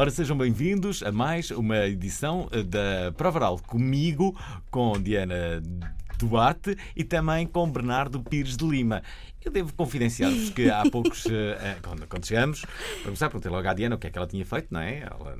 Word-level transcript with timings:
Ora, 0.00 0.10
sejam 0.10 0.38
bem-vindos 0.38 1.02
a 1.02 1.10
mais 1.10 1.50
uma 1.50 1.86
edição 1.88 2.48
eh, 2.52 2.62
da 2.62 3.12
Prova 3.16 3.38
Oral 3.38 3.58
comigo, 3.58 4.38
com 4.70 4.92
Diana 4.92 5.60
Duarte 6.16 6.76
e 6.94 7.02
também 7.02 7.46
com 7.48 7.68
Bernardo 7.68 8.22
Pires 8.22 8.56
de 8.56 8.64
Lima. 8.64 9.02
Eu 9.44 9.50
devo 9.50 9.72
confidenciar-vos 9.74 10.50
que 10.50 10.70
há 10.70 10.84
poucos, 10.90 11.26
eh, 11.26 11.58
eh, 11.60 11.76
quando, 11.82 12.06
quando 12.06 12.24
chegamos, 12.24 12.60
para 12.60 13.02
começar, 13.04 13.28
perguntei 13.28 13.50
logo 13.50 13.66
à 13.68 13.74
Diana 13.74 13.96
o 13.96 13.98
que 13.98 14.06
é 14.06 14.10
que 14.10 14.16
ela 14.18 14.26
tinha 14.28 14.46
feito, 14.46 14.68
não 14.70 14.80
é? 14.80 15.00
Ela, 15.00 15.36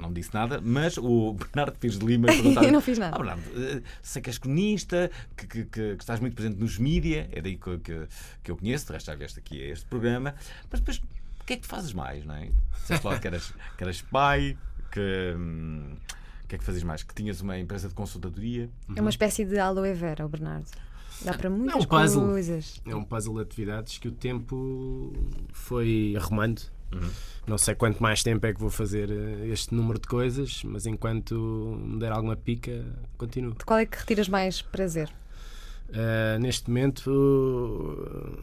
não 0.00 0.10
disse 0.10 0.32
nada, 0.32 0.58
mas 0.64 0.96
o 0.96 1.34
Bernardo 1.38 1.78
Pires 1.78 1.98
de 1.98 2.06
Lima 2.06 2.28
perguntava 2.32 2.64
Eu 2.66 2.72
não 2.72 2.80
fiz 2.80 2.96
nada. 2.96 3.14
Ah, 3.14 3.18
Bernardo, 3.18 3.42
sei 4.00 4.22
que 4.22 4.30
és 4.30 4.38
cronista, 4.38 5.10
que, 5.36 5.46
que- 5.46 5.64
que- 5.66 5.96
que 5.96 6.02
estás 6.02 6.18
muito 6.18 6.34
presente 6.34 6.58
nos 6.58 6.78
mídia, 6.78 7.28
é 7.30 7.42
daí 7.42 7.58
que, 7.58 7.76
que, 7.78 8.08
que 8.42 8.50
eu 8.50 8.56
conheço, 8.56 8.86
de 8.86 8.92
resto 8.94 9.08
já 9.08 9.14
vieste 9.14 9.38
aqui 9.38 9.62
a 9.62 9.66
este 9.66 9.84
programa, 9.84 10.34
mas 10.70 10.80
depois, 10.80 11.02
o 11.42 11.44
que 11.46 11.54
é 11.54 11.56
que 11.56 11.62
tu 11.62 11.68
fazes 11.68 11.92
mais, 11.92 12.24
não 12.24 12.34
é? 12.34 12.50
Disseste 12.80 13.04
logo 13.06 13.20
que 13.20 13.26
eras, 13.26 13.52
que 13.76 13.84
eras 13.84 14.02
pai, 14.02 14.56
que. 14.90 15.34
hum, 15.36 15.96
o 16.44 16.46
que 16.48 16.56
é 16.56 16.58
que 16.58 16.64
fazes 16.64 16.82
mais? 16.82 17.02
Que 17.02 17.14
tinhas 17.14 17.40
uma 17.40 17.58
empresa 17.58 17.88
de 17.88 17.94
consultadoria. 17.94 18.68
É 18.94 19.00
uma 19.00 19.10
espécie 19.10 19.44
de 19.44 19.58
aloe 19.58 19.92
vera, 19.94 20.24
o 20.26 20.28
Bernardo. 20.28 20.66
Dá 21.24 21.34
para 21.34 21.48
muitas 21.48 21.84
um 21.84 21.86
puzzle. 21.86 22.26
coisas. 22.28 22.82
É 22.86 22.94
um 22.94 23.04
puzzle 23.04 23.34
de 23.36 23.42
atividades 23.42 23.98
que 23.98 24.08
o 24.08 24.12
tempo 24.12 25.12
foi 25.52 26.14
arrumando. 26.16 26.62
Não 27.46 27.56
sei 27.56 27.74
quanto 27.74 28.02
mais 28.02 28.22
tempo 28.22 28.44
é 28.46 28.52
que 28.52 28.60
vou 28.60 28.68
fazer 28.70 29.10
eh, 29.10 29.48
este 29.48 29.74
número 29.74 29.98
de 29.98 30.06
coisas, 30.06 30.62
mas 30.64 30.84
enquanto 30.84 31.34
me 31.82 31.98
der 31.98 32.12
alguma 32.12 32.36
pica, 32.36 32.84
continuo. 33.16 33.54
De 33.54 33.64
qual 33.64 33.78
é 33.78 33.86
que 33.86 33.96
retiras 33.96 34.28
mais 34.28 34.60
prazer? 34.60 35.10
Eh, 35.90 36.38
neste 36.38 36.68
momento, 36.68 38.38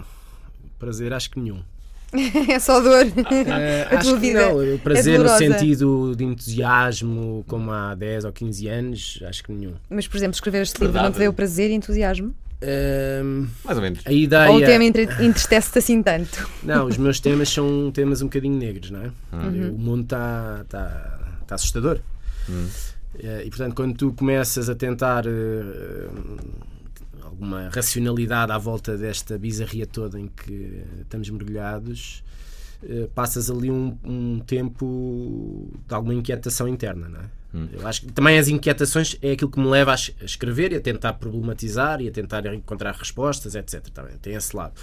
prazer, 0.79 1.13
acho 1.13 1.29
que 1.29 1.39
nenhum. 1.39 1.63
é 2.49 2.59
só 2.59 2.79
dor. 2.81 3.05
A 3.91 3.95
acho 3.97 4.09
tua 4.09 4.13
que 4.15 4.19
vida 4.19 4.41
não, 4.49 4.61
é 4.61 4.73
o 4.73 4.79
prazer 4.79 5.19
no 5.19 5.25
dolorosa. 5.25 5.37
sentido 5.59 6.15
de 6.15 6.23
entusiasmo, 6.23 7.43
como 7.47 7.71
há 7.71 7.93
10 7.95 8.25
ou 8.25 8.31
15 8.31 8.67
anos, 8.67 9.19
acho 9.27 9.43
que 9.43 9.51
nenhum. 9.51 9.73
Mas, 9.89 10.07
por 10.07 10.17
exemplo, 10.17 10.33
escrever 10.35 10.61
este 10.63 10.79
livro 10.81 11.01
não 11.01 11.11
te 11.11 11.19
deu 11.19 11.31
prazer 11.33 11.69
e 11.69 11.73
entusiasmo? 11.73 12.33
Ehm, 12.61 13.47
Mais 13.63 13.77
ou 13.77 13.81
menos. 13.81 13.99
a 14.05 14.11
ideia. 14.11 14.49
Ou 14.51 14.57
o 14.57 14.59
tema 14.59 14.83
entristece-te 14.83 15.79
assim 15.79 16.03
tanto? 16.03 16.49
Não, 16.61 16.87
os 16.87 16.97
meus 16.97 17.19
temas 17.21 17.47
são 17.49 17.89
temas 17.91 18.21
um 18.21 18.25
bocadinho 18.25 18.57
negros, 18.57 18.91
não 18.91 19.01
é? 19.01 19.11
Uhum. 19.31 19.75
O 19.75 19.77
mundo 19.79 20.03
está 20.03 20.65
tá, 20.67 21.19
tá 21.47 21.55
assustador. 21.55 21.99
Eh, 23.17 23.43
E 23.45 23.49
portanto, 23.49 23.75
quando 23.75 23.95
tu 23.95 24.11
começas 24.11 24.69
a 24.69 24.75
tentar 24.75 25.25
eh, 25.25 26.09
alguma 27.39 27.69
racionalidade 27.69 28.51
à 28.51 28.57
volta 28.57 28.97
desta 28.97 29.37
bizarria 29.37 29.87
toda 29.87 30.19
em 30.19 30.27
que 30.27 30.83
estamos 31.01 31.29
mergulhados, 31.29 32.21
eh, 32.83 33.07
passas 33.15 33.49
ali 33.49 33.71
um, 33.71 33.97
um 34.03 34.39
tempo 34.39 35.71
de 35.87 35.93
alguma 35.93 36.13
inquietação 36.13 36.67
interna, 36.67 37.07
não 37.07 37.21
é? 37.21 37.29
Eu 37.73 37.87
acho 37.87 38.01
que 38.01 38.11
também 38.11 38.37
as 38.37 38.47
inquietações 38.47 39.17
é 39.23 39.31
aquilo 39.31 39.49
que 39.49 39.59
me 39.59 39.67
leva 39.67 39.91
a 39.91 39.95
escrever 39.95 40.71
e 40.71 40.75
a 40.75 40.79
tentar 40.79 41.13
problematizar 41.13 41.99
e 41.99 42.07
a 42.07 42.11
tentar 42.11 42.45
encontrar 42.53 42.93
respostas, 42.93 43.55
etc. 43.55 43.87
Também 43.89 44.15
tem 44.17 44.35
esse 44.35 44.55
lado. 44.55 44.73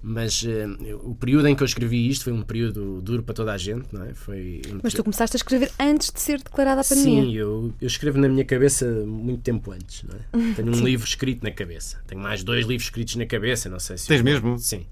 Mas 0.00 0.44
eu- 0.44 0.98
o 1.04 1.14
período 1.14 1.48
em 1.48 1.54
que 1.56 1.62
eu 1.62 1.66
escrevi 1.66 2.08
isto 2.08 2.24
foi 2.24 2.32
um 2.32 2.42
período 2.42 3.00
duro 3.02 3.22
para 3.22 3.34
toda 3.34 3.52
a 3.52 3.58
gente, 3.58 3.86
não 3.92 4.04
é? 4.04 4.14
Foi 4.14 4.62
Mas 4.82 4.94
tu 4.94 5.02
começaste 5.02 5.36
a 5.36 5.38
escrever 5.38 5.70
antes 5.78 6.10
de 6.12 6.20
ser 6.20 6.38
declarada 6.38 6.80
a 6.82 6.84
pandemia. 6.84 7.22
Sim, 7.24 7.34
eu, 7.36 7.74
eu 7.80 7.86
escrevo 7.86 8.18
na 8.18 8.28
minha 8.28 8.44
cabeça 8.44 8.86
muito 9.06 9.42
tempo 9.42 9.72
antes. 9.72 10.04
Não 10.04 10.14
é? 10.14 10.52
Tenho 10.54 10.68
um 10.68 10.84
livro 10.84 11.06
escrito 11.06 11.42
na 11.42 11.50
cabeça. 11.50 11.98
Tenho 12.06 12.20
mais 12.20 12.44
dois 12.44 12.64
livros 12.64 12.84
escritos 12.86 13.16
na 13.16 13.26
cabeça. 13.26 13.68
Não 13.68 13.80
sei 13.80 13.98
se. 13.98 14.06
Tens 14.06 14.22
mesmo? 14.22 14.56
Sim. 14.58 14.86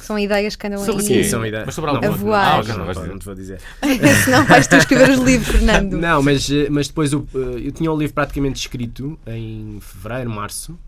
São 0.00 0.18
ideias 0.18 0.54
que 0.54 0.66
andam 0.66 0.84
Sobre 0.84 1.00
aí. 1.02 1.08
Sim, 1.08 1.22
são 1.24 1.46
ideias. 1.46 1.64
Mas 1.64 1.74
sobre 1.74 1.90
Não, 1.90 1.96
alguma 1.96 2.14
A 2.14 2.16
voar. 2.18 2.46
Ah, 2.46 2.52
Não, 2.52 2.60
ok, 2.60 2.68
não 2.68 2.78
não, 2.78 2.84
não, 2.86 2.92
dizer. 3.02 3.18
te 3.18 3.24
vou 3.24 3.34
dizer. 3.34 3.60
Senão 4.24 4.44
vais 4.44 4.66
tu 4.66 4.76
escrever 4.76 5.10
os 5.10 5.18
livros, 5.18 5.48
Fernando. 5.48 5.96
Não, 5.96 6.22
mas, 6.22 6.50
eh, 6.50 6.68
mas 6.70 6.88
depois 6.88 7.12
o, 7.14 7.26
eh, 7.34 7.66
eu 7.68 7.72
tinha 7.72 7.90
o 7.90 7.96
livro 7.98 8.14
praticamente 8.14 8.60
escrito 8.60 9.18
em 9.26 9.78
fevereiro, 9.80 10.28
março. 10.30 10.78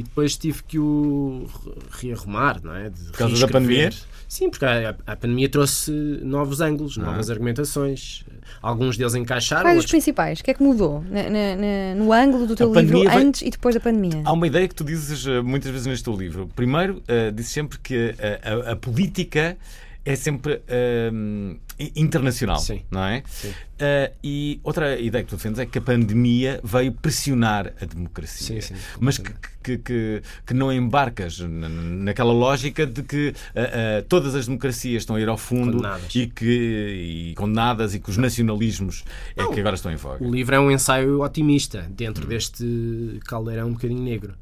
E 0.00 0.02
depois 0.02 0.34
tive 0.34 0.62
que 0.62 0.78
o 0.78 1.46
re- 1.62 2.08
rearrumar, 2.08 2.58
não 2.64 2.74
é? 2.74 2.88
De 2.88 3.02
Por 3.10 3.18
causa 3.18 3.38
da 3.46 3.52
pandemia? 3.52 3.90
Sim, 4.26 4.48
porque 4.48 4.64
a, 4.64 4.96
a 5.06 5.14
pandemia 5.14 5.46
trouxe 5.48 5.90
novos 6.22 6.62
ângulos, 6.62 6.96
novas 6.96 7.28
argumentações. 7.28 8.24
Alguns 8.62 8.96
deles 8.96 9.14
encaixaram, 9.14 9.62
Quais 9.64 9.74
os 9.76 9.82
outros 9.82 9.90
principais? 9.90 10.40
O 10.40 10.44
que 10.44 10.50
é 10.52 10.54
que 10.54 10.62
mudou 10.62 11.02
na- 11.10 11.24
na- 11.24 11.56
na- 11.56 11.94
no 11.96 12.12
ângulo 12.14 12.46
do 12.46 12.56
teu 12.56 12.72
A 12.72 12.80
livro 12.80 13.04
vai- 13.04 13.22
antes 13.22 13.42
e 13.42 13.50
depois 13.50 13.74
da 13.74 13.80
pandemia? 13.80 14.22
Há 14.24 14.32
uma 14.32 14.46
ideia 14.46 14.66
que 14.66 14.74
tu 14.74 14.84
dizes 14.84 15.26
eh, 15.26 15.42
muitas 15.42 15.70
vezes 15.70 15.86
neste 15.86 16.04
teu 16.04 16.16
livro. 16.16 16.48
Primeiro, 16.56 17.02
eh, 17.06 17.30
dizes 17.30 17.52
sempre 17.52 17.78
que 17.78 18.14
eh, 18.18 18.40
a, 18.42 18.72
a 18.72 18.76
política 18.76 19.58
é 20.04 20.16
sempre 20.16 20.62
i- 20.66 21.56
internacional, 21.96 22.58
Sim. 22.58 22.82
não 22.90 23.04
é? 23.04 23.22
Sim. 23.26 23.52
Eh, 23.78 24.12
e 24.22 24.60
outra 24.62 24.98
ideia 25.00 25.24
que 25.24 25.30
tu 25.30 25.36
defendes 25.36 25.58
é 25.58 25.64
que 25.66 25.78
a 25.78 25.80
pandemia 25.80 26.60
veio 26.62 26.92
pressionar 26.92 27.72
a 27.80 27.84
democracia. 27.86 28.60
Sim, 28.60 28.74
sim, 28.74 28.80
mas 29.00 29.16
que, 29.18 29.32
que, 29.62 29.78
que, 29.78 30.22
que 30.46 30.52
não 30.54 30.70
embarcas 30.72 31.38
na- 31.40 31.68
naquela 31.68 32.32
lógica 32.32 32.86
de 32.86 33.02
que 33.02 33.34
eh, 33.54 33.70
eh, 34.00 34.04
todas 34.08 34.34
as 34.34 34.46
democracias 34.46 35.02
estão 35.02 35.16
a 35.16 35.20
ir 35.20 35.28
ao 35.28 35.38
fundo 35.38 35.72
Condenadas. 35.78 36.14
e 36.14 36.26
que 36.26 37.30
e 37.30 37.34
condenadas 37.34 37.94
e 37.94 38.00
que 38.00 38.10
os 38.10 38.16
nacionalismos 38.18 39.04
é 39.36 39.46
que 39.46 39.60
agora 39.60 39.74
estão 39.76 39.90
em 39.90 39.96
voga. 39.96 40.22
O 40.22 40.30
livro 40.30 40.54
é 40.54 40.60
um 40.60 40.70
ensaio 40.70 41.22
otimista 41.22 41.86
dentro 41.90 42.26
deste 42.26 43.18
caldeirão 43.26 43.68
um 43.68 43.72
bocadinho 43.72 44.02
negro. 44.02 44.34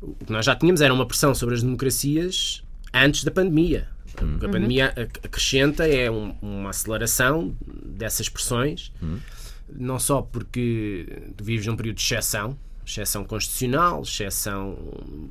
O 0.00 0.14
que 0.24 0.32
nós 0.32 0.46
já 0.46 0.54
tínhamos 0.56 0.80
era 0.80 0.94
uma 0.94 1.04
pressão 1.06 1.34
sobre 1.34 1.54
as 1.56 1.62
democracias 1.62 2.62
antes 2.94 3.24
da 3.24 3.30
pandemia. 3.30 3.88
O 4.22 4.38
que 4.38 4.46
a 4.46 4.48
pandemia 4.48 4.86
ac- 4.96 5.20
acrescenta 5.24 5.86
é 5.86 6.10
um- 6.10 6.34
uma 6.42 6.70
aceleração 6.70 7.56
dessas 7.84 8.28
pressões, 8.28 8.92
não 9.72 9.98
só 9.98 10.22
porque 10.22 11.06
vives 11.40 11.66
num 11.66 11.76
período 11.76 11.96
de 11.96 12.02
exceção, 12.02 12.58
exceção 12.86 13.22
constitucional, 13.24 14.02
exceção 14.02 14.76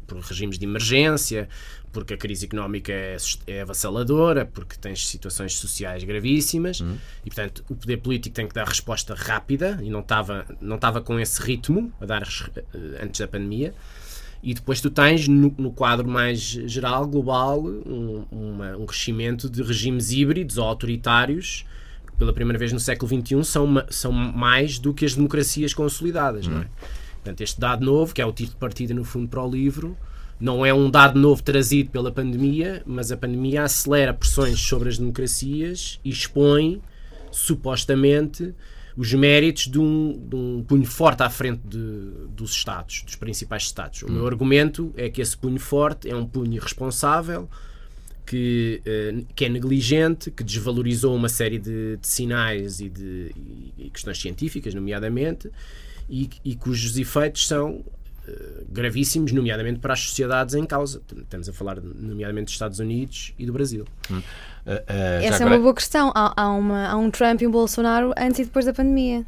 por 0.06 0.20
regimes 0.20 0.59
de 0.59 0.66
emergência, 0.66 1.50
porque 1.92 2.14
a 2.14 2.18
crise 2.18 2.46
económica 2.46 2.92
é, 2.92 3.18
é 3.48 3.62
avassaladora, 3.62 4.46
porque 4.46 4.75
tens 4.78 5.08
situações 5.08 5.56
sociais 5.56 6.04
gravíssimas 6.04 6.81
e, 7.25 7.30
portanto, 7.30 7.64
o 7.68 7.75
poder 7.75 7.98
político 7.98 8.36
tem 8.36 8.48
que 8.48 8.54
dar 8.54 8.68
resposta 8.68 9.16
rápida 9.16 9.80
e 9.81 9.90
não 9.90 10.02
estava 10.02 10.46
não 10.62 10.78
com 11.04 11.19
esse 11.19 11.42
ritmo 11.42 11.92
a 12.00 12.06
dar 12.06 12.22
eh, 12.56 12.63
antes 13.04 13.19
da 13.19 13.28
pandemia. 13.28 13.74
E 14.44 14.54
depois 14.54 14.80
tu 14.80 14.89
tens, 14.89 15.28
no, 15.28 15.54
no 15.57 15.72
quadro 15.72 16.07
mais 16.07 16.39
geral, 16.39 17.07
global, 17.07 17.60
um, 17.66 18.24
uma- 18.31 18.78
um 18.78 18.86
crescimento 18.86 19.50
de 19.50 19.62
regimes 19.63 20.12
híbridos 20.12 20.57
ou 20.57 20.66
autoritários 20.66 21.66
que 22.06 22.13
pela 22.18 22.31
primeira 22.34 22.57
vez 22.57 22.72
no 22.72 22.80
século 22.80 23.10
XXI 23.22 23.44
são, 23.44 23.84
são 23.89 24.12
mais 24.12 24.80
do 24.80 24.94
que 24.94 25.06
as 25.06 25.16
democracias 25.16 25.74
consolidadas, 25.74 26.48
não 26.48 26.62
é? 26.62 26.68
Portanto, 27.16 27.42
este 27.42 27.60
dado 27.60 27.84
novo, 27.86 28.13
que 28.13 28.22
é 28.22 28.25
o 28.25 28.31
título 28.31 28.54
de 28.54 28.60
partida 28.60 28.94
no 28.94 29.04
fundo 29.04 29.28
para 29.28 29.44
o 29.44 29.50
livro, 29.50 29.98
não 30.39 30.66
é 30.66 30.72
um 30.74 30.89
dado 30.89 31.19
novo 31.19 31.42
trazido 31.44 31.89
pela 31.89 32.12
pandemia, 32.12 32.81
mas 32.86 33.12
a 33.12 33.18
pandemia 33.18 33.63
acelera 33.63 34.13
pressões 34.13 34.60
sobre 34.60 34.88
as 34.88 34.98
democracias 34.98 36.00
e 36.06 36.10
expõe, 36.10 36.80
supostamente, 37.31 38.54
os 38.98 39.14
méritos 39.14 39.68
de 39.68 39.80
um, 39.80 40.20
de 40.28 40.36
um 40.36 40.64
punho 40.68 40.86
forte 40.86 41.22
à 41.22 41.30
frente 41.30 41.62
de- 41.64 42.28
dos 42.36 42.52
Estados, 42.52 43.04
dos 43.04 43.16
principais 43.16 43.64
Estados. 43.64 44.02
O 44.02 44.12
meu 44.12 44.26
argumento 44.26 44.92
é 44.98 45.08
que 45.10 45.22
esse 45.22 45.38
punho 45.38 45.60
forte 45.60 46.10
é 46.10 46.16
um 46.16 46.26
punho 46.26 46.54
irresponsável, 46.56 47.48
que, 48.26 48.82
eh, 48.86 49.24
que 49.36 49.46
é 49.46 49.50
negligente, 49.50 50.32
que 50.32 50.44
desvalorizou 50.44 51.16
uma 51.16 51.30
série 51.30 51.58
de, 51.60 51.96
de 51.98 52.08
sinais 52.08 52.80
e 52.82 52.90
de 52.90 53.32
e- 53.38 53.74
e 53.86 53.90
questões 53.90 54.20
científicas, 54.20 54.74
nomeadamente, 54.74 55.50
e, 56.10 56.30
e 56.44 56.56
cujos 56.56 56.98
efeitos 56.98 57.48
são 57.48 57.86
gravíssimos, 58.69 59.31
nomeadamente 59.31 59.79
para 59.79 59.94
as 59.94 60.01
sociedades 60.01 60.56
em 60.56 60.65
causa. 60.65 61.01
Estamos 61.18 61.47
a 61.50 61.53
falar, 61.53 61.79
nomeadamente, 61.81 62.45
dos 62.45 62.53
Estados 62.53 62.79
Unidos 62.79 63.33
e 63.39 63.45
do 63.45 63.53
Brasil. 63.53 63.85
Uh, 64.09 64.15
uh, 64.15 64.21
já 64.68 64.74
Essa 64.74 65.25
é 65.25 65.35
agora- 65.35 65.45
uma 65.56 65.59
boa 65.59 65.74
questão. 65.74 66.12
Há, 66.15 66.33
há 66.41 66.50
uma, 66.51 66.88
há 66.88 66.95
um 66.97 67.09
Trump 67.12 67.41
e 67.41 67.47
um 67.47 67.51
Bolsonaro 67.51 68.13
antes 68.18 68.39
e 68.39 68.45
depois 68.45 68.65
da 68.65 68.74
pandemia. 68.74 69.25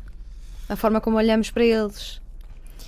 A 0.68 0.76
forma 0.76 1.00
como 1.02 1.18
olhamos 1.18 1.50
para 1.50 1.64
eles. 1.66 2.22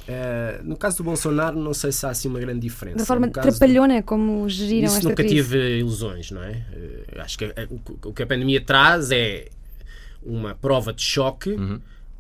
Eh, 0.07 0.59
no 0.63 0.75
caso 0.75 0.97
do 0.97 1.03
Bolsonaro, 1.03 1.57
não 1.59 1.73
sei 1.73 1.91
se 1.91 2.05
há 2.05 2.09
assim 2.09 2.27
uma 2.27 2.39
grande 2.39 2.59
diferença. 2.59 2.97
Da 2.97 3.05
forma 3.05 3.29
caso 3.29 3.47
do- 3.47 3.51
trapalhona 3.57 4.01
como 4.03 4.47
geriram 4.49 4.87
Isso 4.87 4.97
esta 4.97 5.09
nunca 5.09 5.23
crise. 5.23 5.35
tive 5.35 5.79
ilusões, 5.79 6.31
não 6.31 6.43
é? 6.43 6.63
Eh, 6.73 7.21
acho 7.21 7.37
que 7.37 7.45
eh, 7.45 7.67
o 7.69 7.77
que- 7.79 8.07
o 8.07 8.13
que 8.13 8.23
a 8.23 8.27
pandemia 8.27 8.59
traz 8.61 9.11
é 9.11 9.47
uma 10.23 10.53
prova 10.55 10.91
de 10.91 11.01
choque 11.03 11.55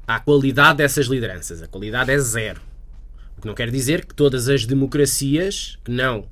à 0.07 0.19
qualidade 0.19 0.77
dessas 0.77 1.07
lideranças. 1.07 1.61
A 1.61 1.67
qualidade 1.67 2.11
é 2.11 2.17
zero. 2.17 2.61
O 3.41 3.43
que 3.43 3.47
não 3.47 3.55
quer 3.55 3.71
dizer 3.71 4.05
que 4.05 4.13
todas 4.13 4.47
as 4.47 4.67
democracias 4.67 5.79
que 5.83 5.89
não 5.89 6.25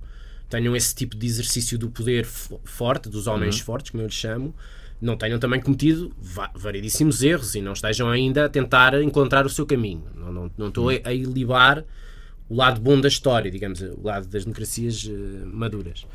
tenham 0.47 0.75
esse 0.75 0.94
tipo 0.94 1.15
de 1.17 1.25
exercício 1.25 1.75
do 1.75 1.89
poder 1.89 2.23
fo- 2.23 2.59
forte, 2.63 3.09
dos 3.09 3.25
homens 3.25 3.59
fortes, 3.59 3.89
como 3.89 4.03
eu 4.03 4.06
lhes 4.07 4.15
chamo, 4.15 4.53
não 5.01 5.17
tenham 5.17 5.39
também 5.39 5.59
cometido 5.59 6.13
va- 6.21 6.51
variedíssimos 6.53 7.23
erros 7.23 7.56
e 7.56 7.61
não 7.61 7.73
estejam 7.73 8.07
ainda 8.09 8.45
a 8.45 8.50
tentar 8.50 9.01
encontrar 9.01 9.44
o 9.44 9.50
seu 9.50 9.65
caminho. 9.65 10.03
Não, 10.15 10.31
não, 10.31 10.51
não 10.56 10.67
estou 10.67 10.89
a, 10.91 10.94
a 11.06 11.11
ilibar 11.13 11.83
o 12.47 12.56
lado 12.56 12.79
bom 12.79 13.01
da 13.01 13.07
história, 13.07 13.50
digamos, 13.50 13.81
o 13.81 14.01
lado 14.03 14.27
das 14.27 14.44
democracias 14.45 15.09
eh, 15.09 15.45
maduras. 15.45 16.06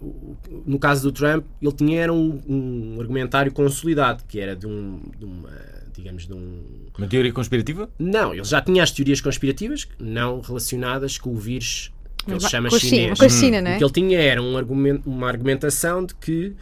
O- 0.00 0.36
no 0.66 0.78
caso 0.80 1.02
do 1.04 1.12
Trump, 1.12 1.44
ele 1.62 1.72
tinha 1.72 2.00
era 2.00 2.12
um, 2.12 2.42
um 2.48 3.00
argumentário 3.00 3.52
consolidado, 3.52 4.24
que 4.26 4.40
era 4.40 4.56
de, 4.56 4.66
um, 4.66 5.00
de 5.16 5.24
uma, 5.24 5.50
digamos, 5.96 6.26
de 6.26 6.34
um... 6.34 6.62
Uma 6.96 7.06
teoria 7.06 7.32
conspirativa? 7.32 7.90
Não, 7.98 8.34
ele 8.34 8.44
já 8.44 8.60
tinha 8.60 8.82
as 8.82 8.90
teorias 8.90 9.20
conspirativas, 9.20 9.88
não 9.98 10.40
relacionadas 10.40 11.18
com 11.18 11.30
o 11.30 11.36
vírus 11.36 11.92
que 12.24 12.32
ele 12.32 12.40
chama 12.40 12.68
com 12.68 12.78
chinês. 12.78 13.18
com 13.18 13.24
a 13.24 13.28
China, 13.28 13.62
não 13.62 13.74
O 13.74 13.78
que 13.78 13.84
ele 13.84 13.92
tinha 13.92 14.20
era 14.20 14.42
um 14.42 14.56
argumento, 14.56 15.08
uma 15.08 15.28
argumentação 15.28 16.04
de 16.04 16.14
que 16.16 16.54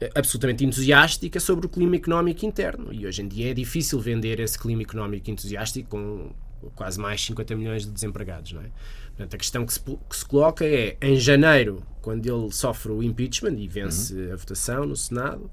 eh, 0.00 0.10
absolutamente 0.14 0.64
entusiástica 0.64 1.40
sobre 1.40 1.66
o 1.66 1.68
clima 1.68 1.96
económico 1.96 2.46
interno. 2.46 2.92
E 2.92 3.06
hoje 3.06 3.22
em 3.22 3.28
dia 3.28 3.50
é 3.50 3.54
difícil 3.54 3.98
vender 3.98 4.40
esse 4.40 4.58
clima 4.58 4.82
económico 4.82 5.30
entusiástico 5.30 5.90
com 5.90 6.30
quase 6.74 7.00
mais 7.00 7.24
50 7.24 7.56
milhões 7.56 7.84
de 7.84 7.90
desempregados, 7.90 8.52
não 8.52 8.60
é? 8.60 8.70
Portanto, 9.08 9.34
a 9.34 9.38
questão 9.38 9.66
que 9.66 9.72
se, 9.72 9.80
que 9.80 10.16
se 10.16 10.24
coloca 10.24 10.64
é, 10.64 10.96
em 11.00 11.16
janeiro, 11.16 11.82
quando 12.00 12.26
ele 12.26 12.52
sofre 12.52 12.92
o 12.92 13.02
impeachment 13.02 13.56
e 13.58 13.68
vence 13.68 14.30
a 14.30 14.36
votação 14.36 14.86
no 14.86 14.96
Senado, 14.96 15.50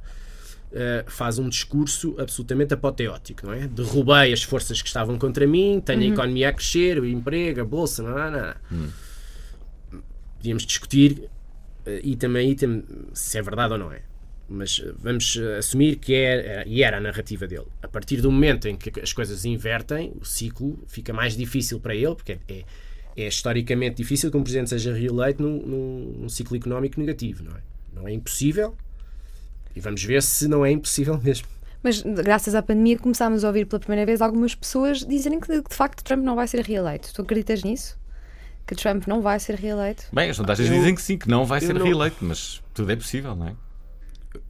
eh, 0.72 1.06
faz 1.08 1.40
um 1.40 1.48
discurso 1.48 2.16
absolutamente 2.20 2.74
apoteótico, 2.74 3.46
não 3.46 3.54
é? 3.54 3.68
Derrubei 3.68 4.34
as 4.34 4.44
forças 4.44 4.82
que 4.82 4.88
estavam 4.88 5.18
contra 5.18 5.48
mim, 5.48 5.82
tenho 5.84 6.02
a 6.02 6.06
economia 6.06 6.50
a 6.50 6.54
crescer, 6.54 7.00
o 7.00 7.06
emprego, 7.06 7.62
a 7.62 7.66
bolsa, 7.66 8.04
não, 8.04 8.32
não, 8.32 8.56
não. 8.72 8.94
Podíamos 10.38 10.66
discutir 10.66 11.30
eh, 11.86 12.02
e 12.04 12.16
também 12.16 12.52
item, 12.52 12.84
se 13.14 13.38
é 13.38 13.42
verdade 13.42 13.74
ou 13.74 13.80
não 13.80 13.92
é. 13.92 14.02
Mas 14.50 14.82
eh, 14.84 14.94
vamos 14.98 15.38
eh, 15.38 15.58
assumir 15.58 15.96
que 15.96 16.14
é, 16.14 16.64
e 16.68 16.84
era 16.84 16.98
a 16.98 17.00
narrativa 17.00 17.48
dele. 17.48 17.68
A 17.82 17.88
partir 17.88 18.22
do 18.22 18.30
momento 18.30 18.68
em 18.68 18.76
que 18.76 19.00
as 19.00 19.14
coisas 19.14 19.46
invertem, 19.46 20.12
o 20.20 20.26
ciclo 20.26 20.78
fica 20.88 21.14
mais 21.14 21.36
difícil 21.36 21.80
para 21.80 21.96
ele, 21.96 22.14
porque 22.14 22.34
é, 22.34 22.40
é, 22.50 22.66
é 23.16 23.28
historicamente 23.28 23.96
difícil 23.96 24.30
que 24.30 24.38
um 24.38 24.44
presidente 24.44 24.70
seja 24.70 24.94
reeleito 24.94 25.42
num, 25.42 25.66
num, 25.66 26.16
num 26.20 26.30
ciclo 26.30 26.58
económico 26.58 27.00
negativo, 27.00 27.44
não 27.44 27.56
é? 27.56 27.62
Não 27.94 28.08
é 28.08 28.14
impossível, 28.14 28.76
e 29.78 29.80
vamos 29.80 30.04
ver 30.04 30.22
se 30.24 30.48
não 30.48 30.66
é 30.66 30.72
impossível 30.72 31.20
mesmo. 31.24 31.48
Mas 31.84 32.02
graças 32.02 32.56
à 32.56 32.62
pandemia 32.62 32.98
começámos 32.98 33.44
a 33.44 33.48
ouvir 33.48 33.66
pela 33.66 33.80
primeira 33.80 34.06
vez 34.06 34.22
algumas 34.22 34.56
pessoas 34.56 35.00
dizerem 35.06 35.40
que 35.40 35.48
de 35.62 35.64
facto 35.76 36.04
Trump 36.04 36.24
não 36.24 36.36
vai 36.36 36.48
ser 36.48 36.66
reeleito. 36.66 37.14
Tu 37.14 37.22
acreditas 37.22 37.64
nisso? 37.64 37.98
Que 38.66 38.76
Trump 38.76 39.06
não 39.08 39.22
vai 39.22 39.40
ser 39.40 39.56
reeleito? 39.56 40.04
Bem, 40.12 40.30
as 40.30 40.36
sondagens 40.36 40.70
dizem 40.70 40.94
que 40.96 41.02
sim, 41.02 41.18
que 41.18 41.30
não 41.30 41.46
vai 41.46 41.62
ser 41.62 41.74
não- 41.74 41.84
reeleito, 41.86 42.18
mas 42.22 42.62
tudo 42.74 42.92
é 42.92 42.96
possível, 42.96 43.36
não 43.36 43.48
é? 43.48 43.54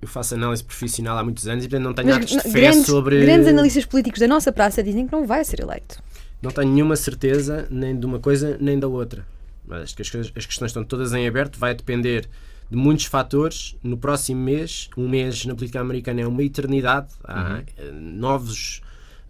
Eu 0.02 0.08
faço 0.08 0.34
análise 0.36 0.64
profissional 0.64 1.18
há 1.18 1.24
muitos 1.24 1.48
anos 1.48 1.64
e 1.64 1.68
portanto 1.70 1.86
não 1.86 1.94
tenho 1.94 2.16
atos 2.16 2.30
de 2.30 2.36
Mas 2.36 2.44
fé 2.52 2.62
grandes, 2.62 2.86
sobre. 2.86 3.22
grandes 3.22 3.48
analistas 3.48 3.86
políticos 3.86 4.20
da 4.20 4.28
nossa 4.28 4.52
praça 4.52 4.82
dizem 4.82 5.06
que 5.06 5.12
não 5.14 5.26
vai 5.28 5.44
ser 5.46 5.60
eleito. 5.62 6.02
Não 6.42 6.50
tenho 6.52 6.72
nenhuma 6.72 6.96
certeza 6.96 7.68
nem 7.70 7.98
de 8.00 8.06
uma 8.06 8.20
coisa 8.20 8.58
nem 8.60 8.80
da 8.80 8.88
outra. 8.88 9.26
Mas 9.66 9.84
acho 9.84 9.96
que 9.96 10.02
as 10.02 10.46
questões 10.46 10.70
estão 10.70 10.84
todas 10.84 11.14
em 11.14 11.28
aberto, 11.28 11.60
vai 11.60 11.76
depender 11.76 12.28
de 12.70 12.76
muitos 12.78 13.06
fatores. 13.06 13.76
No 13.84 13.98
próximo 13.98 14.42
mês, 14.42 14.90
um 14.98 15.08
mês 15.08 15.46
na 15.46 15.56
política 15.56 15.80
americana 15.82 16.22
é 16.22 16.28
uma 16.28 16.44
eternidade. 16.44 17.08
Há 17.24 17.62
eh, 17.78 17.92
novos 17.92 18.82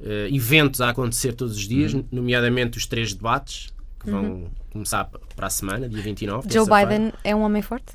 eh, 0.02 0.28
eventos 0.32 0.82
a 0.82 0.90
acontecer 0.90 1.34
todos 1.34 1.56
os 1.56 1.68
dias, 1.68 1.94
nomeadamente 2.12 2.78
os 2.78 2.86
três 2.86 3.14
debates 3.14 3.74
que 4.00 4.10
vão 4.12 4.50
começar 4.72 5.06
p- 5.06 5.18
para 5.36 5.48
a 5.48 5.50
semana, 5.50 5.88
dia 5.90 6.02
29. 6.02 6.48
Joe. 6.52 6.66
Biden 6.68 7.12
é 7.24 7.36
um 7.36 7.42
homem 7.42 7.62
forte? 7.62 7.94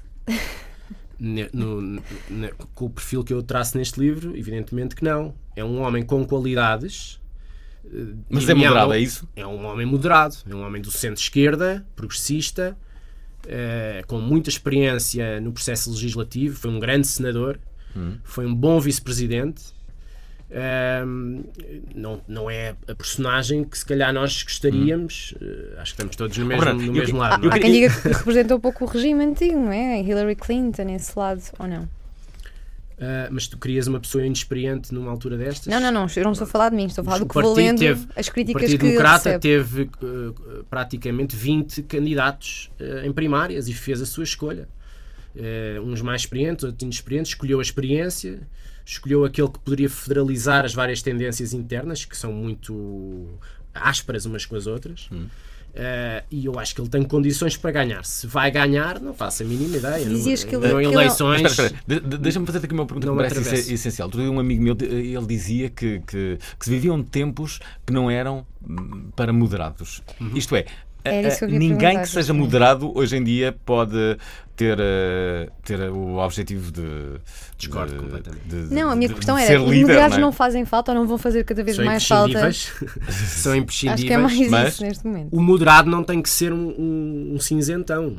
Ne- 1.18 1.48
no- 1.52 1.80
ne- 1.80 2.52
com 2.74 2.86
o 2.86 2.90
perfil 2.90 3.22
que 3.22 3.32
eu 3.32 3.42
traço 3.42 3.78
neste 3.78 4.00
livro, 4.00 4.36
evidentemente 4.36 4.96
que 4.96 5.04
não. 5.04 5.34
É 5.54 5.62
um 5.64 5.80
homem 5.80 6.02
com 6.04 6.24
qualidades. 6.26 7.20
eh, 7.84 8.14
Mas 8.28 8.44
é 8.44 8.46
dir-me-ão, 8.48 8.70
moderado, 8.70 8.92
é 8.94 8.98
isso? 9.00 9.28
É 9.36 9.46
um 9.46 9.64
homem 9.66 9.86
moderado. 9.86 10.34
É 10.50 10.54
um 10.54 10.62
homem 10.64 10.82
do 10.82 10.90
centro-esquerda, 10.90 11.86
progressista, 11.94 12.76
eh, 13.46 14.02
com 14.06 14.18
muita 14.20 14.48
experiência 14.50 15.40
no 15.40 15.52
processo 15.52 15.90
legislativo. 15.90 16.56
Foi 16.56 16.70
um 16.70 16.78
grande 16.78 17.06
senador. 17.06 17.58
Hum. 17.96 18.16
Foi 18.24 18.46
um 18.46 18.54
bom 18.54 18.78
vice-presidente. 18.80 19.62
Ahm, 20.54 21.44
não, 21.94 22.20
não 22.28 22.50
é 22.50 22.74
a 22.86 22.94
personagem 22.94 23.64
que 23.64 23.76
se 23.78 23.86
calhar 23.86 24.12
nós 24.12 24.42
gostaríamos. 24.42 25.34
Eh, 25.40 25.74
acho 25.78 25.92
que 25.92 26.00
estamos 26.02 26.16
todos 26.16 26.36
no 26.36 26.44
mesmo, 26.44 26.64
no 26.74 26.92
mesmo 26.92 27.04
que- 27.06 27.12
lado. 27.12 27.40
não 27.42 27.48
eu 27.48 27.52
é? 27.52 27.56
Há 27.56 27.58
quem 27.60 27.72
diga 27.72 27.88
que 28.02 28.08
representa 28.08 28.54
um 28.56 28.60
pouco 28.60 28.84
o 28.84 28.86
regime 28.88 29.24
antigo, 29.24 29.58
não 29.58 29.72
é? 29.72 30.00
Hillary 30.02 30.36
Clinton, 30.36 30.90
esse 30.94 31.18
lado, 31.18 31.42
ou 31.58 31.66
não? 31.66 31.88
Ah, 33.04 33.28
mas 33.32 33.48
tu 33.48 33.58
querias 33.58 33.88
uma 33.88 33.98
pessoa 33.98 34.24
inexperiente 34.24 34.94
numa 34.94 35.10
altura 35.10 35.36
destas? 35.36 35.66
Não, 35.66 35.80
não, 35.80 35.90
não, 35.90 36.06
eu 36.14 36.22
não 36.22 36.30
estou 36.30 36.44
a 36.46 36.48
falar 36.48 36.68
de 36.68 36.76
mim, 36.76 36.84
estou 36.86 37.02
a 37.02 37.04
falar 37.04 37.18
do 37.18 37.24
O 37.24 37.28
que 37.28 37.34
vou 37.34 37.42
partido 37.42 37.56
lendo, 37.66 37.78
teve- 37.80 38.06
as 38.14 38.28
O 38.28 38.32
críticas 38.32 38.62
Partido 38.62 38.78
que 38.78 38.84
ele 38.86 38.92
Democrata 38.92 39.28
recebe. 39.30 39.42
teve 39.42 39.82
eh, 39.82 40.62
praticamente 40.70 41.34
20 41.34 41.82
candidatos 41.82 42.70
eh, 42.78 43.02
em 43.04 43.12
primárias 43.12 43.66
e 43.66 43.74
fez 43.74 44.00
a 44.00 44.06
sua 44.06 44.22
escolha. 44.22 44.68
Uns 45.84 46.00
mais 46.02 46.20
experientes, 46.22 46.62
outros 46.62 46.82
inexperientes, 46.82 47.32
escolheu 47.32 47.58
a 47.58 47.62
experiência, 47.62 48.46
escolheu 48.84 49.24
aquele 49.24 49.48
que 49.48 49.58
poderia 49.60 49.88
federalizar 49.88 50.64
as 50.64 50.74
várias 50.74 51.00
tendências 51.02 51.54
internas, 51.54 52.04
que 52.04 52.14
são 52.16 52.32
muito 52.32 53.26
ásperas 53.74 54.26
umas 54.26 54.44
com 54.44 54.54
as 54.56 54.66
outras. 54.66 55.08
Hum. 55.10 55.26
Eh, 55.74 56.22
e 56.30 56.44
eu 56.44 56.58
acho 56.58 56.74
que 56.74 56.80
ele 56.82 56.88
tem 56.90 57.02
condições 57.02 57.56
para 57.56 57.70
ganhar. 57.70 58.04
Se 58.04 58.26
vai 58.26 58.50
ganhar, 58.50 59.00
não 59.00 59.14
faço 59.14 59.42
a 59.42 59.46
mínima 59.46 59.76
ideia. 59.78 60.04
Dizias 60.04 60.42
não, 60.44 60.50
que 60.50 60.56
ele- 60.56 60.68
não 60.72 60.80
eleições. 60.82 61.40
Mas 61.42 61.52
espera, 61.52 61.68
espera, 61.68 62.00
de- 62.00 62.08
de- 62.08 62.18
deixa-me 62.18 62.44
fazer 62.46 62.58
aqui 62.58 62.74
uma 62.74 62.84
pergunta 62.84 63.06
Não 63.06 63.16
que 63.16 63.22
me 63.22 63.28
parece 63.44 63.72
essencial. 63.72 64.06
Outro 64.08 64.20
dia 64.20 64.30
um 64.30 64.38
amigo 64.38 64.62
meu, 64.62 64.76
ele 64.80 65.26
dizia 65.26 65.70
que, 65.70 66.00
que, 66.00 66.38
que 66.58 66.64
se 66.64 66.70
viviam 66.70 67.02
tempos 67.02 67.58
que 67.86 67.92
não 67.92 68.10
eram 68.10 68.46
hum, 68.68 69.10
para 69.16 69.32
moderados. 69.32 70.02
Uhum. 70.20 70.32
Isto 70.36 70.56
é, 70.56 70.66
isso 71.28 71.44
a- 71.44 71.48
que 71.48 71.58
ninguém 71.58 72.00
que 72.00 72.08
seja 72.08 72.32
moderado 72.32 72.96
hoje 72.96 73.16
em 73.16 73.24
dia 73.24 73.54
pode 73.64 74.16
ter, 74.56 74.78
eh, 74.80 75.48
ter 75.64 75.80
o 75.90 76.16
objetivo 76.18 76.70
de. 76.70 76.82
Discordo 77.58 77.92
de- 77.94 77.98
completamente. 77.98 78.42
de- 78.46 78.68
de- 78.68 78.74
Não, 78.74 78.90
a 78.90 78.96
minha 78.96 79.08
de- 79.08 79.14
questão 79.14 79.36
de 79.36 79.42
era, 79.42 79.50
ser 79.52 79.60
os 79.60 79.70
líder, 79.70 79.80
moderados 79.82 80.16
não 80.16 80.22
é? 80.24 80.26
não 80.26 80.32
fazem 80.32 80.64
falta 80.64 80.92
ou 80.92 80.98
não 80.98 81.06
vão 81.06 81.18
fazer 81.18 81.44
cada 81.44 81.62
vez 81.64 81.76
São 81.76 81.84
mais 81.84 82.06
falta? 82.06 82.50
São 83.10 83.54
imprescindíveis. 83.56 84.00
Acho 84.00 84.06
que 84.06 84.12
é 84.12 84.18
mais 84.18 84.50
Mas- 84.50 84.74
isso 84.74 84.82
neste 84.84 85.06
momento. 85.06 85.28
O 85.32 85.40
moderado 85.42 85.90
não 85.90 86.02
tem 86.04 86.20
que 86.22 86.28
ser 86.30 86.52
um, 86.52 86.68
um- 86.78 87.32
um 87.34 87.40
cinzentão. 87.40 88.16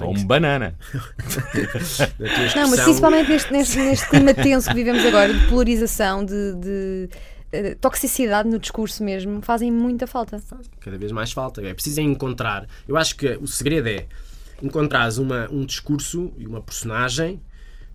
Ou 0.00 0.14
que 0.14 0.20
um 0.20 0.24
banana. 0.24 0.74
ser, 1.82 2.04
a 2.04 2.06
tua 2.52 2.62
Não, 2.62 2.70
mas 2.70 2.80
principalmente 2.80 3.28
neste, 3.30 3.52
neste, 3.52 3.78
neste 3.78 4.08
clima 4.08 4.32
tenso 4.32 4.68
que 4.68 4.74
vivemos 4.74 5.04
agora, 5.04 5.34
de 5.34 5.46
polarização, 5.48 6.24
de, 6.24 6.54
de, 6.54 7.08
eh, 7.54 7.74
toxicidade 7.80 8.48
no 8.48 8.58
discurso 8.58 9.02
mesmo, 9.02 9.40
fazem 9.42 9.70
muita 9.70 10.06
falta. 10.06 10.42
cada 10.80 10.98
vez 10.98 11.12
mais 11.12 11.32
falta. 11.32 11.62
É 11.62 11.72
preciso 11.72 12.00
encontrar. 12.00 12.66
Eu 12.86 12.96
acho 12.96 13.16
que 13.16 13.38
o 13.40 13.46
segredo 13.46 13.88
é 13.88 14.06
encontrares 14.62 15.18
uma, 15.18 15.48
um 15.50 15.64
discurso 15.64 16.32
e 16.38 16.46
uma 16.46 16.60
personagem 16.60 17.40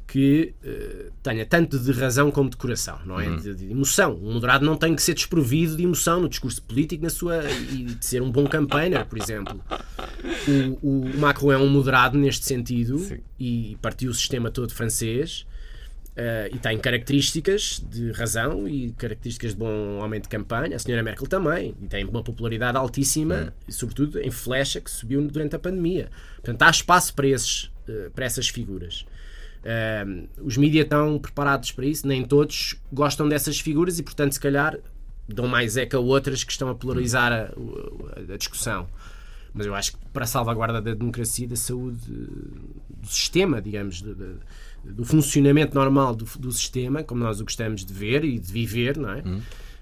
que 0.10 0.56
eh, 0.64 1.12
tenha 1.22 1.46
tanto 1.46 1.78
de 1.78 1.92
razão 1.92 2.32
como 2.32 2.50
de 2.50 2.58
coração, 2.58 2.98
não 3.06 3.20
é? 3.20 3.36
De, 3.36 3.54
de 3.54 3.72
emoção. 3.72 4.16
Um 4.16 4.34
moderado 4.34 4.66
não 4.66 4.76
tem 4.76 4.96
que 4.96 5.04
ser 5.04 5.14
desprovido 5.14 5.78
de 5.78 5.84
emoção 5.84 6.22
no 6.22 6.28
discurso 6.28 6.64
político 6.64 7.04
na 7.04 7.12
sua, 7.12 7.44
e 7.72 7.84
de 7.84 8.06
ser 8.06 8.22
um 8.22 8.32
bom 8.32 8.48
campaigner, 8.48 9.06
por 9.06 9.20
exemplo. 9.20 9.62
O, 10.82 10.88
o 10.90 11.18
Macron 11.20 11.52
é 11.52 11.58
um 11.58 11.70
moderado 11.70 12.18
neste 12.18 12.46
sentido 12.46 12.98
Sim. 12.98 13.20
e 13.40 13.78
partiu 13.84 14.10
o 14.10 14.14
sistema 14.14 14.50
todo 14.50 14.74
francês. 14.74 15.46
Eh, 16.22 16.50
e 16.54 16.58
tem 16.60 16.78
características 16.78 17.82
de 17.90 18.12
razão 18.12 18.68
e 18.68 18.92
características 18.92 19.52
de 19.54 19.58
bom 19.58 20.00
homem 20.00 20.20
de 20.20 20.28
campanha. 20.28 20.76
A 20.76 20.80
senhora 20.80 21.02
Merkel 21.02 21.28
também. 21.28 21.74
E 21.82 21.88
tem 21.88 22.04
uma 22.04 22.22
popularidade 22.22 22.78
altíssima, 22.78 23.54
e 23.68 23.72
sobretudo 23.72 24.20
em 24.20 24.30
flecha, 24.30 24.82
que 24.82 24.92
subiu 24.92 25.22
durante 25.28 25.56
a 25.56 25.60
pandemia. 25.60 26.10
Portanto, 26.36 26.62
há 26.64 26.70
espaço 26.70 27.14
para, 27.14 27.28
esses, 27.28 27.72
eh, 27.88 28.10
para 28.14 28.26
essas 28.26 28.50
figuras. 28.50 29.06
Um, 30.06 30.28
os 30.46 30.56
mídias 30.58 30.86
estão 30.86 31.20
preparados 31.20 31.72
para 31.74 31.86
isso, 31.86 32.08
nem 32.08 32.24
todos 32.24 32.76
gostam 32.92 33.28
dessas 33.28 33.60
figuras 33.60 34.00
e, 34.00 34.04
portanto, 34.04 34.32
se 34.34 34.40
calhar 34.40 34.78
dão 35.28 35.48
mais 35.48 35.76
eco 35.78 35.98
a 35.98 36.00
outras 36.00 36.44
que 36.46 36.52
estão 36.52 36.70
a 36.70 36.76
polarizar 36.76 37.32
a, 37.32 37.38
a- 38.32 38.34
a 38.34 38.38
discussão. 38.38 38.88
Mas 39.54 39.66
eu 39.66 39.76
acho 39.76 39.94
que 39.94 39.98
para 40.14 40.24
a 40.24 40.28
salvaguarda 40.28 40.82
da 40.82 40.94
democracia, 40.94 41.48
da 41.48 41.56
saúde 41.56 42.00
do 42.08 43.08
sistema, 43.08 43.62
digamos, 43.62 44.02
de- 44.02 44.14
de- 44.16 44.36
do 44.84 45.06
funcionamento 45.06 45.76
normal 45.76 46.16
do, 46.16 46.26
do 46.40 46.52
sistema, 46.52 47.04
como 47.04 47.24
nós 47.24 47.40
o 47.40 47.44
gostamos 47.44 47.86
de 47.86 47.94
ver 47.94 48.24
e 48.24 48.40
de 48.40 48.52
viver, 48.52 48.98
não 48.98 49.12
é? 49.12 49.24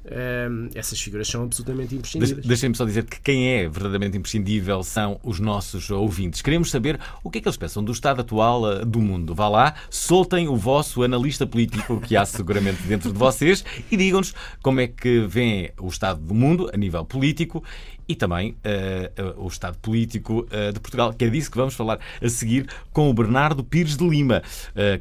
Hum, 0.09 0.69
essas 0.73 0.99
figuras 1.01 1.27
são 1.27 1.43
absolutamente 1.43 1.93
imprescindíveis. 1.93 2.45
Deixem-me 2.45 2.75
só 2.75 2.85
dizer 2.85 3.03
que 3.03 3.19
quem 3.19 3.49
é 3.49 3.63
verdadeiramente 3.67 4.17
imprescindível 4.17 4.81
são 4.81 5.19
os 5.21 5.39
nossos 5.39 5.89
ouvintes. 5.89 6.41
Queremos 6.41 6.71
saber 6.71 6.97
o 7.23 7.29
que 7.29 7.39
é 7.39 7.41
que 7.41 7.47
eles 7.47 7.57
pensam 7.57 7.83
do 7.83 7.91
estado 7.91 8.21
atual 8.21 8.71
eh, 8.71 8.85
do 8.85 9.01
mundo. 9.01 9.35
Vá 9.35 9.49
lá, 9.49 9.75
soltem 9.89 10.47
o 10.47 10.55
vosso 10.55 11.03
analista 11.03 11.45
político, 11.45 11.99
que 11.99 12.15
há 12.15 12.25
seguramente 12.25 12.81
dentro 12.83 13.11
de 13.11 13.19
vocês, 13.19 13.65
e 13.91 13.97
digam-nos 13.97 14.33
como 14.61 14.79
é 14.79 14.87
que 14.87 15.27
vêem 15.27 15.71
o 15.77 15.87
estado 15.87 16.21
do 16.21 16.33
mundo 16.33 16.69
a 16.73 16.77
nível 16.77 17.03
político 17.03 17.61
e 18.07 18.15
também 18.15 18.55
eh, 18.63 19.11
o 19.37 19.47
estado 19.47 19.77
político 19.79 20.47
eh, 20.51 20.71
de 20.71 20.79
Portugal, 20.79 21.13
que 21.13 21.25
é 21.25 21.29
disso 21.29 21.49
que 21.51 21.57
vamos 21.57 21.73
falar 21.73 21.99
a 22.21 22.29
seguir 22.29 22.67
com 22.93 23.09
o 23.09 23.13
Bernardo 23.13 23.63
Pires 23.63 23.97
de 23.97 24.07
Lima, 24.07 24.41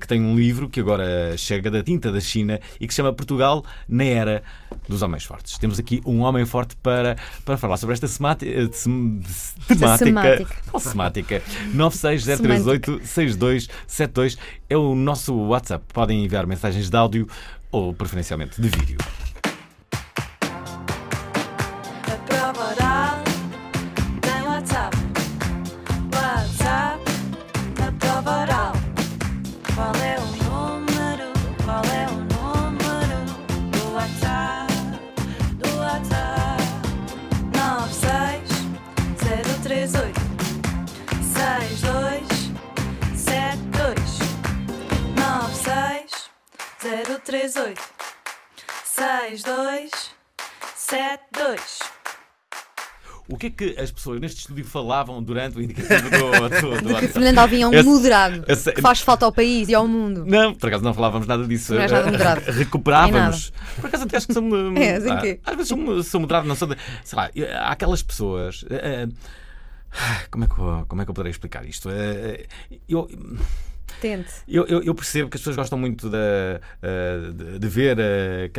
que 0.00 0.06
tem 0.08 0.20
um 0.20 0.34
livro 0.36 0.68
que 0.68 0.80
agora 0.80 1.36
chega 1.36 1.70
da 1.70 1.82
tinta 1.82 2.10
da 2.10 2.20
China 2.20 2.58
e 2.80 2.86
que 2.86 2.92
se 2.92 2.96
chama 2.96 3.12
Portugal 3.12 3.64
na 3.88 4.04
Era 4.04 4.42
dos 4.88 5.02
Homens 5.02 5.24
Fortes. 5.24 5.56
Temos 5.58 5.78
aqui 5.78 6.00
um 6.04 6.20
homem 6.20 6.44
forte 6.44 6.74
para, 6.76 7.16
para 7.44 7.56
falar 7.56 7.76
sobre 7.76 7.94
esta 7.94 8.08
semati- 8.08 8.46
sem- 8.72 9.20
temática. 9.68 10.46
semática? 10.80 11.42
960386272 11.74 14.38
é 14.68 14.76
o 14.76 14.94
nosso 14.94 15.34
WhatsApp. 15.34 15.84
Podem 15.92 16.24
enviar 16.24 16.46
mensagens 16.46 16.88
de 16.90 16.96
áudio 16.96 17.28
ou 17.70 17.92
preferencialmente 17.94 18.60
de 18.60 18.68
vídeo. 18.68 18.98
96038 47.56 47.80
6272 48.84 51.78
O 53.28 53.36
que 53.36 53.46
é 53.46 53.50
que 53.50 53.76
as 53.80 53.90
pessoas 53.90 54.20
neste 54.20 54.38
estúdio 54.40 54.64
falavam 54.64 55.20
durante 55.22 55.58
o 55.58 55.62
indicativo 55.62 56.08
do, 56.10 56.48
do, 56.48 56.82
do 56.82 56.96
que? 57.00 57.08
Fernando 57.08 57.38
Alvim 57.38 57.62
é 57.62 57.66
um 57.66 57.72
Esse- 57.74 57.88
moderado. 57.88 58.44
esse- 58.46 58.72
que 58.72 58.80
faz 58.82 59.00
falta 59.00 59.24
ao 59.24 59.32
país 59.32 59.68
e 59.68 59.74
ao 59.74 59.88
mundo. 59.88 60.24
Não, 60.26 60.54
por 60.54 60.68
acaso 60.68 60.84
não 60.84 60.94
falávamos 60.94 61.26
nada 61.26 61.44
disso. 61.46 61.74
Não 61.74 61.80
és 61.82 61.90
nada 61.90 62.08
moderado. 62.10 62.40
Recuperávamos. 62.52 63.52
Por 63.80 63.86
acaso 63.86 64.04
até 64.04 64.16
acho 64.18 64.26
que 64.28 64.34
sou. 64.34 64.44
É, 64.76 64.96
assim 64.96 65.10
ah, 65.10 65.20
quê? 65.20 65.40
Às 65.44 65.54
vezes 65.56 65.68
sou, 65.68 66.02
sou 66.04 66.20
moderado, 66.20 66.46
não 66.46 66.54
sou. 66.54 66.68
De, 66.68 66.76
sei 67.04 67.16
lá, 67.16 67.30
eh, 67.34 67.52
há 67.56 67.70
aquelas 67.72 68.00
pessoas. 68.02 68.64
eh, 68.70 69.08
como, 70.30 70.44
é 70.44 70.46
que, 70.46 70.58
eu- 70.58 70.84
como 70.86 71.02
é 71.02 71.04
que 71.04 71.10
eu 71.10 71.14
poderei 71.14 71.30
explicar 71.32 71.64
isto? 71.66 71.88
Eh, 71.90 72.46
eu. 72.88 73.08
Tente. 74.00 74.30
Eu, 74.46 74.66
eu- 74.66 74.82
eu 74.82 74.94
percebo 74.94 75.28
que 75.30 75.36
as 75.36 75.40
pessoas 75.40 75.56
gostam 75.56 75.78
muito 75.78 76.08
de, 76.10 76.16
eh, 76.82 77.30
de, 77.34 77.58
de 77.58 77.68
ver 77.68 77.96
eh, 77.98 78.50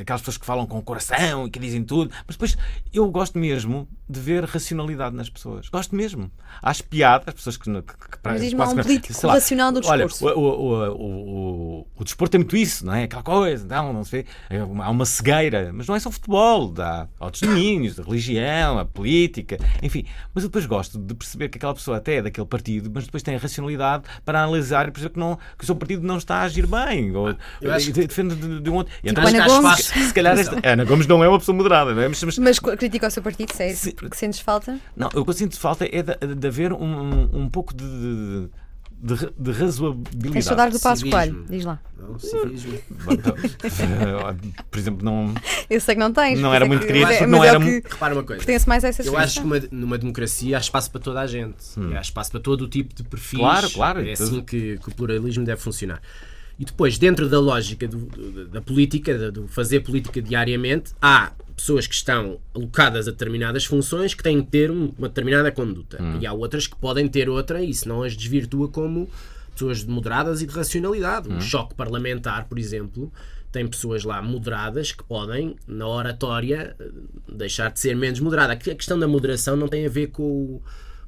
aquelas 0.00 0.20
pessoas 0.22 0.36
que 0.38 0.46
falam 0.46 0.66
com 0.66 0.78
o 0.78 0.82
coração 0.82 1.46
e 1.46 1.50
que 1.50 1.58
dizem 1.58 1.82
tudo, 1.84 2.10
mas 2.26 2.36
depois 2.36 2.56
eu 2.92 3.08
gosto 3.10 3.38
mesmo 3.38 3.88
de 4.08 4.20
ver 4.20 4.44
racionalidade 4.44 5.14
nas 5.14 5.28
pessoas. 5.28 5.68
Gosto 5.68 5.94
mesmo. 5.94 6.30
Acho 6.62 6.82
piada 6.84 7.24
as 7.26 7.34
pessoas 7.34 7.56
que. 7.56 7.64
que, 7.70 7.82
que 7.82 8.18
Mas 8.24 8.40
diz-me, 8.40 8.60
um 8.62 8.76
político 8.76 9.12
sei 9.14 9.26
lá, 9.26 9.34
racional 9.34 9.72
do 9.72 9.86
olha, 9.86 10.06
discurso. 10.06 10.38
o, 10.38 10.40
o, 10.40 10.88
o, 10.92 11.78
o, 11.80 11.86
o 11.96 12.04
desporto 12.04 12.32
tem 12.32 12.38
muito 12.40 12.56
isso, 12.56 12.84
não 12.86 12.94
é? 12.94 13.04
Aquela 13.04 13.22
coisa, 13.22 13.66
não, 13.66 13.92
não 13.92 14.04
se 14.04 14.10
vê. 14.10 14.26
É 14.48 14.62
uma- 14.62 14.84
Há 14.86 14.90
uma 14.90 15.04
cegueira, 15.04 15.70
mas 15.72 15.86
não 15.86 15.94
é 15.94 16.00
só 16.00 16.10
futebol, 16.10 16.72
há 16.78 17.06
outros 17.20 17.42
domínios, 17.42 17.98
a 18.00 18.02
religião, 18.02 18.78
a 18.78 18.84
política, 18.84 19.58
enfim. 19.82 20.04
Mas 20.34 20.44
eu 20.44 20.48
depois 20.48 20.64
gosto 20.66 20.98
de 20.98 21.14
perceber 21.14 21.48
que 21.50 21.58
aquela 21.58 21.74
pessoa 21.74 21.98
até 21.98 22.16
é 22.16 22.22
daquele 22.22 22.46
partido, 22.46 22.90
mas 22.92 23.04
depois 23.04 23.22
tem 23.22 23.34
a 23.34 23.38
racionalidade 23.38 24.04
para 24.24 24.42
analisar 24.42 24.77
e 24.86 24.90
perceber 24.92 25.14
que, 25.14 25.18
não, 25.18 25.36
que 25.56 25.64
o 25.64 25.66
seu 25.66 25.74
partido 25.74 26.06
não 26.06 26.18
está 26.18 26.36
a 26.36 26.42
agir 26.42 26.66
bem, 26.66 27.16
ou 27.16 27.34
eu 27.60 27.72
acho 27.72 27.90
e 27.90 27.92
defende 27.92 28.34
de, 28.36 28.60
de 28.60 28.70
um 28.70 28.74
outro. 28.74 28.92
E 29.02 29.08
Tipo 29.08 29.20
então, 29.20 29.26
Ana 29.40 29.46
Gomes. 29.48 29.84
se 29.86 30.14
calhar 30.14 30.38
esta, 30.38 30.60
Ana 30.62 30.84
Gomes 30.84 31.06
não 31.06 31.24
é 31.24 31.28
uma 31.28 31.38
pessoa 31.38 31.56
moderada, 31.56 31.94
não 31.94 32.02
é? 32.02 32.08
Mas, 32.08 32.22
mas- 32.22 32.38
Mas 32.38 32.58
critica 32.58 33.08
o 33.08 33.10
seu 33.10 33.22
partido, 33.22 33.52
sério? 33.54 33.74
Sim. 33.76 33.92
Porque 33.92 34.16
sentes 34.16 34.38
falta? 34.40 34.78
não, 34.94 35.08
o 35.08 35.24
que 35.24 35.30
eu 35.30 35.34
sinto 35.34 35.58
falta 35.58 35.86
é 35.90 36.02
de, 36.02 36.34
de 36.34 36.46
haver 36.46 36.72
um, 36.72 36.84
um, 36.84 37.30
um 37.44 37.48
pouco 37.48 37.74
de, 37.74 37.84
de, 37.84 38.48
de, 39.00 39.14
de 39.38 39.52
razoabilidade. 39.52 40.32
Tens 40.32 40.44
saudades 40.44 40.78
do 40.78 40.82
Passo. 40.82 41.08
Coelho? 41.08 41.44
Diz 41.48 41.64
lá. 41.64 41.80
Não, 41.98 42.18
civismo. 42.18 42.78
Por 44.70 44.78
exemplo, 44.78 45.04
não. 45.04 45.34
Eu 45.70 45.80
sei 45.80 45.94
que 45.94 46.00
não 46.00 46.12
tens. 46.12 46.38
Não 46.40 46.52
era 46.54 46.64
é 46.64 46.68
muito 46.68 46.80
que- 46.82 46.86
querido, 46.88 47.06
mas 47.06 47.20
é- 47.22 47.26
não 47.26 47.44
é 47.44 47.48
era 47.48 47.58
que 47.60 47.82
Repara 47.88 48.14
uma 48.14 48.22
coisa. 48.24 48.44
pertence 48.44 48.68
mais 48.68 48.84
a 48.84 48.88
essa 48.88 49.02
Eu 49.02 49.16
acho 49.16 49.40
que 49.40 49.46
uma- 49.46 49.62
numa 49.70 49.98
democracia 49.98 50.56
há 50.56 50.60
espaço 50.60 50.90
para 50.90 51.00
toda 51.00 51.20
a 51.20 51.26
gente. 51.26 51.56
Hum. 51.76 51.96
Há 51.96 52.00
espaço 52.00 52.30
para 52.30 52.40
todo 52.40 52.62
o 52.62 52.68
tipo 52.68 52.94
de 52.94 53.02
perfis. 53.02 53.38
Claro, 53.38 53.70
claro. 53.70 54.06
É 54.08 54.12
assim 54.12 54.40
que, 54.42 54.78
que 54.78 54.88
o 54.88 54.94
pluralismo 54.94 55.44
deve 55.44 55.60
funcionar. 55.60 56.00
E 56.58 56.64
depois, 56.64 56.98
dentro 56.98 57.28
da 57.28 57.38
lógica 57.38 57.86
do- 57.86 57.98
do- 58.06 58.48
da 58.48 58.60
política, 58.60 59.30
do 59.30 59.46
fazer 59.46 59.80
política 59.80 60.20
diariamente, 60.20 60.92
há 61.00 61.32
pessoas 61.56 61.86
que 61.86 61.94
estão 61.94 62.38
alocadas 62.54 63.06
a 63.06 63.10
determinadas 63.12 63.64
funções 63.64 64.12
que 64.14 64.22
têm 64.22 64.42
que 64.42 64.50
ter 64.50 64.70
um- 64.70 64.92
uma 64.98 65.08
determinada 65.08 65.50
conduta. 65.52 66.02
Hum. 66.02 66.18
E 66.20 66.26
há 66.26 66.32
outras 66.32 66.66
que 66.66 66.76
podem 66.76 67.06
ter 67.08 67.28
outra 67.28 67.62
e 67.62 67.70
isso 67.70 67.88
não 67.88 68.02
as 68.02 68.16
desvirtua 68.16 68.68
como 68.68 69.08
pessoas 69.52 69.84
moderadas 69.84 70.40
e 70.42 70.46
de 70.46 70.52
racionalidade. 70.52 71.28
Um 71.28 71.36
Hum. 71.36 71.40
choque 71.40 71.74
parlamentar, 71.74 72.46
por 72.48 72.58
exemplo, 72.58 73.12
tem 73.52 73.66
pessoas 73.66 74.04
lá 74.04 74.20
moderadas 74.22 74.92
que 74.92 75.02
podem, 75.04 75.56
na 75.66 75.86
oratória, 75.88 76.76
deixar 77.32 77.70
de 77.70 77.78
ser 77.80 77.94
menos 77.96 78.20
moderada. 78.20 78.52
A 78.52 78.56
questão 78.56 78.98
da 78.98 79.06
moderação 79.08 79.56
não 79.56 79.68
tem 79.68 79.86
a 79.86 79.88
ver 79.88 80.08
com 80.08 80.22
o, 80.22 80.62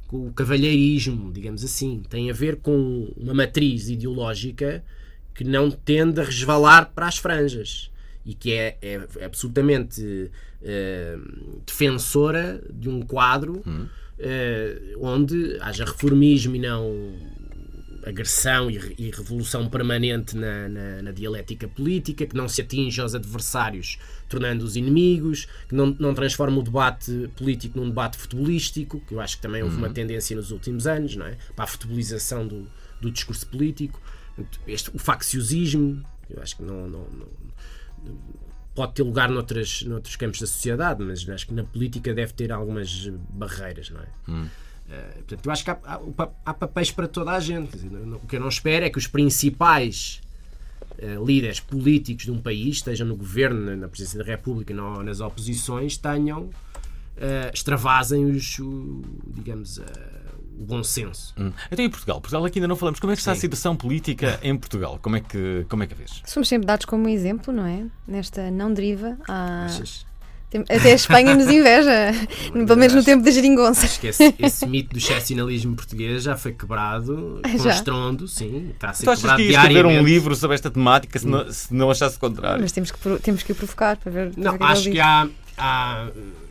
com 0.08 0.26
o 0.28 0.32
cavalheirismo, 0.32 1.32
digamos 1.32 1.62
assim. 1.64 2.02
Tem 2.08 2.30
a 2.30 2.34
ver 2.34 2.56
com 2.56 3.12
uma 3.16 3.34
matriz 3.34 3.88
ideológica 3.88 4.82
que 5.34 5.44
não 5.44 5.70
tende 5.70 6.20
a 6.20 6.24
resvalar 6.24 6.90
para 6.94 7.06
as 7.06 7.16
franjas 7.18 7.90
e 8.26 8.34
que 8.34 8.52
é, 8.52 8.76
é 8.82 9.24
absolutamente 9.24 10.30
eh, 10.62 11.16
defensora 11.66 12.62
de 12.70 12.88
um 12.88 13.00
quadro 13.02 13.62
eh, 14.18 14.94
onde 14.98 15.56
haja 15.60 15.84
reformismo 15.84 16.54
e 16.54 16.58
não 16.58 17.14
agressão 18.04 18.70
e, 18.70 18.76
e 18.98 19.10
revolução 19.10 19.68
permanente 19.68 20.34
na, 20.36 20.68
na- 20.68 21.02
na 21.02 21.10
dialética 21.12 21.68
política, 21.68 22.26
que 22.26 22.34
não 22.34 22.48
se 22.48 22.62
atinge 22.62 22.98
aos 23.00 23.14
adversários 23.14 23.98
tornando-os 24.28 24.76
inimigos, 24.76 25.46
que 25.68 25.74
não, 25.74 25.94
não 25.98 26.14
transforma 26.14 26.58
o 26.58 26.62
debate 26.62 27.28
político 27.36 27.78
num 27.78 27.88
debate 27.88 28.16
futebolístico, 28.16 29.00
que 29.06 29.12
eu 29.14 29.20
acho 29.20 29.36
que 29.36 29.42
também 29.42 29.62
houve 29.62 29.76
uma 29.76 29.90
tendência 29.90 30.34
nos 30.36 30.50
últimos 30.50 30.86
anos, 30.86 31.14
não 31.16 31.26
é? 31.26 31.36
para 31.54 31.64
a 31.64 31.68
futebolização 31.68 32.46
do, 32.46 32.66
do 33.00 33.10
discurso 33.10 33.46
político. 33.46 34.00
Este, 34.66 34.90
o 34.94 34.98
facciosismo, 34.98 36.02
eu 36.28 36.42
acho 36.42 36.56
que 36.56 36.62
não- 36.62 36.88
não- 36.88 37.06
não, 37.10 37.26
pode 38.74 38.94
ter 38.94 39.02
lugar 39.02 39.28
noutras, 39.28 39.82
noutros 39.82 40.16
campos 40.16 40.40
da 40.40 40.46
sociedade, 40.46 41.02
mas 41.04 41.28
acho 41.28 41.46
que 41.46 41.52
na 41.54 41.64
política 41.64 42.14
deve 42.14 42.32
ter 42.32 42.50
algumas 42.52 43.08
barreiras, 43.30 43.90
não 43.90 44.00
é? 44.00 44.06
Eh, 44.90 45.12
portanto, 45.18 45.46
eu 45.46 45.52
acho 45.52 45.64
que 45.64 45.70
há, 45.70 45.78
há- 45.84 46.28
há 46.46 46.54
papéis 46.54 46.90
para 46.90 47.06
toda 47.06 47.30
a 47.32 47.40
gente. 47.40 47.72
Dizer, 47.76 47.90
não- 47.90 48.16
O 48.16 48.20
que 48.26 48.36
eu 48.36 48.40
não 48.40 48.48
espero 48.48 48.84
é 48.84 48.90
que 48.90 48.98
os 48.98 49.06
principais 49.06 50.20
eh, 50.98 51.16
líderes 51.24 51.60
políticos 51.60 52.24
de 52.26 52.30
um 52.30 52.40
país, 52.40 52.76
estejam 52.76 53.06
no 53.06 53.16
governo, 53.16 53.74
na- 53.76 53.88
presidência 53.88 54.18
da 54.18 54.24
República 54.24 54.74
ou 54.82 55.02
nas 55.02 55.20
oposições, 55.20 55.96
tenham, 55.96 56.50
eh, 57.16 57.50
extravasem 57.54 58.24
os, 58.26 58.58
o, 58.58 59.02
digamos, 59.28 59.78
o 59.78 59.82
bom 60.58 60.82
senso. 60.82 61.34
Hum. 61.38 61.52
Então, 61.70 61.84
e 61.84 61.88
Portugal? 61.88 62.20
Portugal 62.20 62.44
aqui 62.44 62.58
ainda 62.58 62.68
não 62.68 62.76
falamos. 62.76 63.00
Como 63.00 63.12
é 63.12 63.16
que 63.16 63.20
está 63.20 63.32
a 63.32 63.34
Sim. 63.34 63.40
situação 63.42 63.76
política 63.76 64.38
em 64.42 64.56
Portugal? 64.56 64.98
Como 65.00 65.16
é 65.16 65.20
que, 65.20 65.64
como 65.68 65.82
é 65.82 65.86
que 65.86 65.94
a 65.94 65.96
vês? 65.96 66.22
Somos 66.26 66.48
sempre 66.48 66.66
dados 66.66 66.84
como 66.86 67.08
exemplo, 67.08 67.52
não 67.52 67.64
é? 67.66 67.84
Nesta 68.06 68.50
não 68.50 68.72
deriva. 68.72 69.16
à- 69.28 69.66
Até 70.68 70.90
a 70.92 70.94
Espanha 70.96 71.34
nos 71.36 71.46
inveja. 71.48 72.12
Pelo 72.52 72.76
menos 72.76 72.92
no 72.94 73.04
tempo 73.04 73.22
da 73.24 73.30
geringonça. 73.30 73.86
Acho 73.86 74.00
que 74.00 74.08
esse, 74.08 74.34
esse 74.38 74.66
mito 74.66 74.90
do 74.90 74.98
excepcionalismo 74.98 75.76
português 75.76 76.24
já 76.24 76.36
foi 76.36 76.52
quebrado 76.52 77.40
com 77.42 77.58
Já? 77.62 77.70
estrondo, 77.70 78.26
sim. 78.26 78.70
Está 78.74 78.90
a 78.90 78.92
ser 78.92 79.04
Tu 79.04 79.10
achas 79.10 79.20
quebrado 79.22 79.42
que 79.42 79.48
ias 79.48 79.62
escrever 79.62 79.86
um 79.86 80.02
livro 80.02 80.34
sobre 80.34 80.56
esta 80.56 80.68
temática 80.70 81.18
se 81.18 81.26
não, 81.26 81.52
se 81.52 81.72
não 81.72 81.90
achasse 81.90 82.16
o 82.16 82.20
contrário? 82.20 82.60
Mas 82.62 82.72
temos 82.72 82.90
que, 82.90 82.98
temos 83.20 83.42
que 83.44 83.52
o 83.52 83.54
provocar 83.54 83.96
para 83.96 84.10
ver. 84.10 84.34
para 84.34 84.42
Não, 84.42 84.58
que 84.58 84.64
é 84.64 84.66
acho 84.66 84.90
que 84.90 84.98
há. 85.00 85.28
há 85.56 86.08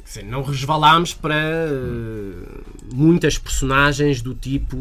dizer, 0.10 0.24
não 0.26 0.42
resvalámos 0.44 1.14
para 1.14 1.36
eh, 1.36 2.62
muitas 2.94 3.38
personagens 3.38 4.22
do 4.22 4.34
tipo 4.34 4.78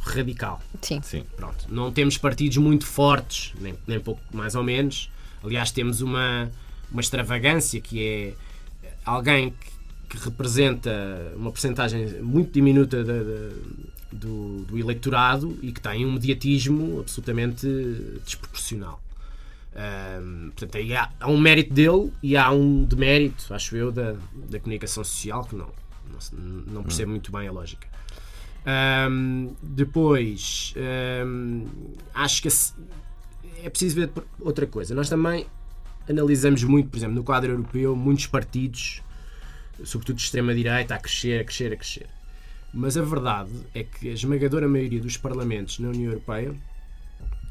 radical. 0.00 0.60
Sim. 0.80 1.00
Sim. 1.02 1.24
Pronto, 1.36 1.66
não 1.68 1.92
temos 1.92 2.16
partidos 2.18 2.56
muito 2.58 2.86
fortes, 2.86 3.52
nem, 3.60 3.74
nem 3.86 3.98
pouco 4.00 4.20
mais 4.32 4.54
ou 4.54 4.62
menos. 4.62 5.10
Aliás, 5.44 5.70
temos 5.70 6.00
uma, 6.00 6.50
uma 6.90 7.00
extravagância 7.00 7.80
que 7.80 8.02
é 8.02 8.34
alguém 9.04 9.50
que, 10.08 10.16
que 10.18 10.24
representa 10.24 10.90
uma 11.36 11.50
porcentagem 11.50 12.20
muito 12.22 12.52
diminuta 12.52 13.02
da- 13.02 13.12
da- 13.22 13.82
do, 14.12 14.64
do 14.68 14.78
eleitorado 14.78 15.58
e 15.62 15.72
que 15.72 15.80
tem 15.80 16.04
um 16.06 16.12
mediatismo 16.12 17.00
absolutamente 17.00 17.66
desproporcional. 18.24 19.00
Portanto, 19.74 20.76
aí 20.76 20.94
há, 20.94 21.10
há 21.18 21.30
um 21.30 21.38
mérito 21.38 21.72
dele 21.72 22.12
e 22.22 22.36
há 22.36 22.50
um 22.50 22.84
demérito, 22.84 23.52
acho 23.54 23.76
eu, 23.76 23.90
da, 23.90 24.14
da 24.50 24.60
comunicação 24.60 25.02
social 25.02 25.44
que 25.44 25.56
não, 25.56 25.70
não, 26.06 26.42
não 26.66 26.82
percebo 26.82 27.10
muito 27.10 27.32
bem 27.32 27.48
a 27.48 27.52
lógica. 27.52 27.88
Ahm, 28.64 29.48
depois, 29.62 30.74
ahm, 30.76 31.64
acho 32.14 32.42
que 32.42 32.48
é 33.64 33.70
preciso 33.70 33.96
ver 33.96 34.10
outra 34.40 34.66
coisa. 34.66 34.94
Nós 34.94 35.08
também 35.08 35.46
analisamos 36.08 36.62
muito, 36.64 36.90
por 36.90 36.96
exemplo, 36.96 37.14
no 37.14 37.24
quadro 37.24 37.50
europeu, 37.50 37.96
muitos 37.96 38.26
partidos, 38.26 39.02
sobretudo 39.84 40.16
de 40.16 40.22
extrema-direita, 40.22 40.94
a 40.94 40.98
crescer, 40.98 41.40
a 41.40 41.44
crescer, 41.44 41.72
a 41.72 41.76
crescer. 41.76 42.06
Mas 42.74 42.96
a 42.96 43.02
verdade 43.02 43.50
é 43.74 43.82
que 43.82 44.08
a 44.08 44.12
esmagadora 44.12 44.68
maioria 44.68 45.00
dos 45.00 45.16
parlamentos 45.16 45.78
na 45.78 45.88
União 45.88 46.10
Europeia 46.10 46.54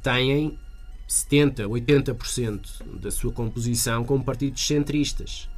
têm 0.02 0.58
70, 1.12 1.68
80% 1.68 2.84
da 3.02 3.12
sua 3.12 3.34
composição 3.34 4.06
com 4.06 4.22
partidos 4.22 4.66
centristas, 4.66 5.50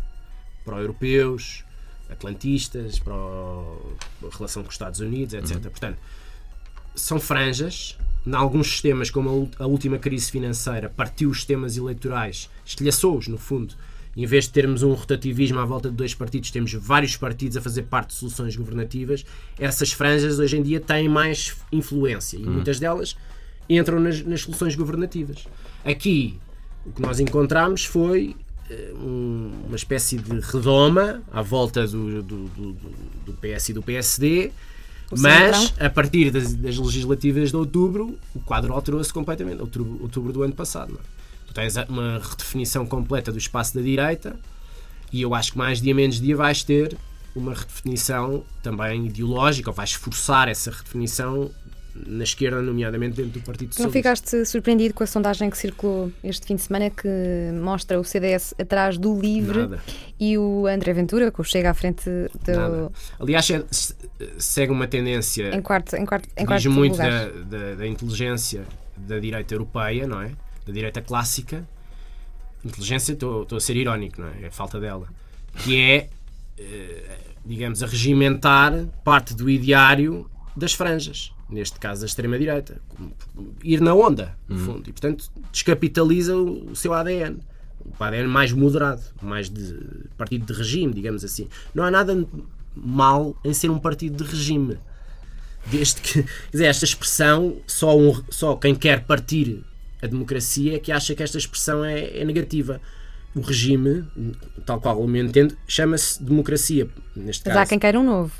pró-europeus, 0.65 1.63
atlantistas, 2.09 2.97
pró 2.97 3.79
relação 4.31 4.63
com 4.63 4.69
os 4.69 4.73
Estados 4.73 4.99
Unidos, 4.99 5.35
etc. 5.35 5.61
Portanto, 5.61 5.99
são 6.95 7.19
franjas. 7.19 7.95
Em 8.25 8.33
alguns 8.33 8.67
sistemas, 8.67 9.11
como 9.11 9.51
a 9.59 9.67
última 9.67 9.99
crise 9.99 10.31
financeira, 10.31 10.89
partiu 10.89 11.29
os 11.29 11.37
sistemas 11.37 11.77
eleitorais, 11.77 12.49
estilhaçou-os, 12.65 13.27
no 13.27 13.37
fundo. 13.37 13.75
Em 14.17 14.25
vez 14.25 14.45
de 14.45 14.51
termos 14.51 14.81
um 14.81 14.93
rotativismo 14.93 15.59
à 15.59 15.65
volta 15.65 15.87
de 15.87 15.95
dois 15.95 16.15
partidos, 16.15 16.49
temos 16.49 16.73
vários 16.73 17.15
partidos 17.15 17.57
a 17.57 17.61
fazer 17.61 17.83
parte 17.83 18.07
de 18.07 18.15
soluções 18.15 18.55
governativas. 18.55 19.23
Essas 19.59 19.91
franjas, 19.91 20.39
hoje 20.39 20.57
em 20.57 20.63
dia, 20.63 20.79
têm 20.79 21.07
mais 21.07 21.55
influência. 21.71 22.37
E 22.37 22.43
muitas 22.43 22.79
delas 22.79 23.15
entram 23.69 23.99
nas, 23.99 24.21
nas 24.23 24.41
soluções 24.41 24.75
governativas. 24.75 25.45
Aqui, 25.85 26.39
o 26.85 26.91
que 26.91 27.01
nós 27.01 27.19
encontramos 27.19 27.85
foi 27.85 28.35
eh, 28.69 28.93
um- 28.95 29.51
uma 29.67 29.75
espécie 29.75 30.17
de 30.17 30.39
redoma 30.39 31.21
à 31.31 31.41
volta 31.41 31.85
do, 31.87 32.21
do, 32.23 32.37
do, 32.47 32.73
do- 33.25 33.33
PS 33.33 33.69
e 33.69 33.73
do 33.73 33.81
PSD, 33.81 34.51
mas 35.21 35.73
a 35.79 35.89
partir 35.89 36.31
das, 36.31 36.53
das 36.53 36.77
legislativas 36.77 37.49
de 37.51 37.57
outubro, 37.57 38.17
o 38.33 38.39
quadro 38.39 38.73
alterou-se 38.73 39.11
completamente. 39.13 39.61
Outubro, 39.61 40.01
outubro 40.01 40.33
do 40.33 40.43
ano 40.43 40.53
passado. 40.53 40.99
É? 40.99 41.23
Tu 41.47 41.53
tens 41.53 41.75
uma 41.89 42.19
redefinição 42.19 42.85
completa 42.85 43.31
do 43.31 43.37
espaço 43.37 43.75
da 43.75 43.81
direita 43.81 44.35
e 45.11 45.21
eu 45.21 45.35
acho 45.35 45.51
que 45.51 45.57
mais 45.57 45.79
dia 45.81 45.93
menos 45.93 46.19
dia 46.19 46.35
vais 46.35 46.63
ter 46.63 46.97
uma 47.35 47.53
redefinição 47.53 48.43
também 48.61 49.05
ideológica, 49.07 49.69
ou 49.69 49.75
vais 49.75 49.93
forçar 49.93 50.47
essa 50.47 50.71
redefinição 50.71 51.51
na 51.95 52.23
esquerda, 52.23 52.61
nomeadamente 52.61 53.15
dentro 53.17 53.39
do 53.39 53.45
Partido 53.45 53.67
Não 53.69 53.73
Socialista. 53.73 53.99
ficaste 53.99 54.45
surpreendido 54.45 54.93
com 54.95 55.03
a 55.03 55.07
sondagem 55.07 55.49
que 55.49 55.57
circulou 55.57 56.11
este 56.23 56.47
fim 56.47 56.55
de 56.55 56.61
semana 56.63 56.89
que 56.89 57.07
mostra 57.61 57.99
o 57.99 58.03
CDS 58.03 58.55
atrás 58.59 58.97
do 58.97 59.19
LIVRE 59.19 59.59
Nada. 59.59 59.83
e 60.19 60.37
o 60.37 60.65
André 60.65 60.91
Ventura, 60.93 61.31
que 61.31 61.39
o 61.39 61.43
chega 61.43 61.69
à 61.69 61.73
frente 61.73 62.09
Nada. 62.47 62.69
do, 62.87 62.91
Aliás, 63.19 63.47
é- 63.51 63.63
se- 63.69 63.95
segue 64.39 64.71
uma 64.71 64.87
tendência 64.87 65.55
em 65.55 65.61
quarto, 65.61 65.95
em 65.95 66.05
quarto, 66.05 66.27
em 66.35 66.45
quarto 66.45 66.61
diz 66.63 66.71
muito 66.71 66.93
lugar. 66.93 67.29
da, 67.29 67.57
da, 67.57 67.75
da 67.75 67.87
inteligência 67.87 68.63
da 68.97 69.19
direita 69.19 69.53
europeia, 69.53 70.07
não 70.07 70.19
é? 70.21 70.31
Da 70.65 70.73
direita 70.73 71.01
clássica. 71.01 71.63
Inteligência, 72.65 73.13
estou 73.13 73.43
estou 73.43 73.57
a 73.57 73.61
ser 73.61 73.75
irónico, 73.75 74.21
não 74.21 74.29
é? 74.29 74.45
É 74.45 74.49
falta 74.49 74.79
dela. 74.79 75.07
Que 75.63 75.79
é, 75.81 76.09
eh, 76.57 77.17
digamos, 77.45 77.83
a 77.83 77.87
regimentar 77.87 78.73
parte 79.03 79.33
do 79.35 79.49
ideário 79.49 80.29
das 80.55 80.73
franjas. 80.73 81.31
Neste 81.53 81.79
caso, 81.79 82.01
da 82.01 82.07
extrema-direita. 82.07 82.81
Ir 83.63 83.79
na 83.79 83.93
onda, 83.93 84.35
no 84.47 84.57
fundo. 84.57 84.89
E, 84.89 84.91
portanto, 84.91 85.29
descapitaliza 85.51 86.35
o, 86.35 86.75
seu 86.75 86.93
ADN. 86.93 87.37
O 87.99 88.03
ADN 88.03 88.27
mais 88.27 88.51
moderado, 88.51 89.01
mais 89.21 89.49
de 89.49 89.77
partido 90.17 90.45
de 90.45 90.53
regime, 90.57 90.93
digamos 90.93 91.23
assim. 91.23 91.47
Não 91.75 91.83
há 91.83 91.91
nada 91.91 92.25
mal 92.75 93.35
em 93.43 93.53
ser 93.53 93.69
um 93.69 93.77
partido 93.77 94.23
de 94.23 94.29
regime 94.29 94.77
desde 95.67 96.01
que 96.01 96.23
quer 96.23 96.29
dizer, 96.51 96.65
esta 96.65 96.85
expressão 96.85 97.57
só, 97.67 97.97
um- 97.97 98.21
só 98.29 98.55
quem 98.55 98.73
quer 98.75 99.03
partir 99.05 99.63
a 100.01 100.07
democracia 100.07 100.75
é 100.75 100.79
que 100.79 100.91
acha 100.91 101.15
que 101.15 101.23
esta 101.23 101.37
expressão 101.37 101.85
é, 101.85 102.17
é 102.19 102.25
negativa 102.25 102.81
o 103.35 103.39
regime, 103.41 104.03
tal 104.65 104.81
qual 104.81 104.99
eu 104.99 105.07
me 105.07 105.21
entendo 105.21 105.55
chama-se 105.67 106.21
democracia 106.21 106.87
neste 107.15 107.43
Mas 107.45 107.53
caso 107.53 107.59
há 107.59 107.65
quem 107.65 107.79
queira 107.79 107.97
um 107.99 108.03
novo. 108.03 108.33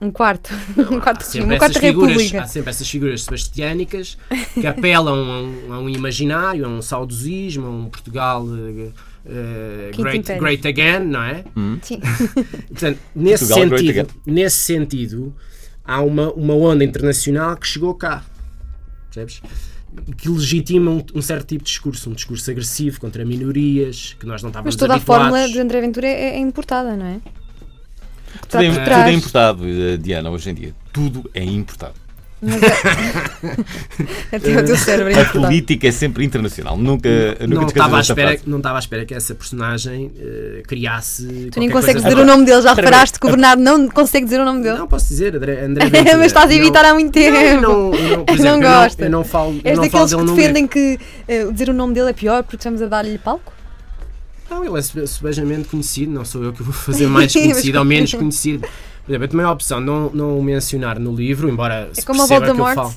Um 0.00 0.10
quarto. 0.10 0.52
um 0.78 1.00
quarto 1.00 1.22
regime, 1.24 1.32
sempre, 1.32 1.40
uma 1.42 1.58
quarta 1.58 1.80
figuras, 1.80 2.12
república. 2.12 2.42
há 2.42 2.46
sempre 2.46 2.70
essas 2.70 2.88
figuras 2.88 3.22
sebastiânicas 3.22 4.16
que 4.54 4.66
apelam 4.66 5.14
a 5.14 5.42
um, 5.42 5.72
a 5.72 5.78
um 5.80 5.88
imaginário, 5.88 6.64
a 6.64 6.68
um 6.68 6.80
saudosismo, 6.80 7.66
a 7.66 7.70
um 7.70 7.88
Portugal 7.88 8.46
Quinto 9.92 10.02
great, 10.02 10.38
great 10.38 10.68
again, 10.68 11.00
não 11.00 11.22
é? 11.22 11.44
Sim. 11.82 12.00
Portanto, 12.68 12.98
nesse 13.14 13.46
Portugal, 13.46 13.78
sentido, 13.78 14.14
nesse 14.24 14.56
sentido, 14.56 15.36
há 15.84 16.00
uma, 16.00 16.32
uma 16.32 16.54
onda 16.54 16.82
internacional 16.82 17.56
que 17.56 17.66
chegou 17.66 17.94
cá. 17.94 18.24
Percebes? 19.10 19.42
Que 20.16 20.28
legitima 20.28 20.90
um, 20.90 21.04
um 21.14 21.20
certo 21.20 21.48
tipo 21.48 21.64
de 21.64 21.70
discurso, 21.70 22.08
um 22.08 22.12
discurso 22.14 22.50
agressivo 22.50 23.00
contra 23.00 23.24
minorias, 23.24 24.16
que 24.18 24.24
nós 24.24 24.42
não 24.42 24.48
estávamos 24.48 24.74
Mas 24.74 24.76
toda 24.76 24.94
a 24.94 24.96
habituados. 24.96 25.26
fórmula 25.26 25.48
de 25.52 25.60
André 25.60 25.80
Ventura 25.80 26.06
é, 26.06 26.36
é 26.36 26.38
importada, 26.38 26.96
não 26.96 27.06
é? 27.06 27.20
Tudo 28.48 28.62
é, 28.64 28.70
tudo 28.70 28.90
é 29.08 29.12
importado, 29.12 29.64
eh, 29.66 29.96
Diana, 29.96 30.30
hoje 30.30 30.50
em 30.50 30.54
dia. 30.54 30.74
Tudo 30.92 31.28
é 31.34 31.42
importado. 31.44 31.94
Mas 32.40 32.54
é- 32.62 32.68
Até 34.36 34.60
o 34.60 34.64
teu 34.64 34.76
cérebro 34.76 35.12
é 35.12 35.20
A 35.22 35.24
política 35.24 35.88
é 35.88 35.90
sempre 35.90 36.24
internacional. 36.24 36.76
Nunca, 36.76 37.08
nunca 37.40 37.46
não 37.48 37.66
te 37.66 37.70
estava, 37.70 37.96
à 37.96 38.00
espera, 38.00 38.28
frase. 38.30 38.42
não 38.46 38.58
estava 38.58 38.76
à 38.76 38.78
espera 38.78 39.04
que 39.04 39.12
essa 39.12 39.34
personagem 39.34 40.12
eh, 40.18 40.62
criasse. 40.66 41.48
Tu 41.50 41.58
nem 41.58 41.68
consegues 41.68 42.00
dizer 42.02 42.16
o 42.16 42.24
nome 42.24 42.44
dele, 42.44 42.62
já 42.62 42.74
reparaste 42.74 43.18
que 43.18 43.26
o 43.26 43.30
Bernardo 43.30 43.60
não 43.62 43.88
consegue 43.88 44.24
dizer 44.24 44.40
o 44.40 44.44
nome 44.44 44.62
dele. 44.62 44.78
Não, 44.78 44.86
posso 44.86 45.08
dizer, 45.08 45.34
André, 45.34 45.64
André. 45.64 45.86
Mas 46.16 46.26
estás 46.26 46.48
a 46.50 46.54
evitar 46.54 46.84
há 46.84 46.94
muito 46.94 47.10
tempo. 47.12 47.36
Não, 47.36 47.42
eu 47.42 47.60
não, 47.60 47.70
eu 47.70 47.90
não, 47.90 48.24
exemplo, 48.28 48.36
eu 48.36 48.44
não- 48.44 48.60
gosta. 48.60 49.04
Eu 49.04 49.10
não 49.10 49.24
falo, 49.24 49.52
eu 49.54 49.60
És 49.64 49.76
não 49.78 49.90
falo 49.90 50.04
daqueles 50.06 50.10
dele 50.10 50.24
que 50.30 50.36
defendem 50.36 50.66
que 50.68 50.98
eh, 51.26 51.44
dizer 51.50 51.70
o 51.70 51.74
nome 51.74 51.92
dele 51.94 52.10
é 52.10 52.12
pior 52.12 52.42
porque 52.44 52.56
estamos 52.56 52.80
a 52.82 52.86
dar-lhe 52.86 53.18
palco? 53.18 53.52
Não, 54.50 54.64
ele 54.64 54.78
é 54.78 54.82
sube- 54.82 55.06
subejamente 55.06 55.68
conhecido, 55.68 56.12
não 56.12 56.24
sou 56.24 56.42
eu 56.42 56.52
que 56.52 56.62
vou 56.62 56.72
fazer 56.72 57.06
mais 57.06 57.32
conhecido 57.34 57.78
ou 57.78 57.84
menos 57.84 58.12
conhecido. 58.14 58.60
Por 59.04 59.12
exemplo, 59.12 59.24
eu 59.24 59.28
tomei 59.28 59.46
a 59.46 59.50
opção 59.52 59.80
de 59.80 59.86
não, 59.86 60.10
não 60.10 60.38
o 60.38 60.42
mencionar 60.42 60.98
no 60.98 61.14
livro, 61.14 61.48
embora 61.48 61.90
se 61.92 62.00
É 62.00 62.04
como 62.04 62.22
a 62.22 62.28
perceba 62.28 62.54
que 62.54 62.60
eu 62.60 62.74
falo. 62.74 62.94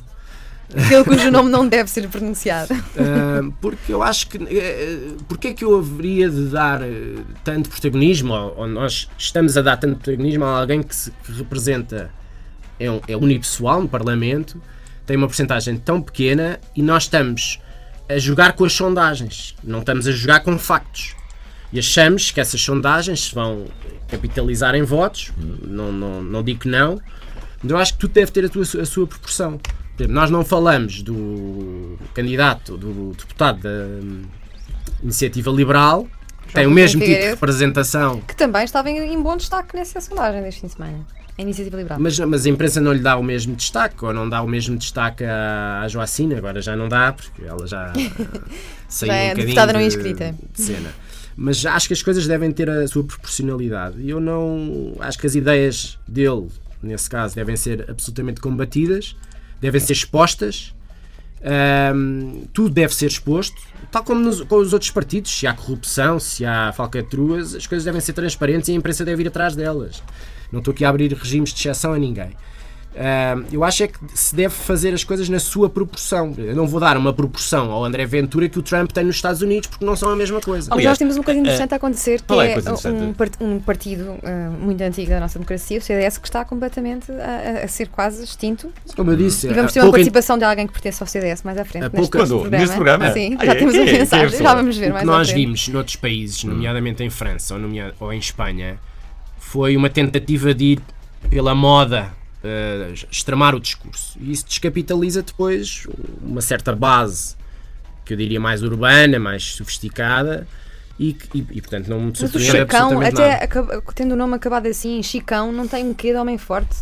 Aquele 0.73 1.03
cujo 1.03 1.31
nome 1.31 1.49
não 1.49 1.67
deve 1.67 1.89
ser 1.89 2.07
pronunciado. 2.07 2.73
Ah, 2.97 3.41
porque 3.59 3.93
eu 3.93 4.01
acho 4.03 4.27
que. 4.27 4.37
Uh, 4.37 5.17
porque 5.27 5.49
é 5.49 5.53
que 5.53 5.63
eu 5.63 5.77
haveria 5.77 6.29
de 6.29 6.45
dar 6.45 6.81
eh, 6.81 7.15
tanto 7.43 7.69
protagonismo, 7.69 8.33
ou, 8.33 8.59
ou 8.59 8.67
nós 8.67 9.09
estamos 9.17 9.57
a 9.57 9.61
dar 9.61 9.77
tanto 9.77 9.95
protagonismo 9.97 10.45
a 10.45 10.59
alguém 10.59 10.81
que, 10.83 10.95
se, 10.95 11.11
que 11.11 11.31
representa. 11.33 12.11
É, 12.79 12.89
um, 12.89 12.99
é 13.07 13.15
unipessoal 13.15 13.81
no 13.81 13.87
Parlamento, 13.87 14.61
tem 15.05 15.15
uma 15.15 15.27
porcentagem 15.27 15.77
tão 15.77 16.01
pequena 16.01 16.59
e 16.75 16.81
nós 16.81 17.03
estamos 17.03 17.59
a 18.09 18.17
jogar 18.17 18.53
com 18.53 18.65
as 18.65 18.73
sondagens, 18.73 19.55
não 19.63 19.79
estamos 19.79 20.07
a 20.07 20.11
jogar 20.11 20.39
com 20.39 20.57
factos. 20.57 21.15
E 21.73 21.79
achamos 21.79 22.31
que 22.31 22.39
essas 22.41 22.61
sondagens 22.61 23.25
se 23.27 23.35
vão 23.35 23.65
capitalizar 24.09 24.75
em 24.75 24.83
votos, 24.83 25.31
não, 25.37 25.91
não, 25.91 26.21
não 26.21 26.43
digo 26.43 26.61
que 26.61 26.67
não, 26.67 26.99
mas 27.63 27.71
eu 27.71 27.77
acho 27.77 27.93
que 27.93 27.99
tudo 27.99 28.13
deve 28.13 28.31
ter 28.31 28.45
a, 28.45 28.49
tua, 28.49 28.63
a 28.63 28.85
sua 28.85 29.07
proporção. 29.07 29.59
Nós 30.09 30.29
não 30.31 30.43
falamos 30.43 31.01
do 31.01 31.97
candidato, 32.13 32.75
do 32.75 33.11
deputado 33.11 33.61
da 33.61 33.69
hum, 33.69 34.23
Iniciativa 35.03 35.51
Liberal, 35.51 36.07
que 36.47 36.53
tem 36.53 36.65
o 36.65 36.71
mesmo 36.71 36.99
tipo 36.99 37.13
de 37.13 37.29
representação, 37.29 38.19
Que 38.21 38.35
também 38.35 38.63
estava 38.63 38.89
em, 38.89 39.21
bom 39.21 39.37
destaque 39.37 39.75
nessa 39.75 40.01
sondagem 40.01 40.41
deste 40.41 40.61
fim 40.61 40.67
de 40.67 40.73
semana. 40.73 41.05
A 41.37 41.41
Iniciativa 41.41 41.77
Liberal. 41.77 41.99
mas, 41.99 42.19
mas 42.19 42.45
a 42.45 42.49
imprensa 42.49 42.81
não 42.81 42.91
lhe 42.91 42.99
dá 42.99 43.15
o 43.15 43.23
mesmo 43.23 43.55
destaque, 43.55 44.03
ou 44.03 44.13
não 44.13 44.27
dá 44.27 44.41
o 44.41 44.47
mesmo 44.47 44.75
destaque 44.75 45.23
à, 45.23 45.81
à 45.81 45.87
Joacina, 45.87 46.37
agora 46.37 46.61
já 46.61 46.75
não 46.75 46.89
dá, 46.89 47.13
porque 47.13 47.43
ela 47.45 47.65
já 47.67 47.93
saiu 48.89 49.11
Já 49.11 49.15
é 49.15 49.25
um 49.25 49.29
bocadinho 49.29 49.35
deputada 49.35 49.73
não 49.73 49.79
de, 49.79 49.85
inscrita. 49.85 50.35
de 50.53 50.61
cena. 50.61 50.89
Mas 51.43 51.65
acho 51.65 51.87
que 51.87 51.93
as 51.93 52.03
coisas 52.03 52.27
devem 52.27 52.51
ter 52.51 52.69
a 52.69 52.87
sua 52.87 53.03
proporcionalidade. 53.03 53.99
E 53.99 54.11
eu 54.11 54.19
não. 54.19 54.93
Acho 54.99 55.17
que 55.17 55.25
as 55.25 55.33
ideias 55.33 55.97
dele, 56.07 56.49
nesse 56.83 57.09
caso, 57.09 57.33
devem 57.33 57.55
ser 57.55 57.89
absolutamente 57.89 58.39
combatidas, 58.39 59.15
devem 59.59 59.81
ser 59.81 59.93
expostas. 59.93 60.71
Ahm, 61.43 62.43
tudo 62.53 62.69
deve 62.69 62.93
ser 62.93 63.07
exposto, 63.07 63.59
tal 63.91 64.03
como 64.03 64.21
nos, 64.21 64.41
com 64.41 64.57
os 64.57 64.71
outros 64.71 64.91
partidos. 64.91 65.31
Se 65.31 65.47
há 65.47 65.53
corrupção, 65.55 66.19
se 66.19 66.45
há 66.45 66.71
falcatruas, 66.73 67.55
as 67.55 67.65
coisas 67.65 67.85
devem 67.85 68.01
ser 68.01 68.13
transparentes 68.13 68.69
e 68.69 68.73
a 68.73 68.75
imprensa 68.75 69.03
deve 69.03 69.23
ir 69.23 69.27
atrás 69.27 69.55
delas. 69.55 70.03
Não 70.51 70.59
estou 70.59 70.71
aqui 70.71 70.85
a 70.85 70.89
abrir 70.89 71.11
regimes 71.11 71.51
de 71.51 71.59
exceção 71.59 71.91
a 71.91 71.97
ninguém. 71.97 72.37
Ah, 72.95 73.37
eu 73.51 73.63
acho 73.63 73.83
é 73.83 73.87
que 73.87 73.97
se 74.13 74.35
deve 74.35 74.53
fazer 74.53 74.93
as 74.93 75.03
coisas 75.03 75.29
na 75.29 75.39
sua 75.39 75.69
proporção. 75.69 76.33
Eu 76.37 76.55
não 76.55 76.67
vou 76.67 76.79
dar 76.79 76.97
uma 76.97 77.13
proporção 77.13 77.71
ao 77.71 77.85
André 77.85 78.05
Ventura 78.05 78.49
que 78.49 78.59
o 78.59 78.61
Trump 78.61 78.91
tem 78.91 79.05
nos 79.05 79.15
Estados 79.15 79.41
Unidos, 79.41 79.67
porque 79.69 79.85
não 79.85 79.95
são 79.95 80.09
a 80.09 80.15
mesma 80.15 80.41
coisa. 80.41 80.67
Aliás, 80.71 80.79
Aliás, 80.79 80.97
temos 80.97 81.15
uma 81.15 81.23
coisa 81.23 81.39
interessante 81.39 81.73
a 81.73 81.77
acontecer, 81.77 82.21
que 82.21 82.33
é 82.33 82.53
é, 82.53 82.91
um, 82.91 83.13
part- 83.13 83.37
um 83.41 83.59
partido 83.59 84.15
ah, 84.23 84.49
muito 84.59 84.81
antigo 84.81 85.09
da 85.09 85.19
nossa 85.21 85.39
democracia, 85.39 85.77
o 85.77 85.81
CDS, 85.81 86.17
que 86.17 86.27
está 86.27 86.43
completamente 86.43 87.11
a, 87.13 87.63
a- 87.63 87.67
ser 87.67 87.87
quase 87.87 88.23
extinto. 88.23 88.71
Como 88.95 89.09
eu 89.11 89.15
disse, 89.15 89.47
E 89.47 89.53
vamos 89.53 89.71
ter 89.71 89.81
uma 89.81 89.91
participação 89.91 90.37
de 90.37 90.43
alguém 90.43 90.67
que 90.67 90.73
pertence 90.73 91.01
ao 91.01 91.07
CDS 91.07 91.43
mais 91.43 91.57
à 91.57 91.63
frente. 91.63 91.85
Há 91.85 91.89
neste, 91.89 92.11
Quando? 92.11 92.49
Neste 92.49 92.75
programa? 92.75 93.11
Sim, 93.13 93.37
Ah, 93.39 93.45
já 93.45 93.51
é? 93.53 93.55
temos 93.55 93.73
é? 93.75 93.77
É 93.77 93.81
a 93.81 93.99
mensagem, 93.99 94.39
já 94.39 94.53
vamos 94.53 94.77
ver 94.77 94.89
O 94.89 94.93
mais 94.93 95.01
que 95.01 95.07
nós 95.07 95.31
vimos 95.31 95.67
noutros 95.69 95.95
países, 95.95 96.43
nomeadamente 96.43 97.03
em 97.03 97.09
França 97.09 97.55
ou, 97.55 97.61
ou 98.01 98.11
em 98.13 98.19
Espanha, 98.19 98.77
foi 99.39 99.77
uma 99.77 99.89
tentativa 99.89 100.53
de 100.53 100.63
ir 100.65 100.81
pela 101.29 101.55
moda, 101.55 102.11
eh, 102.43 102.93
extremar 103.11 103.53
o 103.55 103.59
discurso. 103.59 104.17
E 104.19 104.31
isso 104.31 104.45
descapitaliza 104.45 105.21
depois 105.21 105.87
uma 106.21 106.41
certa 106.41 106.75
base, 106.75 107.35
que 108.05 108.13
eu 108.13 108.17
diria 108.17 108.39
mais 108.39 108.63
urbana, 108.63 109.19
mais 109.19 109.43
sofisticada, 109.43 110.47
e, 110.99 111.15
e, 111.33 111.45
e, 111.51 111.61
portanto 111.61 111.87
não 111.87 111.99
me 111.99 112.05
Mas 112.11 112.21
o 112.21 112.27
surpreende 112.27 112.51
Chicão, 112.59 113.01
até 113.01 113.43
acaba- 113.43 113.81
tendo 113.95 114.11
o 114.13 114.15
nome 114.15 114.35
acabado 114.35 114.67
assim, 114.67 115.01
Chicão, 115.01 115.51
não 115.51 115.67
tem 115.67 115.85
um 115.85 115.93
quê 115.93 116.11
de 116.11 116.17
homem 116.17 116.37
forte? 116.37 116.75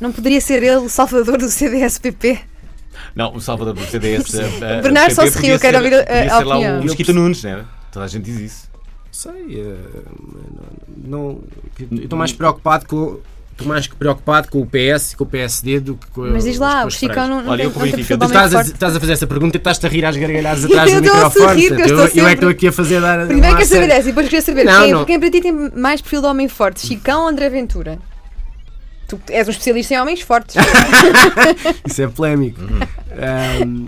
Não 0.00 0.10
poderia 0.12 0.40
ser 0.40 0.62
ele 0.62 0.76
o 0.76 0.88
salvador 0.88 1.36
do 1.38 1.48
CDS-PP? 1.48 2.40
Não, 3.14 3.34
o 3.34 3.40
Salvador 3.40 3.72
do 3.74 3.80
CDS. 3.84 4.34
a- 4.38 4.44
a- 4.78 4.82
Bernardo 4.82 5.12
a 5.12 5.14
só 5.14 5.26
se 5.26 5.38
riu, 5.38 5.58
quero 5.58 5.78
ouvir 5.78 5.94
a- 5.94 6.04
ser 6.06 6.44
lá 6.44 6.56
opinião. 6.56 6.80
o 6.80 6.82
Mosquito 6.82 7.12
Nunes, 7.14 7.42
né? 7.42 7.64
Toda 7.90 8.04
a 8.04 8.08
gente 8.08 8.24
diz 8.24 8.38
isso. 8.38 8.70
Sei, 9.10 9.60
eh, 9.60 10.02
não, 11.04 11.40
eu 11.90 11.98
estou 12.04 12.18
mais 12.18 12.32
preocupado 12.32 12.86
com 12.86 13.18
estou 13.52 13.66
mais 13.66 13.86
preocupado 13.86 14.48
com 14.48 14.60
o 14.60 14.66
PS 14.66 15.12
e 15.12 15.16
com 15.16 15.24
o 15.24 15.26
PSD 15.26 15.80
do 15.80 15.94
que 15.96 16.06
com 16.08 16.22
Mas 16.22 16.44
diz 16.44 16.58
lá, 16.58 16.84
o. 16.84 16.90
Chicão 16.90 17.28
não, 17.28 17.42
não 17.42 17.52
Olha, 17.52 17.62
eu 17.64 17.70
não 17.70 17.80
tem 17.80 17.92
Tu 17.92 18.24
estás 18.24 18.54
a, 18.54 18.62
estás 18.62 18.96
a 18.96 19.00
fazer 19.00 19.12
essa 19.12 19.26
pergunta 19.26 19.56
e 19.56 19.58
estás-te 19.58 19.86
a 19.86 19.88
rir 19.88 20.04
às 20.04 20.16
gargalhadas 20.16 20.64
atrás 20.66 20.90
do 20.90 20.96
Eu 20.96 21.26
estou 21.28 21.48
a 21.48 21.54
microfone. 21.54 21.64
eu 21.64 21.78
eu, 21.78 21.98
eu 21.98 22.26
é 22.26 22.30
que 22.30 22.34
estou 22.34 22.48
aqui 22.48 22.68
a 22.68 22.72
fazer 22.72 23.00
dar. 23.00 23.26
Primeiro 23.26 23.50
dar 23.50 23.56
quer 23.58 23.66
saber 23.66 23.80
sério. 23.80 23.92
essa 23.94 24.08
e 24.08 24.12
depois 24.12 24.26
queria 24.26 24.42
saber 24.42 24.64
Não, 24.64 24.82
quem, 24.82 24.92
não. 24.92 25.04
quem 25.04 25.20
para 25.20 25.30
ti 25.30 25.40
tem 25.40 25.52
mais 25.52 26.00
perfil 26.00 26.20
de 26.20 26.26
homem 26.26 26.48
forte, 26.48 26.86
Chicão 26.86 27.22
ou 27.22 27.28
André 27.28 27.48
Ventura? 27.48 27.98
Tu 29.08 29.20
és 29.30 29.46
um 29.46 29.50
especialista 29.50 29.94
em 29.94 30.00
homens 30.00 30.20
fortes. 30.22 30.56
Isso 31.86 32.02
é 32.02 32.08
polémico. 32.08 32.62
Uhum. 32.62 32.80
Ahm, 33.18 33.84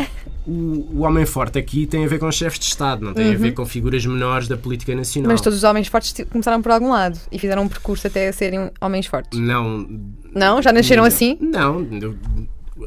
o, 0.46 0.98
o 0.98 1.00
homem 1.00 1.24
forte 1.24 1.58
aqui 1.58 1.86
tem 1.86 2.04
a 2.04 2.08
ver 2.08 2.18
com 2.18 2.30
chefes 2.30 2.58
de 2.58 2.66
Estado, 2.66 3.04
não 3.04 3.14
tem 3.14 3.34
a 3.34 3.36
ver 3.36 3.52
com 3.52 3.64
figuras 3.64 4.04
menores 4.04 4.46
da 4.46 4.56
política 4.56 4.94
nacional. 4.94 5.28
Uhum. 5.28 5.34
Mas 5.34 5.40
todos 5.40 5.58
os 5.58 5.64
homens 5.64 5.88
fortes 5.88 6.14
começaram 6.30 6.60
por 6.60 6.72
algum 6.72 6.90
lado 6.90 7.18
e 7.32 7.38
fizeram 7.38 7.62
um 7.62 7.68
percurso 7.68 8.06
até 8.06 8.30
serem 8.32 8.70
homens 8.80 9.06
fortes. 9.06 9.38
Não, 9.38 9.88
Não? 10.34 10.60
Já 10.60 10.72
nasceram 10.72 11.04
assim? 11.04 11.38
Não, 11.40 11.86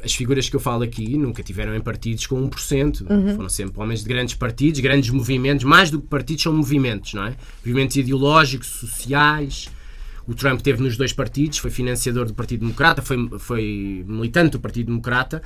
as 0.03 0.13
figuras 0.13 0.49
que 0.49 0.55
eu 0.55 0.59
falo 0.59 0.83
aqui 0.83 1.17
nunca 1.17 1.41
tiveram 1.41 1.75
em 1.75 1.81
partidos 1.81 2.27
com 2.27 2.47
1%. 2.47 3.09
Uhum. 3.09 3.35
Foram 3.35 3.49
sempre 3.49 3.81
homens 3.81 4.03
de 4.03 4.09
grandes 4.09 4.35
partidos, 4.35 4.79
grandes 4.79 5.09
movimentos. 5.09 5.63
Mais 5.63 5.89
do 5.89 6.01
que 6.01 6.07
partidos, 6.07 6.43
são 6.43 6.53
movimentos, 6.53 7.13
não 7.13 7.25
é? 7.25 7.35
Movimentos 7.65 7.95
ideológicos, 7.95 8.67
sociais. 8.67 9.69
O 10.27 10.35
Trump 10.35 10.59
teve 10.59 10.83
nos 10.83 10.97
dois 10.97 11.13
partidos, 11.13 11.57
foi 11.57 11.71
financiador 11.71 12.25
do 12.25 12.33
Partido 12.33 12.59
Democrata, 12.59 13.01
foi, 13.01 13.29
foi 13.39 14.03
militante 14.05 14.51
do 14.51 14.59
Partido 14.59 14.87
Democrata, 14.87 15.41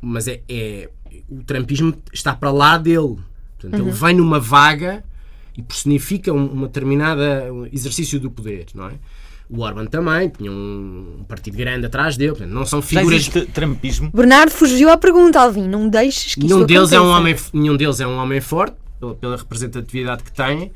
mas 0.00 0.28
é, 0.28 0.40
é- 0.48 0.88
o 1.28 1.42
Trumpismo 1.44 1.94
está 2.12 2.34
para 2.34 2.50
lá 2.50 2.78
dele. 2.78 3.16
Portanto, 3.58 3.82
Ele 3.82 3.90
vem 3.90 4.14
numa 4.16 4.40
vaga 4.40 5.04
e 5.56 5.62
personifica 5.62 6.32
um, 6.32 6.46
uma 6.46 6.66
determinada 6.66 7.52
um 7.52 7.66
exercício 7.66 8.18
do 8.18 8.30
poder, 8.30 8.66
não 8.74 8.86
é? 8.88 8.92
O 9.48 9.62
Orban 9.62 9.86
também 9.86 10.28
tinha 10.28 10.50
um, 10.50 11.16
um 11.20 11.24
partido 11.24 11.56
grande 11.56 11.84
atrás 11.84 12.16
dele, 12.16 12.30
portanto, 12.30 12.50
não 12.52 12.64
são 12.64 12.80
figuras. 12.80 13.12
existe 13.20 13.46
Trumpismo? 13.46 14.10
Bernardo 14.14 14.50
fugiu 14.52 14.88
à 14.90 14.96
pergunta, 14.96 15.40
Alvin. 15.40 15.66
Não 15.68 15.88
deixes 15.88 16.34
que 16.34 16.40
Nenhum 16.44 16.58
isso 16.58 16.66
deles, 16.66 16.92
é 16.92 17.00
um 17.00 17.12
aconteça. 17.12 17.50
homem, 17.52 17.62
nenhum 17.64 17.76
deles 17.76 17.98
é 18.00 18.06
um 18.06 18.16
homem 18.16 18.40
forte, 18.40 18.76
pela, 19.00 19.14
pela 19.16 19.36
representatividade 19.36 20.22
que 20.22 20.30
têm, 20.32 20.70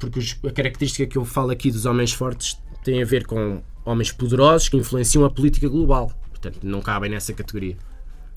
porque 0.00 0.18
os- 0.18 0.36
a 0.44 0.50
característica 0.50 1.06
que 1.06 1.16
eu 1.16 1.24
falo 1.24 1.50
aqui 1.52 1.70
dos 1.70 1.86
homens 1.86 2.12
fortes 2.12 2.58
tem 2.84 3.00
a 3.00 3.06
ver 3.06 3.24
com 3.24 3.62
homens 3.84 4.10
poderosos 4.10 4.68
que 4.68 4.76
influenciam 4.76 5.24
a 5.24 5.30
política 5.30 5.68
global. 5.68 6.10
Portanto, 6.30 6.58
não 6.64 6.82
cabem 6.82 7.08
nessa 7.10 7.32
categoria. 7.32 7.76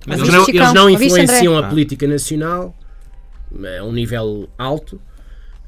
Mas 0.05 0.19
eles, 0.19 0.33
não, 0.33 0.47
eles 0.47 0.73
não 0.73 0.89
influenciam 0.89 1.57
a 1.57 1.63
política 1.63 2.07
nacional 2.07 2.75
a 3.79 3.83
um 3.83 3.91
nível 3.91 4.47
alto 4.57 5.01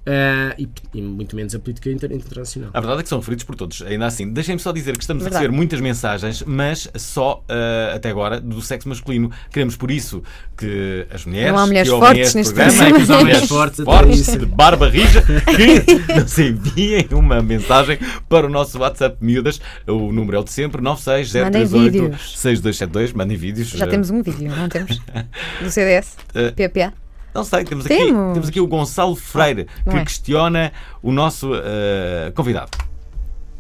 eh, 0.06 0.56
e, 0.58 0.70
e 0.96 1.02
muito 1.02 1.36
menos 1.36 1.54
a 1.54 1.60
política 1.60 1.90
inter- 1.92 2.12
internacional. 2.12 2.72
A 2.74 2.80
verdade 2.80 3.02
é 3.02 3.04
que 3.04 3.10
são 3.10 3.20
referidos 3.20 3.44
por 3.44 3.56
todos. 3.56 3.82
Ainda 3.84 4.06
assim, 4.08 4.32
deixem-me 4.32 4.60
só 4.60 4.72
dizer 4.72 4.94
que 4.98 5.04
estamos 5.04 5.24
Verdade. 5.24 5.38
a 5.38 5.48
receber 5.48 5.56
muitas 5.58 5.80
mensagens, 5.80 6.44
mas 6.46 6.90
só 6.96 7.44
ah, 7.48 7.94
até 7.96 8.10
agora 8.10 8.40
do 8.42 8.62
sexo 8.62 8.90
masculino. 8.90 9.32
Queremos 9.52 9.76
por 9.76 9.92
isso 9.92 10.24
que 10.58 11.06
as 11.12 11.26
mulheres. 11.26 11.52
Não 11.54 11.60
há 11.60 11.68
mulheres 11.68 11.90
que 11.90 11.94
ouvem 11.94 12.08
fortes 12.08 12.28
este 12.28 12.38
neste 12.38 12.54
programa, 12.54 12.78
programa. 12.78 12.98
que 12.98 13.04
os 13.04 13.10
homens 13.10 13.24
Mulheres 13.24 13.50
fortes, 13.50 13.86
fortes, 13.86 14.38
de 14.38 14.46
barba 14.46 14.90
rija, 14.90 15.22
que 15.22 16.14
nos 16.20 16.40
enviem 16.40 17.08
uma 17.12 17.42
mensagem 17.42 17.98
para 18.28 18.48
o 18.48 18.50
nosso 18.50 18.80
WhatsApp 18.80 19.18
Miúdas. 19.22 19.62
O 19.88 20.12
número 20.12 20.38
é 20.38 20.40
o 20.40 20.44
de 20.44 20.52
sempre: 20.52 20.82
96038 20.82 21.92
vídeos. 21.92 22.32
6272. 22.40 23.14
Mandem 23.14 23.38
vídeos. 23.38 23.70
Já 23.70 23.88
temos 23.88 24.10
um 24.10 24.22
vídeo, 24.22 24.50
não 24.56 24.68
temos? 24.70 25.00
Do 25.62 25.70
CDS? 25.70 26.16
Eh, 26.34 26.52
PPA? 26.52 26.94
Não 27.34 27.44
sei, 27.46 27.64
temos 27.64 27.86
aqui, 27.86 27.96
Temos. 27.98 28.34
temos 28.34 28.50
aqui 28.50 28.60
o 28.60 28.68
Gonçalo 28.68 29.16
Freire 29.16 29.68
não 29.86 29.94
que 29.94 30.00
é. 30.00 30.04
questiona 30.04 30.72
o 31.02 31.12
nosso 31.12 31.54
ah, 31.54 32.32
convidado. 32.36 32.72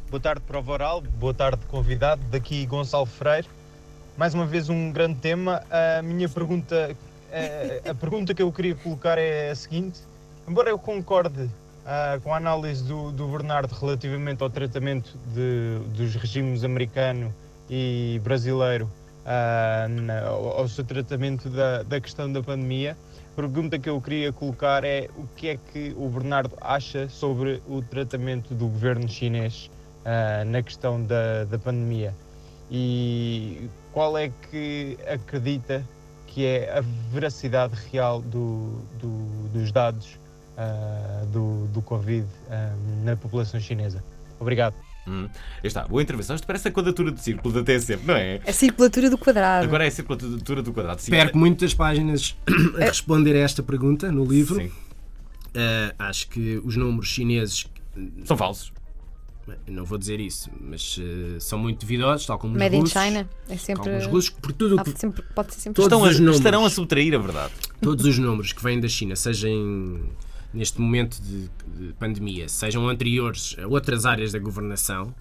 Boa 0.09 0.19
tarde, 0.19 0.41
Prova 0.45 0.71
Oral. 0.73 1.01
Boa 1.01 1.33
tarde, 1.33 1.59
convidado. 1.69 2.21
Daqui 2.29 2.65
Gonçalo 2.65 3.05
Freire. 3.05 3.47
Mais 4.17 4.33
uma 4.33 4.45
vez 4.45 4.67
um 4.69 4.91
grande 4.91 5.15
tema. 5.19 5.63
A 5.71 6.01
minha 6.01 6.27
pergunta, 6.27 6.93
eh, 7.31 7.81
a 7.89 7.93
pergunta 7.93 8.33
que 8.33 8.41
eu 8.41 8.51
queria 8.51 8.75
colocar 8.75 9.17
é 9.17 9.51
a 9.51 9.55
seguinte. 9.55 10.01
Embora 10.45 10.69
eu 10.69 10.77
concorde 10.77 11.49
ah, 11.85 12.19
com 12.21 12.33
a 12.33 12.37
análise 12.37 12.83
do, 12.83 13.09
do 13.13 13.25
Bernardo 13.29 13.71
relativamente 13.73 14.43
ao 14.43 14.49
tratamento 14.49 15.17
de- 15.33 15.79
dos 15.97 16.13
regimes 16.15 16.65
americano 16.65 17.33
e 17.69 18.19
brasileiro 18.21 18.89
na- 19.89 20.27
ao, 20.27 20.59
ao 20.59 20.67
seu 20.67 20.83
tratamento 20.83 21.47
da, 21.49 21.83
da 21.83 22.01
questão 22.01 22.29
da 22.31 22.43
pandemia, 22.43 22.97
a 23.10 23.10
pergunta 23.35 23.79
que 23.79 23.89
eu 23.89 23.99
queria 24.01 24.31
colocar 24.31 24.83
é 24.83 25.09
o 25.17 25.25
que 25.35 25.49
é 25.49 25.57
que 25.57 25.93
o 25.97 26.07
Bernardo 26.09 26.55
acha 26.61 27.07
sobre 27.09 27.61
o 27.67 27.81
tratamento 27.81 28.53
do 28.53 28.67
governo 28.67 29.07
chinês 29.07 29.69
ah, 30.05 30.43
na 30.45 30.61
questão 30.61 31.01
da, 31.03 31.45
da 31.45 31.57
pandemia 31.57 32.13
e 32.69 33.69
qual 33.91 34.17
é 34.17 34.31
que 34.49 34.97
acredita 35.07 35.83
que 36.27 36.45
é 36.45 36.77
a 36.77 36.81
veracidade 37.11 37.73
real 37.91 38.21
do, 38.21 38.79
do- 38.99 39.49
dos 39.53 39.71
dados 39.71 40.17
ah, 40.57 41.23
do, 41.31 41.67
do 41.67 41.81
Covid 41.81 42.25
ah, 42.49 42.73
na 43.03 43.15
população 43.15 43.59
chinesa. 43.59 44.03
Obrigado. 44.39 44.75
Hum. 45.07 45.27
Está, 45.63 45.87
boa 45.87 46.01
intervenção. 46.01 46.35
Isto 46.35 46.45
parece 46.45 46.67
a 46.67 46.71
quadratura 46.71 47.11
do 47.11 47.19
círculo 47.19 47.53
da 47.53 47.63
TSM, 47.63 47.99
não 48.05 48.15
é? 48.15 48.39
A 48.45 48.53
circulatura 48.53 49.09
do 49.09 49.17
quadrado. 49.17 49.65
Agora 49.65 49.83
é 49.83 49.87
a 49.87 49.91
circulatura 49.91 50.61
do 50.61 50.71
quadrado. 50.71 51.01
Sim. 51.01 51.11
Perco 51.11 51.37
muitas 51.37 51.73
páginas 51.73 52.35
a 52.79 52.85
responder 52.85 53.35
a 53.35 53.39
esta 53.39 53.63
pergunta 53.63 54.11
no 54.11 54.23
livro. 54.25 54.57
Sim. 54.61 54.71
Eh, 55.53 55.95
acho 55.99 56.29
que 56.29 56.61
os 56.63 56.75
números 56.77 57.09
chineses, 57.09 57.65
São 58.25 58.37
falsos. 58.37 58.71
não 59.67 59.83
vou 59.83 59.97
dizer 59.97 60.19
isso, 60.19 60.49
mas 60.61 60.97
eh, 61.01 61.39
são 61.39 61.57
muito 61.59 61.81
duvidosos, 61.81 62.25
tal 62.27 62.37
como 62.39 62.53
os 62.53 62.59
Made 62.59 62.75
in 62.75 62.81
russos. 62.81 63.01
China. 63.03 63.29
É 63.49 63.57
sempre. 63.57 63.97
os 63.97 64.05
russos, 64.05 64.29
por 64.29 64.53
tudo 64.53 64.77
o 64.79 64.83
que 64.83 64.97
sempre- 64.97 65.23
pode 65.35 65.53
ser 65.53 65.61
sempre. 65.61 65.75
Todos 65.81 65.87
Estão 65.91 66.05
a, 66.05 66.09
os 66.09 66.19
números. 66.19 66.37
estarão 66.37 66.63
a 66.65 66.69
subtrair 66.69 67.13
a 67.15 67.17
verdade. 67.17 67.51
todos 67.81 68.05
os 68.05 68.17
números 68.19 68.53
que 68.53 68.63
vêm 68.63 68.79
da 68.79 68.87
China, 68.87 69.15
seja 69.15 69.49
em- 69.49 69.99
neste 70.53 70.79
momento 70.81 71.21
de, 71.21 71.49
de 71.77 71.93
pandemia, 71.93 72.47
sejam 72.49 72.87
anteriores 72.87 73.55
a 73.61 73.67
outras 73.67 74.05
áreas 74.05 74.31
da 74.31 74.39
governação, 74.39 75.13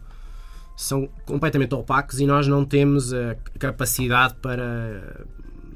são 0.77 1.09
completamente 1.27 1.75
opacos 1.75 2.21
e 2.21 2.27
nós 2.27 2.47
não 2.47 2.64
temos 2.64 3.12
a 3.12 3.35
capacidade 3.59 4.35
para 4.37 5.27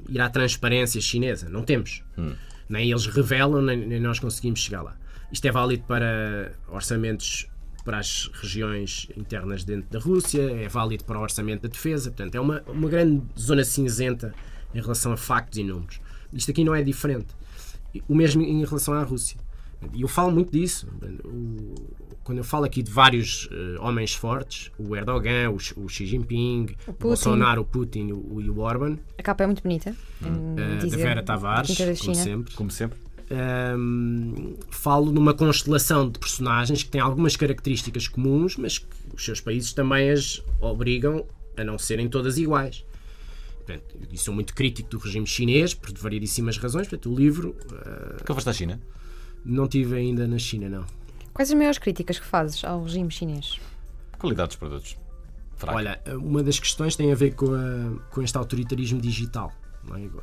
ir 0.09 0.21
à 0.21 0.31
transparência 0.31 1.01
chinesa. 1.01 1.49
Não 1.49 1.63
temos. 1.63 2.03
Nem 2.69 2.91
eles 2.91 3.07
revelam, 3.07 3.61
nem, 3.61 3.77
nem 3.87 4.01
nós 4.01 4.19
conseguimos 4.19 4.61
chegar 4.61 4.83
lá. 4.83 4.97
Isto 5.31 5.47
é 5.47 5.53
válido 5.53 5.85
para 5.85 6.53
orçamentos 6.69 7.47
para 7.85 7.99
as 7.99 8.31
regiões 8.33 9.09
internas 9.15 9.63
dentro 9.63 9.91
da 9.91 9.99
Rússia, 9.99 10.41
é 10.41 10.69
válido 10.69 11.05
para 11.05 11.19
o 11.19 11.23
orçamento 11.23 11.65
da 11.65 11.69
defesa, 11.69 12.11
portanto, 12.11 12.35
é 12.35 12.41
uma, 12.41 12.63
uma 12.67 12.89
grande 12.89 13.23
zona 13.39 13.63
cinzenta 13.63 14.35
em 14.75 14.81
relação 14.81 15.13
a 15.13 15.19
factos 15.19 15.59
e 15.59 15.63
números. 15.63 16.01
Isto 16.33 16.51
aqui 16.51 16.65
não 16.65 16.75
é 16.75 16.83
diferente. 16.83 17.27
O 18.09 18.15
mesmo 18.15 18.41
em 18.41 18.65
relação 18.65 18.95
à 18.95 19.03
Rússia. 19.03 19.39
E 19.93 20.03
eu 20.03 20.09
falo 20.09 20.31
muito 20.33 20.51
disso. 20.53 20.89
O- 21.25 21.75
quando 22.25 22.39
eu 22.39 22.45
falo 22.45 22.65
aqui 22.65 22.83
de 22.83 22.91
vários 22.91 23.49
eh, 23.53 23.77
homens 23.81 24.15
fortes, 24.15 24.71
o 24.79 24.97
Erdogan, 24.97 25.51
o, 25.51 25.57
o 25.85 25.89
Xi 25.91 26.07
Jinping, 26.07 26.63
o, 26.87 26.93
Putin. 26.93 26.97
Bolsonaro, 27.01 27.61
o 27.61 27.65
Putin 27.67 28.13
o- 28.13 28.41
e 28.41 28.49
o 28.49 28.61
Orban, 28.61 28.97
A 29.19 29.23
capa 29.23 29.45
é 29.45 29.47
muito 29.47 29.63
bonita. 29.63 29.95
em 30.23 30.55
eh, 30.59 30.87
da 30.87 30.97
Vera 30.97 31.23
Tavares, 31.23 31.77
da 31.77 31.95
como 31.97 32.15
sempre. 32.15 32.55
Como 32.55 32.71
sempre. 32.71 32.99
Ahm, 33.31 34.55
falo 34.71 35.11
numa 35.13 35.35
constelação 35.35 36.09
de 36.09 36.19
personagens 36.19 36.83
que 36.83 36.89
têm 36.91 37.01
algumas 37.01 37.37
características 37.37 38.09
comuns, 38.09 38.57
mas 38.57 38.79
que 38.79 38.87
os 39.15 39.23
seus 39.25 39.41
países 39.41 39.73
também 39.73 40.11
as 40.11 40.43
obrigam 40.61 41.27
a 41.57 41.63
não 41.65 41.79
serem 41.79 42.09
todas 42.09 42.39
iguais. 42.39 42.85
Portanto, 43.67 43.85
eu 44.11 44.19
sou 44.19 44.35
muito 44.35 44.55
crítico 44.55 44.89
do 44.91 44.99
regime 44.99 45.27
chinês, 45.27 45.73
por 45.75 45.93
variedíssimas 45.97 46.57
razões. 46.59 46.87
Portanto, 46.89 47.13
o 47.13 47.17
livro 47.17 47.55
eh, 47.73 48.23
Que 48.25 48.33
foste 48.35 48.49
à 48.49 48.53
China? 48.53 48.81
Não 49.45 49.67
tive 49.69 49.97
ainda 49.97 50.27
na 50.27 50.39
China, 50.39 50.69
não. 50.69 50.85
Quais 51.33 51.51
as 51.51 51.57
maiores 51.57 51.79
críticas 51.79 52.19
que 52.19 52.25
fazes 52.27 52.65
ao 52.65 52.83
regime 52.85 53.11
chinês? 53.11 53.59
Qualidade 54.19 54.49
dos 54.49 54.57
produtos. 54.57 54.97
Fraco. 55.57 55.79
Olha, 55.79 56.01
uma 56.19 56.43
das 56.43 56.59
questões 56.59 56.97
tem 56.97 57.13
a 57.13 57.15
ver 57.15 57.35
com, 57.35 57.47
a- 57.55 58.11
com 58.11 58.23
este 58.23 58.37
autoritarismo 58.39 59.01
digital. 59.01 59.53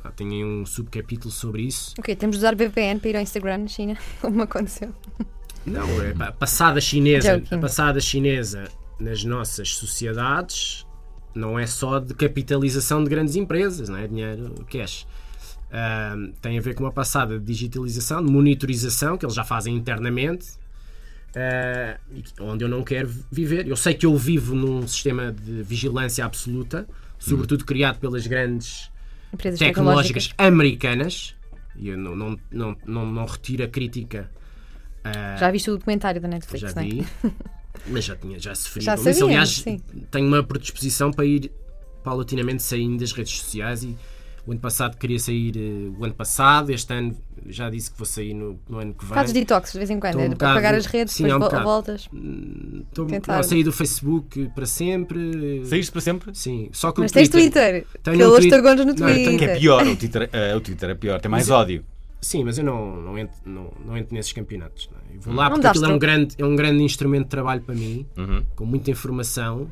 é? 0.04 0.08
Tem 0.10 0.28
aí 0.28 0.44
um 0.44 0.64
subcapítulo 0.66 1.30
sobre 1.30 1.62
isso. 1.62 1.94
Ok, 1.98 2.14
temos 2.16 2.36
de 2.36 2.40
usar 2.40 2.54
VPN 2.56 2.98
para 3.00 3.10
ir 3.10 3.16
ao 3.16 3.22
Instagram 3.22 3.58
na 3.58 3.68
China, 3.68 3.96
como 4.20 4.42
aconteceu. 4.42 4.92
Não, 5.64 5.86
é 6.02 6.14
a 6.28 6.32
passada 6.32 6.80
chinesa, 6.80 7.38
Joking. 7.38 7.54
a 7.54 7.58
passada 7.58 8.00
chinesa 8.00 8.64
nas 8.98 9.22
nossas 9.24 9.74
sociedades 9.76 10.84
não 11.34 11.58
é 11.58 11.66
só 11.66 11.98
de 11.98 12.12
capitalização 12.14 13.02
de 13.04 13.08
grandes 13.08 13.36
empresas, 13.36 13.88
não 13.88 13.96
é 13.96 14.06
dinheiro 14.08 14.54
cash. 14.70 15.06
Ahm, 15.74 16.32
tem 16.42 16.58
a 16.58 16.60
ver 16.60 16.74
com 16.74 16.84
uma 16.84 16.92
passada 16.92 17.38
de 17.38 17.44
digitalização, 17.46 18.22
de 18.24 18.30
monitorização 18.30 19.16
que 19.16 19.24
eles 19.24 19.34
já 19.34 19.42
fazem 19.44 19.74
internamente, 19.74 20.46
que- 21.32 22.42
onde 22.42 22.64
eu 22.64 22.68
não 22.68 22.82
quero 22.84 23.10
viver. 23.30 23.66
Eu 23.66 23.76
sei 23.76 23.94
que 23.94 24.04
eu 24.04 24.16
vivo 24.16 24.54
num 24.54 24.86
sistema 24.86 25.32
de 25.32 25.62
vigilância 25.62 26.24
absoluta, 26.24 26.86
sobretudo 27.18 27.64
criado 27.64 27.98
pelas 27.98 28.26
grandes 28.26 28.90
Empresas 29.32 29.58
tecnológicas 29.58 30.28
tecnológicas. 30.28 30.34
americanas, 30.36 31.34
e 31.76 31.88
eu 31.88 31.96
não, 31.96 32.14
não, 32.14 32.38
não, 32.50 32.76
não, 32.86 33.06
não 33.06 33.24
retiro 33.24 33.64
a 33.64 33.68
crítica. 33.68 34.30
ah, 35.04 35.36
Já 35.40 35.50
viste 35.50 35.70
o 35.70 35.74
documentário 35.78 36.20
da 36.20 36.28
Netflix, 36.28 36.60
já 36.60 36.80
é? 36.82 36.84
vi, 36.84 37.06
mas 37.86 38.04
já 38.04 38.14
tinha 38.14 38.38
já 38.38 38.54
sofri 38.54 38.82
Já 38.84 38.94
com 38.96 39.00
isso. 39.08 39.20
sabíamos, 39.20 39.24
Aliás, 39.30 39.50
sim. 39.50 39.80
tenho 40.10 40.26
uma 40.28 40.42
predisposição 40.42 41.10
para 41.10 41.24
ir 41.24 41.50
paulatinamente 42.04 42.62
saindo 42.62 42.98
das 42.98 43.12
redes 43.12 43.38
sociais 43.38 43.84
e 43.84 43.96
o 44.46 44.50
ano 44.52 44.60
passado 44.60 44.96
queria 44.96 45.18
sair 45.18 45.54
eh, 45.56 45.90
o 45.98 46.04
ano 46.04 46.14
passado, 46.14 46.70
este 46.70 46.92
ano 46.92 47.16
já 47.46 47.70
disse 47.70 47.90
que 47.90 47.98
vou 47.98 48.06
sair 48.06 48.34
no, 48.34 48.58
no 48.68 48.78
ano 48.78 48.92
que 48.94 49.04
vem. 49.04 49.14
Fazes 49.14 49.32
detox 49.32 49.72
de 49.72 49.78
vez 49.78 49.90
em 49.90 49.98
quando, 50.00 50.10
Estou 50.14 50.28
um 50.28 50.32
é, 50.32 50.36
para 50.36 50.50
apagar 50.52 50.74
as 50.74 50.86
redes, 50.86 51.14
sim, 51.14 51.24
depois 51.24 51.52
há 51.54 51.58
um 51.60 51.62
voltas. 51.62 52.08
Estou 52.88 53.06
tentar. 53.06 53.38
a 53.38 53.42
sair 53.42 53.62
do 53.64 53.72
Facebook 53.72 54.48
para 54.54 54.66
sempre. 54.66 55.62
Saíste 55.64 55.92
para 55.92 56.00
sempre? 56.00 56.34
Sim, 56.34 56.68
só 56.72 56.92
que 56.92 57.00
Mas 57.00 57.10
o 57.10 57.14
tens 57.14 57.28
Twitter, 57.28 57.82
Twitter, 57.82 58.00
Tenho 58.02 58.18
que 58.18 58.24
um 58.24 58.36
Twitter- 58.36 58.62
no 58.62 58.84
Não, 58.94 59.08
eu 59.08 59.14
tenho 59.14 59.24
Twitter. 59.24 59.38
Que 59.38 59.44
é 59.44 59.58
pior, 59.58 59.86
o 59.86 59.96
Twitter, 59.96 60.30
eh, 60.32 60.56
o 60.56 60.60
Twitter 60.60 60.90
é 60.90 60.94
pior, 60.94 61.20
tem 61.20 61.30
mais 61.30 61.50
ódio. 61.50 61.84
Sim, 62.20 62.44
mas 62.44 62.56
eu 62.56 62.64
não, 62.64 62.96
não, 63.02 63.18
entro, 63.18 63.34
não, 63.44 63.72
não 63.84 63.96
entro 63.96 64.14
nesses 64.14 64.32
campeonatos. 64.32 64.88
não 64.92 64.98
é? 64.98 65.16
Eu 65.16 65.20
vou 65.22 65.34
lá 65.34 65.44
Não 65.48 65.54
porque 65.56 65.66
aquilo 65.66 65.86
é 65.86 65.88
um, 65.88 65.98
grande, 65.98 66.34
é 66.38 66.44
um 66.44 66.54
grande 66.54 66.82
instrumento 66.84 67.24
de 67.24 67.30
trabalho 67.30 67.62
para 67.62 67.74
mim, 67.74 68.06
Uhum. 68.16 68.44
com 68.54 68.64
muita 68.64 68.90
informação. 68.92 69.68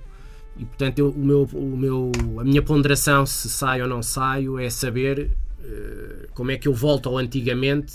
E 0.61 0.64
portanto, 0.66 0.99
eu- 0.99 1.09
o 1.11 1.18
meu, 1.25 1.42
o 1.55 1.77
meu, 1.77 2.12
a 2.38 2.44
minha 2.44 2.61
ponderação 2.62 3.25
se 3.25 3.49
saio 3.49 3.85
ou 3.85 3.88
não 3.88 4.03
saio 4.03 4.59
é 4.59 4.68
saber 4.68 5.31
eh, 5.64 6.29
como 6.35 6.51
é 6.51 6.59
que 6.59 6.68
eu 6.68 6.75
volto 6.75 7.09
ao 7.09 7.16
antigamente 7.16 7.94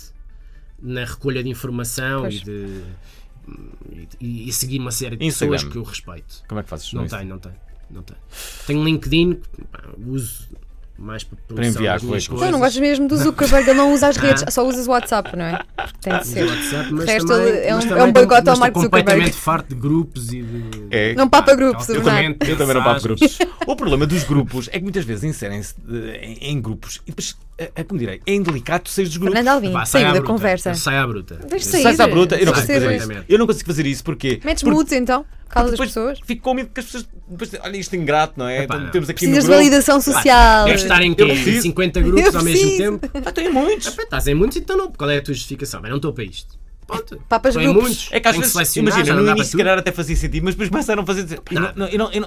na 0.81 1.05
recolha 1.05 1.43
de 1.43 1.49
informação 1.49 2.21
Pois. 2.21 2.35
e, 2.41 2.43
de, 2.43 2.81
e, 4.19 4.49
e 4.49 4.51
seguir 4.51 4.79
uma 4.79 4.91
série 4.91 5.15
de 5.15 5.25
Instagram. 5.25 5.55
pessoas 5.57 5.71
que 5.71 5.77
eu 5.77 5.83
respeito. 5.83 6.43
Como 6.47 6.59
é 6.59 6.63
que 6.63 6.69
fazes? 6.69 6.91
Não 6.93 7.07
tenho, 7.07 7.25
não 7.29 7.37
tenho, 7.39 7.55
não 7.91 8.01
tenho. 8.03 8.19
Tenho 8.65 8.83
LinkedIn, 8.83 9.39
uso 10.05 10.47
mais 10.97 11.23
para, 11.23 11.37
enviar 11.67 12.01
minhas 12.01 12.01
currículos. 12.01 12.23
Então, 12.41 12.51
não 12.51 12.59
coisas. 12.59 12.59
gostas 12.59 12.81
mesmo 12.81 13.07
do 13.07 13.17
Zuckerberg, 13.17 13.69
ele 13.69 13.77
não 13.77 13.93
usa 13.93 14.07
as 14.07 14.17
redes, 14.17 14.43
só 14.49 14.65
usas 14.67 14.87
o 14.87 14.91
WhatsApp, 14.91 15.35
não 15.35 15.45
é? 15.45 15.59
Porque 15.75 15.93
tem 16.01 16.19
de 16.19 16.27
ser. 16.27 16.45
WhatsApp, 16.45 16.91
mas 16.93 17.03
O 17.03 17.07
resto 17.07 17.27
também- 17.27 17.47
ele 17.47 17.57
é 17.67 17.75
um- 17.75 17.79
também 17.79 17.97
é 17.97 18.03
um 18.03 18.11
boicote 18.13 18.49
ao 18.49 18.57
Mark 18.57 18.69
estou 18.69 18.83
Zuckerberg. 18.83 19.05
completamente 19.11 19.37
farto 19.37 19.67
de 19.69 19.75
grupos 19.75 20.31
e 20.33 20.41
de... 20.41 20.63
É. 20.91 21.13
Não 21.15 21.27
papa 21.29 21.53
grupos, 21.55 21.89
eu 21.89 21.99
o 21.99 22.03
também-. 22.03 22.37
Eu 22.47 22.57
também 22.57 22.75
não 22.75 22.83
papo 22.83 23.01
grupos. 23.01 23.37
O 23.67 23.75
problema 23.75 24.05
dos 24.05 24.23
grupos 24.23 24.67
é 24.71 24.77
que 24.77 24.83
muitas 24.83 25.03
vezes 25.05 25.23
inserem-se 25.25 25.75
eh, 25.91 26.19
em, 26.23 26.51
em 26.51 26.61
grupos 26.61 27.01
e 27.05 27.11
depois, 27.11 27.35
eh, 27.57 27.71
eh, 27.75 27.83
como 27.83 27.99
direi, 27.99 28.21
é 28.25 28.33
indelicado 28.33 28.89
sair 28.89 29.05
dos 29.05 29.17
grupos. 29.17 29.35
Fernando 29.35 29.53
Alvim, 29.55 29.71
Pá, 29.71 29.85
sai 29.85 30.03
da 30.03 30.11
bruta. 30.11 30.25
conversa. 30.27 30.73
Sai 30.73 30.97
à 30.97 31.07
bruta. 31.07 31.35
Deixa 31.49 31.65
sair. 31.69 31.83
Sai 31.83 31.95
à 31.99 32.07
bruta, 32.07 32.35
eu 32.35 32.45
não 32.45 32.53
consigo 32.53 32.73
fazer 32.73 32.95
isso. 32.97 33.11
Eu 33.29 33.39
não 33.39 33.47
consigo 33.47 33.65
fazer 33.67 33.85
isso 33.85 34.03
porque. 34.03 34.39
Metes 34.43 34.63
porque- 34.63 34.75
mutes 34.75 34.93
então, 34.93 35.25
calas 35.49 35.73
as 35.73 35.79
pessoas. 35.79 36.19
Fico 36.25 36.41
com 36.41 36.53
medo 36.53 36.69
que 36.73 36.79
as 36.79 36.85
pessoas. 36.85 37.07
Depois, 37.27 37.51
olha, 37.63 37.77
isto 37.77 37.93
é 37.93 37.97
ingrato, 37.97 38.33
não 38.37 38.47
é? 38.47 38.63
Epá, 38.63 38.75
Então, 38.75 38.85
não. 38.85 38.91
Temos 38.91 39.09
aqui 39.09 39.25
Precisas 39.25 39.45
de 39.45 39.49
validação 39.49 39.99
social. 40.01 40.65
Deves 40.65 40.81
estar 40.83 41.01
em 41.01 41.13
quê? 41.13 41.25
preciso. 41.25 41.61
50 41.63 42.01
grupos 42.01 42.35
ao 42.35 42.43
mesmo 42.43 42.77
tempo? 42.77 43.09
Ah, 43.25 43.31
tem 43.31 43.49
muitos. 43.51 43.87
Epá, 43.87 44.03
Estás 44.03 44.27
em 44.27 44.35
muitos, 44.35 44.57
então 44.57 44.77
não. 44.77 44.91
Qual 44.91 45.09
é 45.09 45.17
a 45.17 45.21
tua 45.21 45.33
justificação? 45.33 45.81
Bem, 45.81 45.89
não 45.89 45.97
estou 45.97 46.13
para 46.13 46.23
isto. 46.23 46.57
Ponto. 46.85 47.19
Papas 47.27 47.55
Estou 47.55 47.63
em 47.63 47.73
grupos. 47.73 47.89
muitos. 47.89 48.09
É 48.11 48.19
que 48.19 48.27
às 48.27 48.37
vezes, 48.37 48.75
imagina, 48.75 49.13
no 49.15 49.27
início 49.31 49.45
se 49.51 49.57
calhar 49.57 49.75
até 49.79 49.91
fazia 49.91 50.15
sentido, 50.15 50.43
mas 50.43 50.53
depois 50.53 50.69
começaram 50.69 51.01
a 51.01 51.05
fazer. 51.05 51.39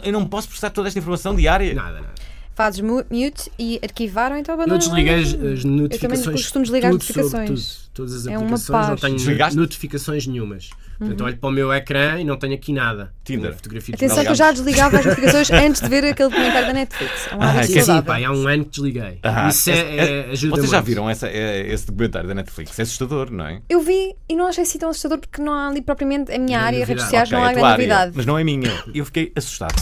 Eu 0.04 0.12
não, 0.12 0.26
posso 0.26 0.48
processar 0.48 0.70
toda 0.70 0.88
esta 0.88 0.98
informação 0.98 1.36
diária. 1.36 1.72
Nada, 1.74 1.92
nada. 2.00 2.14
Fazes 2.58 2.80
mu- 2.80 3.04
mute 3.08 3.52
e 3.56 3.78
arquivar 3.84 4.32
ou 4.32 4.36
então 4.36 4.52
Eu 4.56 4.60
abandonas. 4.60 4.84
desliguei 4.88 5.14
as, 5.14 5.28
as 5.58 5.64
notificações. 5.64 6.42
costumo 6.42 6.64
desligar 6.64 6.90
tudo 6.90 6.98
notificações. 7.00 7.48
sobre 7.48 7.54
tudo. 7.54 7.88
Todas 7.94 8.14
as 8.14 8.26
É 8.26 8.34
aplicações. 8.34 8.88
Não 8.88 8.96
tenho 8.96 9.16
Desligaste? 9.16 9.56
notificações 9.56 10.26
nenhumas. 10.26 10.70
Portanto, 10.98 11.22
olho 11.24 11.36
para 11.36 11.48
o 11.48 11.52
meu 11.52 11.72
ecrã 11.72 12.18
e 12.20 12.24
não 12.24 12.36
tenho 12.36 12.54
aqui 12.54 12.72
nada. 12.72 13.12
Tinder. 13.22 13.54
Fotografia 13.54 13.94
Atenção 13.94 14.24
que 14.24 14.30
eu 14.30 14.34
já 14.34 14.50
desligava 14.50 14.98
as 14.98 15.04
notificações 15.04 15.50
antes 15.52 15.80
de 15.80 15.88
ver 15.88 16.04
aquele 16.04 16.28
documentário 16.30 16.66
da 16.66 16.74
Netflix. 16.74 17.28
É 17.30 17.36
um 17.36 17.42
Ah, 17.42 17.60
que 17.60 17.66
Sim, 17.68 17.82
sim, 17.82 18.02
pá, 18.02 18.18
há 18.26 18.32
um 18.32 18.48
ano 18.48 18.64
que 18.64 18.70
desliguei. 18.70 19.18
Ah, 19.22 19.48
Isso 19.48 19.70
é, 19.70 19.96
é, 20.26 20.30
ajuda 20.32 20.56
Vocês 20.56 20.70
já 20.72 20.80
viram 20.80 21.08
essa, 21.08 21.28
é, 21.28 21.72
esse 21.72 21.86
documentário 21.86 22.28
da 22.28 22.34
Netflix? 22.34 22.76
É 22.76 22.82
assustador, 22.82 23.30
não 23.30 23.46
é? 23.46 23.62
Eu 23.68 23.80
vi 23.80 24.16
e 24.28 24.34
não 24.34 24.48
achei 24.48 24.64
assim 24.64 24.78
tão 24.78 24.90
assustador 24.90 25.18
porque 25.18 25.40
não 25.40 25.52
há 25.52 25.68
ali 25.68 25.80
propriamente 25.80 26.32
a 26.32 26.38
minha 26.40 26.58
Não 26.58 26.64
é 26.64 26.66
área, 26.66 26.84
redes 26.84 27.04
sociais, 27.04 27.28
Ok, 27.28 27.38
não 27.38 27.44
há 27.44 27.52
grande 27.52 27.64
área, 27.66 27.76
novidade. 27.86 28.12
Mas 28.16 28.26
não 28.26 28.36
é 28.36 28.42
minha. 28.42 28.84
Eu 28.92 29.04
fiquei 29.04 29.30
assustado. 29.36 29.76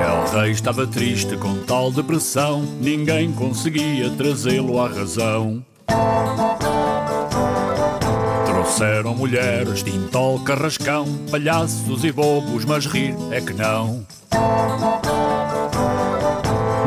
El 0.00 0.40
Rei 0.40 0.50
estava 0.52 0.86
triste 0.86 1.36
com 1.36 1.58
tal 1.64 1.90
depressão, 1.90 2.62
ninguém 2.80 3.32
conseguia 3.32 4.10
trazê-lo 4.10 4.80
à 4.80 4.88
razão. 4.88 5.64
Trouxeram 8.46 9.14
mulheres, 9.14 9.82
tintol, 9.82 10.40
carrascão, 10.40 11.06
palhaços 11.30 12.04
e 12.04 12.12
bobos, 12.12 12.64
mas 12.64 12.86
rir 12.86 13.14
é 13.30 13.40
que 13.40 13.52
não. 13.52 14.04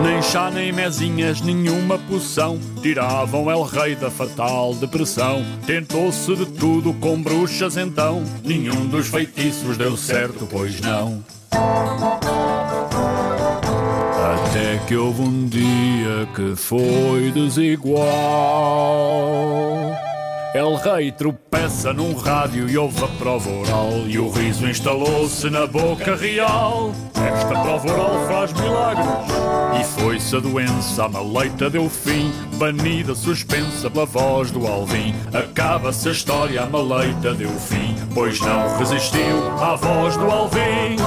Nem 0.03 0.21
chá, 0.21 0.49
nem 0.49 0.71
mezinhas, 0.71 1.41
nenhuma 1.41 1.97
poção. 1.97 2.59
Tiravam 2.81 3.49
El 3.51 3.63
Rei 3.63 3.95
da 3.95 4.09
fatal 4.09 4.73
depressão. 4.75 5.43
Tentou-se 5.65 6.35
de 6.35 6.45
tudo 6.45 6.93
com 6.93 7.21
bruxas 7.21 7.75
então. 7.75 8.23
Nenhum 8.43 8.87
dos 8.87 9.07
feitiços 9.07 9.77
deu 9.77 9.97
certo, 9.97 10.47
pois 10.49 10.79
não. 10.79 11.23
Até 14.49 14.77
que 14.87 14.95
houve 14.95 15.21
um 15.21 15.47
dia 15.47 16.27
que 16.35 16.55
foi 16.55 17.31
desigual 17.31 17.99
El 20.53 20.75
Rei 20.77 21.11
tropeça 21.11 21.93
num 21.93 22.15
rádio 22.15 22.67
e 22.67 22.75
ouve 22.75 23.03
a 23.03 23.07
prova 23.07 23.47
oral 23.51 23.91
E 24.07 24.17
o 24.17 24.31
riso 24.31 24.67
instalou-se 24.67 25.47
na 25.47 25.67
boca 25.67 26.15
real. 26.15 26.91
Esta 27.13 27.49
prova 27.49 27.91
oral 27.91 28.27
faz 28.27 28.53
milagres 28.53 29.07
E 29.79 29.83
foi-se 29.83 30.35
a 30.35 30.39
doença, 30.39 31.05
a 31.05 31.09
maleita 31.09 31.69
deu 31.69 31.87
fim. 31.87 32.31
Banida, 32.55 33.13
suspensa 33.13 33.91
pela 33.91 34.07
voz 34.07 34.49
do 34.49 34.65
Alvim 34.65 35.13
Acaba-se 35.31 36.09
a 36.09 36.11
história, 36.11 36.63
a 36.63 36.65
maleita 36.65 37.31
deu 37.35 37.51
fim 37.51 37.95
Pois 38.13 38.39
não 38.39 38.75
resistiu 38.79 39.51
à 39.61 39.75
voz 39.75 40.17
do 40.17 40.31
Alvim 40.31 40.97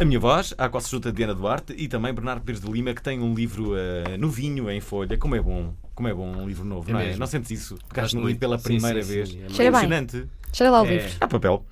A 0.00 0.04
minha 0.04 0.20
voz, 0.20 0.54
a 0.56 0.68
qual 0.68 0.80
se 0.80 0.90
junta 0.92 1.10
Diana 1.10 1.34
Duarte 1.34 1.74
e 1.76 1.88
também 1.88 2.12
Bernardo 2.14 2.42
Pires 2.42 2.60
de 2.60 2.70
Lima, 2.70 2.94
que 2.94 3.02
tem 3.02 3.18
um 3.20 3.34
livro 3.34 3.72
eh, 3.76 4.16
novinho 4.16 4.70
em 4.70 4.80
folha. 4.80 5.18
Como 5.18 5.34
é 5.34 5.40
bom, 5.40 5.74
como 5.92 6.06
é 6.06 6.14
bom 6.14 6.26
um 6.36 6.46
livro 6.46 6.64
novo, 6.64 6.88
É 6.88 6.92
não 6.92 7.00
é? 7.00 7.04
mesmo. 7.06 7.18
Não 7.18 7.26
sentes 7.26 7.50
isso? 7.50 7.74
Gosto 7.74 7.88
Pegaste 7.88 8.16
no 8.16 8.22
livro 8.22 8.38
pela 8.38 8.58
Sim, 8.58 8.64
primeira 8.64 9.02
sim, 9.02 9.12
vez. 9.12 9.28
sim, 9.30 9.42
é 9.42 9.46
É 9.46 9.48
Cheira 9.48 9.72
bem. 9.80 10.06
Cheira 10.52 10.70
lá 10.70 10.82
o 10.82 10.86
É. 10.86 10.90
livro. 10.90 11.10
Há 11.20 11.26
papel. 11.26 11.64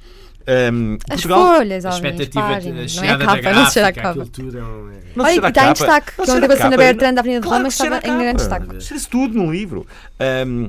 Ahm, 0.49 0.95
As 0.95 1.07
Portugal. 1.07 1.47
folhas, 1.57 1.85
A 1.87 1.89
expectativa, 1.91 2.45
a 2.45 2.49
páginas. 2.51 2.97
Não 2.97 3.05
é 3.05 3.11
a 3.11 3.19
capa, 3.19 3.53
não 3.53 3.67
se 3.67 3.73
cheira 3.73 3.89
a 3.89 3.93
capa. 3.93 4.27
tudo 4.27 4.59
é 4.59 4.62
um... 4.62 4.91
é- 4.91 5.03
Não 5.15 5.25
Olha, 5.25 5.33
e 5.35 5.39
está 5.49 5.69
em 5.69 5.73
destaque, 5.73 6.12
Não 6.19 6.25
que 6.25 6.31
ontem 6.33 6.49
passou 6.49 6.71
na. 6.71 6.77
Bertrand 6.77 7.15
da 7.15 7.21
Avenida 7.21 7.41
de 7.41 7.47
Claro 7.47 7.62
Roma 7.62 7.69
que 7.71 7.77
cheira 7.77 7.97
estava 7.97 8.15
em 8.15 8.19
grande 8.19 8.37
destaque. 8.39 8.81
Cheira-se 8.81 9.09
tudo 9.09 9.35
no 9.39 9.53
livro. 9.53 9.87
Ahm, 10.19 10.67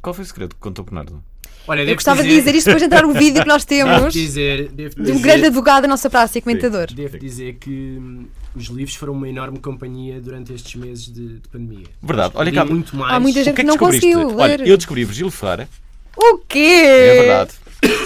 qual 0.00 0.14
foi 0.14 0.24
o 0.24 0.26
segredo 0.26 0.54
que 0.54 0.60
contou 0.60 0.82
o 0.82 0.86
Bernardo? 0.86 1.22
Olha, 1.68 1.82
Eu 1.82 1.94
gostava 1.94 2.22
de 2.22 2.28
dizer 2.28 2.54
isto 2.54 2.66
depois 2.66 2.80
de 2.82 2.86
entrar 2.86 3.04
o 3.04 3.12
vídeo 3.12 3.42
que 3.42 3.48
nós 3.48 3.64
Devo 3.66 3.88
temos 3.90 4.12
dizer, 4.14 4.68
devo 4.68 4.94
de 4.94 5.00
um 5.00 5.04
dizer- 5.04 5.20
grande 5.22 5.46
advogado 5.46 5.82
da 5.82 5.88
nossa 5.88 6.08
praça 6.08 6.38
e 6.38 6.40
comentador. 6.40 6.86
Devo 6.92 7.18
dizer 7.18 7.54
que 7.54 7.70
hum, 7.98 8.26
os 8.54 8.66
livros 8.66 8.94
foram 8.94 9.12
uma 9.14 9.28
enorme 9.28 9.58
companhia 9.58 10.20
durante 10.20 10.52
estes 10.52 10.74
meses 10.76 11.06
de, 11.12 11.40
de 11.40 11.48
pandemia. 11.48 11.86
Verdade. 12.02 12.32
Olha 12.36 12.52
cá. 12.52 12.64
muito 12.64 12.96
mais. 12.96 13.12
Há 13.14 13.20
muita 13.20 13.40
O 13.40 13.42
gente 13.44 13.54
que 13.54 13.60
é 13.60 13.64
que 13.64 13.68
não 13.70 13.76
conseguiu 13.76 14.36
Olha, 14.38 14.56
ler. 14.58 14.66
eu 14.68 14.76
descobri 14.76 15.04
Virgílio 15.04 15.30
Ferreira. 15.30 15.68
O 16.16 16.38
quê? 16.38 16.58
É 16.84 17.14
verdade. 17.22 17.50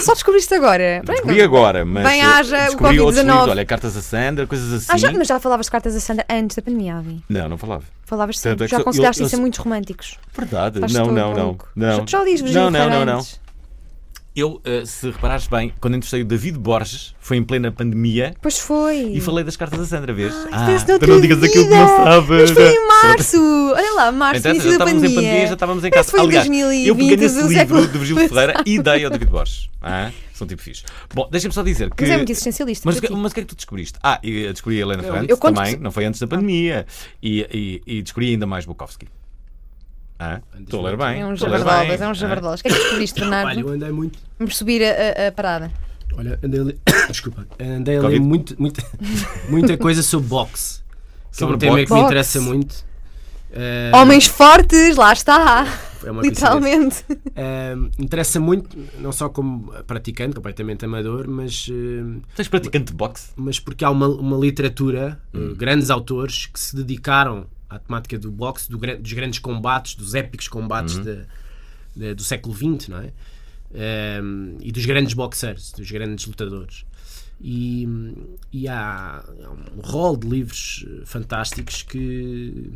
Só 0.01 0.14
descobriste 0.14 0.53
agora? 0.53 1.01
Descobri 1.07 1.40
agora, 1.40 1.85
mas 1.85 2.03
Bem 2.05 2.20
eh, 2.20 2.25
haja 2.25 2.57
o 2.57 2.66
descobri 2.66 2.99
outros 3.01 3.23
Covid-19. 3.25 3.31
livros. 3.33 3.49
Olha, 3.51 3.64
cartas 3.64 3.96
a 3.96 4.03
Sandra, 4.03 4.46
coisas 4.46 4.73
assim. 4.73 4.87
Ah, 4.90 4.96
já, 4.99 5.12
mas 5.12 5.29
já 5.29 5.38
falavas 5.38 5.66
de 5.66 5.73
cartas 5.73 5.94
a 5.94 6.01
Sandra 6.01 6.27
antes 6.29 6.57
da 6.57 6.62
pandemia, 6.62 6.96
Alvin. 6.96 7.23
Não, 7.29 7.49
não 7.49 7.57
falava. 7.57 7.85
Falavas 8.05 8.35
Tanto 8.40 8.42
sempre. 8.42 8.64
é 8.64 8.66
que 8.66 8.70
Já 8.73 8.79
eu- 8.79 9.05
eu 9.20 9.27
isso 9.27 9.37
a 9.37 9.38
muitos 9.38 9.61
românticos. 9.61 10.18
Verdade. 10.37 10.81
Faz 10.81 10.92
não, 10.92 11.07
não, 11.12 11.33
não, 11.33 11.59
não. 11.77 11.99
Já, 11.99 12.05
já 12.18 12.25
li 12.25 12.31
Virgílio 12.37 12.53
Não, 12.55 12.62
não, 12.64 12.81
não, 12.81 12.88
Ferreira 12.90 13.05
não. 13.12 13.27
Eu, 14.34 14.60
eh, 14.64 14.84
se 14.86 15.10
reparares 15.10 15.48
bem, 15.48 15.72
quando 15.80 15.94
entrevistei 15.96 16.22
o 16.22 16.24
David 16.24 16.56
Borges, 16.56 17.14
foi 17.18 17.36
em 17.36 17.42
plena 17.42 17.72
pandemia. 17.72 18.32
Pois 18.40 18.58
foi. 18.60 19.10
E 19.12 19.20
falei 19.20 19.42
das 19.42 19.56
cartas 19.56 19.80
da 19.80 19.84
Sandra, 19.86 20.12
vês? 20.14 20.32
Ah, 20.52 20.66
tu 20.86 20.88
noutra 20.92 21.08
não 21.08 21.20
digas 21.20 21.42
aquilo 21.42 21.64
que 21.64 21.70
não 21.70 21.86
vida. 21.86 22.04
sabes. 22.04 22.28
Mas 22.28 22.50
foi 22.52 22.72
em 22.72 22.86
março! 23.02 23.72
Olha 23.74 23.92
lá, 23.94 24.12
março, 24.12 24.38
Então, 24.38 24.50
já 24.50 24.54
início 24.54 24.68
da 24.70 24.74
estávamos 24.76 25.02
em 25.02 25.06
pandemia. 25.06 25.28
pandemia, 25.30 25.46
já 25.48 25.54
estávamos 25.54 25.84
em 25.84 25.90
casa. 25.90 26.04
que 26.04 26.10
foi 26.12 26.20
em 26.20 26.22
Aliás, 26.28 26.46
eu 26.46 26.52
2020 26.94 26.96
peguei 26.96 27.16
nesse 27.16 27.34
livro 27.36 27.52
século 27.54 27.86
do 27.88 27.98
Virgílio 27.98 28.28
Ferreira 28.28 28.54
e 28.64 28.80
dei 28.80 29.04
ao 29.04 29.10
David 29.10 29.30
Borges. 29.30 29.68
Ah, 29.82 30.10
um 30.40 30.46
tipo 30.46 30.62
fixe. 30.62 30.84
Bom, 31.12 31.28
deixa-me 31.30 31.52
só 31.52 31.62
dizer 31.62 31.90
que. 31.90 32.02
Mas 32.02 32.10
é 32.12 32.16
muito 32.16 32.30
existencialista. 32.32 32.88
Mas, 32.88 32.98
que- 33.00 33.12
mas 33.12 33.32
o 33.32 33.34
que 33.34 33.40
é 33.40 33.42
que 33.42 33.48
tu 33.48 33.56
descobriste? 33.56 33.98
Ah, 34.02 34.18
e 34.22 34.44
eu 34.44 34.52
descobri 34.52 34.78
a 34.78 34.82
Helena 34.82 35.02
Eu- 35.02 35.12
Ferrante 35.12 35.30
eu 35.30 35.36
também, 35.36 35.76
que- 35.76 35.82
não 35.82 35.90
foi 35.90 36.04
antes 36.06 36.18
da 36.20 36.26
pandemia. 36.26 36.86
E, 37.22 37.40
e, 37.52 37.82
e 37.98 38.02
descobri 38.02 38.30
ainda 38.30 38.46
mais 38.46 38.64
Bukowski. 38.64 39.06
Ah, 40.22 40.40
estou 40.61 40.87
a 40.87 40.90
ler 40.90 40.96
bem. 40.98 41.06
É 41.22 41.26
um 41.26 41.35
bem. 41.35 41.96
é 41.98 42.06
um 42.06 42.11
Ah. 42.11 42.14
javardolas. 42.14 42.61
O 42.61 42.62
que 42.62 42.68
é 42.68 42.72
que 42.72 42.78
descobriste, 42.78 43.20
Bernardo? 43.20 43.48
Olha, 43.48 43.61
eu 43.61 43.68
andei 43.70 43.90
muito. 43.90 44.18
Vamos 44.38 44.56
subir 44.56 44.83
a, 44.85 45.24
a- 45.24 45.28
a 45.28 45.33
parada. 45.33 45.72
Olha, 46.16 46.38
andei 46.44 46.61
a 46.61 46.64
ler, 46.64 46.78
desculpa, 47.09 47.46
andei 47.59 47.96
a 47.96 48.00
ler 48.00 48.04
Covid. 48.04 48.20
muito, 48.20 48.56
muita, 49.48 49.76
coisa 49.78 50.02
sobre 50.02 50.28
boxe. 50.28 50.80
Que 51.35 51.42
é 51.42 51.46
um 51.46 51.50
Sobre 51.50 51.56
tema 51.66 51.85
que 51.85 51.92
me 51.94 52.00
interessa 52.00 52.40
muito. 52.40 52.85
Eh, 53.52 53.90
Homens 53.94 54.26
fortes, 54.26 54.96
lá 54.96 55.12
está. 55.12 55.66
é 56.04 56.11
uma 56.11 56.20
Literalmente. 56.22 57.04
Eh, 57.35 57.74
interessa 57.98 58.38
muito, 58.38 58.76
não 58.98 59.12
só 59.12 59.28
como 59.28 59.72
praticante, 59.87 60.35
completamente 60.35 60.85
amador, 60.85 61.26
mas, 61.28 61.66
eh, 61.70 62.20
Tens 62.37 62.48
praticante 62.48 62.87
de 62.87 62.94
boxe? 62.94 63.30
mas 63.37 63.59
porque 63.59 63.85
há 63.85 63.90
uma, 63.90 64.06
uma 64.09 64.37
literatura, 64.37 65.18
Hum. 65.33 65.54
grandes 65.56 65.88
autores 65.90 66.46
que 66.46 66.59
se 66.61 66.76
dedicaram 66.76 67.46
à 67.70 67.78
temática 67.78 68.18
do 68.18 68.30
boxe, 68.30 68.68
do 68.70 68.76
dos 68.76 69.12
grandes 69.12 69.38
combates, 69.38 69.94
dos 69.94 70.14
épicos 70.14 70.48
combates 70.48 70.96
Uhum. 70.96 71.04
de- 71.04 71.26
de- 71.96 72.14
do 72.14 72.22
século 72.22 72.54
XX, 72.54 72.88
não 72.88 72.98
é? 72.98 73.12
Eh, 73.72 74.20
e 74.61 74.72
dos 74.72 74.85
grandes 74.85 75.14
boxers, 75.14 75.72
dos 75.72 75.90
grandes 75.90 76.26
lutadores. 76.26 76.85
E, 77.40 77.88
e 78.52 78.68
há, 78.68 79.24
há 79.24 79.50
um 79.50 79.80
rol 79.80 80.16
de 80.16 80.28
livros 80.28 80.85
eh, 80.87 81.02
fantásticos 81.06 81.83
que 81.83 82.70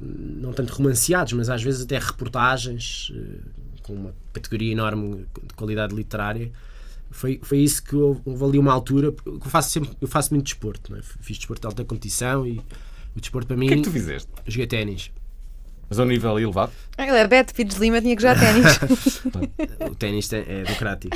não 0.00 0.52
tanto 0.52 0.72
romanceados, 0.74 1.32
mas 1.32 1.48
às 1.48 1.62
vezes 1.62 1.82
até 1.82 1.98
reportagens 1.98 3.12
eh, 3.14 3.38
com 3.82 3.94
uma 3.94 4.14
categoria 4.32 4.72
enorme 4.72 5.26
de 5.46 5.54
qualidade 5.54 5.94
literária. 5.94 6.50
Foi, 7.10 7.38
foi 7.42 7.58
isso 7.58 7.82
que 7.82 7.94
houve, 7.94 8.20
houve 8.24 8.44
ali 8.44 8.58
uma 8.58 8.72
altura. 8.72 9.12
porque 9.12 9.30
Eu 9.30 9.50
faço, 9.50 9.70
sempre, 9.70 9.90
eu 10.00 10.08
faço 10.08 10.32
muito 10.32 10.44
desporto, 10.46 10.90
não 10.92 10.98
é? 10.98 11.02
fiz 11.02 11.36
desporto 11.36 11.60
de 11.62 11.66
alta 11.66 11.84
competição 11.84 12.46
e 12.46 12.60
o 13.16 13.20
desporto 13.20 13.46
para 13.48 13.56
mim. 13.56 13.66
O 13.66 13.68
que 13.68 13.74
é 13.74 13.76
que 13.78 13.82
tu 13.84 13.90
fizeste? 13.90 14.28
Joguei 14.46 14.66
ténis. 14.66 15.10
Mas 15.90 15.98
a 16.00 16.04
um 16.04 16.06
nível 16.06 16.38
elevado? 16.40 16.72
Ele 16.96 17.10
é 17.10 17.26
Beto 17.26 17.54
Pires 17.54 17.74
de 17.74 17.80
Lima, 17.80 18.00
tinha 18.00 18.16
que 18.16 18.22
jogar 18.22 18.38
ténis. 18.40 19.20
O 19.90 19.94
ténis 19.94 20.26
tem- 20.26 20.40
é 20.48 20.62
democrático. 20.62 21.14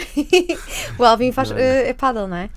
o 0.99 1.05
Alvin 1.05 1.33
faz. 1.33 1.51
eh, 1.53 1.89
é 1.89 1.95
paddle, 1.95 2.29
não 2.29 2.37
é? 2.37 2.51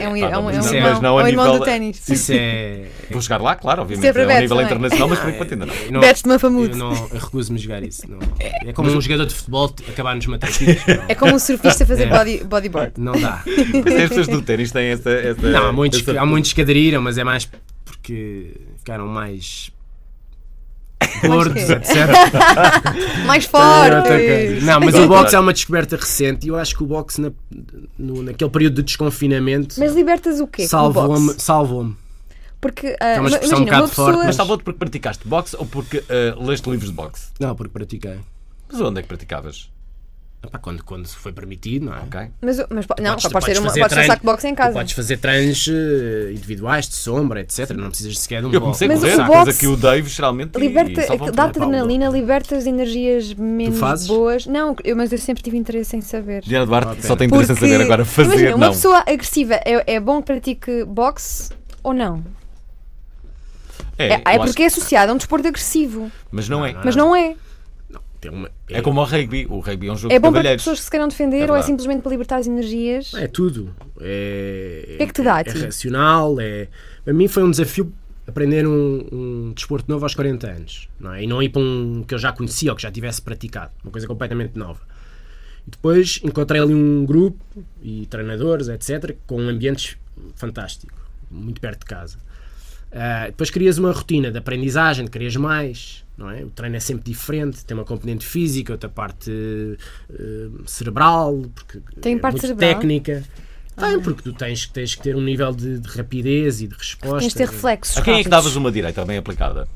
É 0.00 0.08
um, 0.08 0.16
é 0.16 0.20
um, 0.20 0.32
é 0.32 0.38
um, 0.38 0.42
mas 0.46 0.56
não- 0.66 0.74
irmão, 0.74 0.90
mas 0.92 1.00
não 1.00 1.18
a 1.18 1.20
é 1.20 1.24
um 1.24 1.28
irmão 1.28 1.44
nível- 1.44 1.58
do 1.60 1.64
ténis. 1.64 2.08
Isso 2.08 2.32
é. 2.34 2.86
Vou 3.08 3.22
chegar 3.22 3.40
lá, 3.40 3.54
claro, 3.54 3.82
obviamente. 3.82 4.04
Sempre 4.04 4.22
É 4.22 4.24
um 4.24 4.28
Beto 4.28 4.40
nível 4.40 4.56
também. 4.56 4.66
internacional, 4.72 5.08
mas 5.10 5.18
por 5.20 5.28
enquanto 5.30 5.52
ainda 5.52 5.66
não. 5.92 6.00
Betos 6.00 6.22
de 6.22 6.28
Mafamude. 6.28 6.72
Eu, 6.72 6.76
não, 6.78 6.92
eu 6.92 7.18
recuso-me 7.20 7.58
a 7.58 7.62
jogar 7.62 7.82
isso. 7.84 8.02
Não. 8.10 8.18
É 8.40 8.72
como 8.72 8.90
um 8.90 9.00
jogador 9.00 9.26
de 9.26 9.34
futebol 9.34 9.68
t- 9.68 9.84
acabar 9.88 10.16
nos 10.16 10.26
matriz. 10.26 10.58
É 11.08 11.14
como 11.14 11.34
um 11.36 11.38
surfista 11.38 11.86
fazer 11.86 12.08
É. 12.08 12.18
body, 12.18 12.42
bodyboard. 12.44 12.94
Não 12.98 13.12
dá. 13.12 13.44
Mas 13.84 13.94
as 13.94 14.08
pessoas 14.08 14.26
do 14.26 14.42
ténis 14.42 14.72
têm 14.72 14.86
essa. 14.88 15.08
essa 15.10 15.40
Não, 15.48 15.66
há 15.68 15.72
muitos, 15.72 16.00
essa- 16.00 16.20
há 16.20 16.26
muitos 16.26 16.52
que 16.52 16.62
aderiram, 16.62 17.00
mas 17.00 17.16
é 17.16 17.22
mais 17.22 17.48
porque 18.14 18.56
ficaram 18.78 19.06
mais 19.06 19.70
gordos, 21.22 21.68
etc. 21.70 21.96
Mais 23.26 23.44
outra 23.46 24.00
forte. 24.02 24.26
coisa. 24.26 24.60
Não, 24.66 24.80
mas 24.80 24.94
o 24.94 25.06
boxe 25.08 25.34
é 25.36 25.40
uma 25.40 25.52
descoberta 25.52 25.96
recente 25.96 26.46
e 26.46 26.48
eu 26.48 26.56
acho 26.56 26.76
que 26.76 26.82
o 26.82 26.86
boxe, 26.86 27.20
na, 27.20 27.30
no- 27.98 28.22
naquele 28.22 28.50
período 28.50 28.74
de 28.76 28.82
desconfinamento, 28.82 29.76
Mas 29.78 29.94
libertas 29.94 30.40
o 30.40 30.46
quê? 30.46 30.66
salvou-me. 30.66 31.26
boxe? 31.28 31.40
Salvou-me. 31.40 31.96
Porque, 32.60 32.94
ah, 33.00 33.06
É 33.06 33.20
uma 33.20 33.28
expressão 33.30 33.58
imagina, 33.58 33.60
um 33.60 33.64
bocado 33.64 33.82
uma 33.82 33.88
pessoa. 33.88 34.12
forte, 34.12 34.26
Mas 34.26 34.36
salvou-te 34.36 34.64
porque 34.64 34.78
praticaste 34.78 35.26
boxe 35.26 35.56
ou 35.56 35.66
porque 35.66 36.04
ah, 36.08 36.36
leste 36.44 36.68
livros 36.70 36.90
de 36.90 36.96
boxe? 36.96 37.28
Não, 37.40 37.54
porque 37.54 37.72
pratiquei. 37.72 38.18
Mas 38.70 38.80
onde 38.80 38.98
é 39.00 39.02
que 39.02 39.08
praticavas? 39.08 39.70
Epá, 40.42 40.58
quando, 40.58 40.82
quando 40.82 41.06
foi 41.06 41.32
permitido, 41.32 41.84
não 41.84 41.94
é? 41.94 41.98
Ok. 42.00 42.20
Mas, 42.40 42.56
mas 42.70 42.86
não, 42.98 43.10
Podes- 43.10 43.22
só 43.22 43.28
pode 43.28 43.44
ser 43.44 43.50
podes 43.56 43.58
uma, 43.58 43.88
fazer 43.88 44.10
um 44.10 44.16
boxe 44.24 44.48
em 44.48 44.54
casa. 44.54 44.72
Podes 44.72 44.92
fazer 44.94 45.16
treinos 45.18 45.68
eh, 45.68 46.32
individuais, 46.32 46.88
de 46.88 46.94
sombra, 46.94 47.40
etc. 47.42 47.70
Não 47.72 47.88
precisas 47.90 48.18
sequer 48.18 48.40
de 48.40 48.46
um 48.46 48.52
Eu 48.52 48.60
comecei 48.62 48.88
a 48.88 48.90
Mas 48.90 49.00
correr, 49.00 49.12
o 49.12 49.16
coisa 49.26 49.44
boxe 49.44 49.58
que 49.58 49.66
o 49.66 49.76
Dave 49.76 50.08
geralmente. 50.08 50.58
Liberta, 50.58 51.14
e 51.14 51.30
dá-te 51.30 51.58
adrenalina, 51.58 52.08
liberta 52.08 52.56
as 52.56 52.64
energias 52.64 53.34
menos 53.34 54.06
boas. 54.06 54.46
Não, 54.46 54.74
eu, 54.82 54.96
mas 54.96 55.12
eu 55.12 55.18
sempre 55.18 55.42
tive 55.42 55.58
interesse 55.58 55.94
em 55.94 56.00
saber. 56.00 56.42
Diana 56.42 56.64
Duarte 56.64 57.06
só 57.06 57.14
tem 57.14 57.26
interesse 57.26 57.52
em 57.52 57.54
Porque, 57.56 57.70
saber 57.70 57.84
agora 57.84 58.04
fazer, 58.06 58.30
imagina, 58.30 58.56
uma 58.56 58.66
não. 58.66 58.72
pessoa 58.72 59.00
agressiva 59.00 59.54
é, 59.56 59.94
é 59.94 60.00
bom 60.00 60.20
que 60.20 60.26
pratique 60.26 60.84
boxe 60.84 61.50
ou 61.82 61.92
não? 61.92 62.24
É, 63.98 64.08
é 64.14 64.22
acho 64.24 64.38
porque 64.46 64.62
é 64.62 64.66
associado 64.66 65.12
a 65.12 65.14
um 65.14 65.18
desporto 65.18 65.46
agressivo. 65.46 66.10
Mas 66.30 66.48
não 66.48 66.64
é. 66.64 66.74
Mas 66.82 66.96
não 66.96 67.14
é. 67.14 67.36
Tem 68.20 68.30
uma- 68.30 68.50
É 68.68 68.80
como 68.82 69.00
o 69.00 69.04
rugby. 69.04 69.46
O 69.48 69.60
rugby 69.60 69.88
é 69.88 69.92
um 69.92 69.96
jogo 69.96 70.12
É 70.12 70.18
de 70.18 70.22
bom 70.22 70.30
para 70.32 70.42
pessoas 70.50 70.78
que 70.78 70.84
se 70.84 70.90
queiram 70.90 71.08
defender 71.08 71.48
É 71.48 71.50
ou 71.50 71.56
é 71.56 71.62
simplesmente 71.62 72.02
para 72.02 72.10
libertar 72.10 72.36
as 72.36 72.46
energias. 72.46 73.14
É 73.14 73.26
tudo. 73.26 73.74
É, 74.00 74.82
O 74.94 74.96
que 74.98 75.02
é 75.02 75.06
que 75.06 75.12
te 75.12 75.22
dá 75.22 75.40
É, 75.40 75.44
ti? 75.44 75.58
racional. 75.58 76.38
É... 76.40 76.68
Para 77.04 77.14
mim 77.14 77.28
foi 77.28 77.42
um 77.42 77.50
desafio 77.50 77.92
aprender 78.26 78.66
um, 78.66 79.06
um 79.10 79.52
desporto 79.54 79.90
novo 79.90 80.04
aos 80.04 80.14
40 80.14 80.46
anos. 80.48 80.88
Não 81.00 81.12
é? 81.14 81.22
E 81.24 81.26
não 81.26 81.42
ir 81.42 81.48
para 81.48 81.62
um 81.62 82.04
que 82.06 82.14
eu 82.14 82.18
já 82.18 82.30
conhecia 82.32 82.70
ou 82.70 82.76
que 82.76 82.82
já 82.82 82.90
tivesse 82.90 83.22
praticado. 83.22 83.72
Uma 83.82 83.90
coisa 83.90 84.06
completamente 84.06 84.56
nova. 84.58 84.80
E 85.66 85.70
depois 85.70 86.20
encontrei 86.22 86.60
ali 86.60 86.74
um 86.74 87.04
grupo 87.06 87.38
e 87.82 88.06
treinadores, 88.06 88.68
etc., 88.68 89.16
com 89.26 89.38
ambientes 89.40 89.96
fantástico, 90.34 90.92
muito 91.30 91.60
perto 91.60 91.80
de 91.80 91.86
casa. 91.86 92.18
Ah, 92.92 93.26
depois 93.26 93.50
crias 93.50 93.78
uma 93.78 93.92
rotina 93.92 94.30
de 94.30 94.38
aprendizagem, 94.38 95.06
querias 95.06 95.36
mais, 95.36 96.04
não 96.18 96.28
é? 96.30 96.42
O 96.44 96.50
treino 96.50 96.76
é 96.76 96.80
sempre 96.80 97.04
diferente, 97.10 97.64
tem 97.64 97.76
uma 97.76 97.84
componente 97.84 98.26
física, 98.26 98.72
outra 98.72 98.88
parte 98.88 99.30
eh, 100.12 100.48
cerebral, 100.66 101.42
porque 101.54 101.80
Tem 102.00 102.16
é 102.16 102.18
parte 102.18 102.34
muito 102.34 102.46
cerebral? 102.46 102.74
técnica. 102.74 103.24
Tem, 103.76 104.00
porque 104.00 104.22
tu 104.22 104.32
tens, 104.32 104.66
tens 104.66 104.94
que 104.94 105.02
ter 105.02 105.16
um 105.16 105.22
nível 105.22 105.52
de, 105.54 105.78
de 105.78 105.88
rapidez 105.96 106.60
e 106.60 106.66
de 106.66 106.74
resposta. 106.74 107.18
Tens 107.20 107.32
de 107.32 107.38
ter 107.38 107.48
reflexos. 107.48 107.96
A 107.96 108.02
quem 108.02 108.18
é 108.18 108.22
que 108.22 108.28
davas 108.28 108.54
uma 108.56 108.70
direita 108.70 109.04
bem 109.06 109.16
aplicada? 109.18 109.66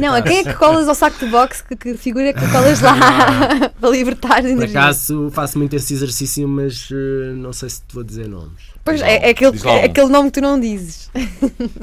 Não, 0.00 0.12
a 0.12 0.20
quem 0.20 0.38
é 0.38 0.44
que 0.44 0.54
colas 0.54 0.88
ao 0.88 0.94
saco 0.94 1.18
de 1.24 1.30
boxe? 1.30 1.62
Que, 1.64 1.76
que 1.76 1.94
figura 1.96 2.26
é 2.26 2.32
que 2.32 2.46
colas 2.50 2.80
lá 2.80 2.96
para 3.80 3.90
libertar 3.90 4.42
Por 4.42 4.50
energia? 4.50 4.80
acaso 4.80 5.30
faço 5.30 5.56
muito 5.56 5.74
esse 5.76 5.94
exercício, 5.94 6.46
mas 6.48 6.88
eh, 6.90 7.32
não 7.36 7.52
sei 7.52 7.70
se 7.70 7.80
te 7.82 7.94
vou 7.94 8.02
dizer 8.02 8.28
nomes. 8.28 8.75
Pois 8.86 9.02
é, 9.02 9.26
é 9.26 9.30
aquele, 9.30 9.58
é 9.68 9.84
aquele 9.84 10.08
nome 10.08 10.30
que 10.30 10.40
tu 10.40 10.40
não 10.40 10.58
dizes. 10.60 11.10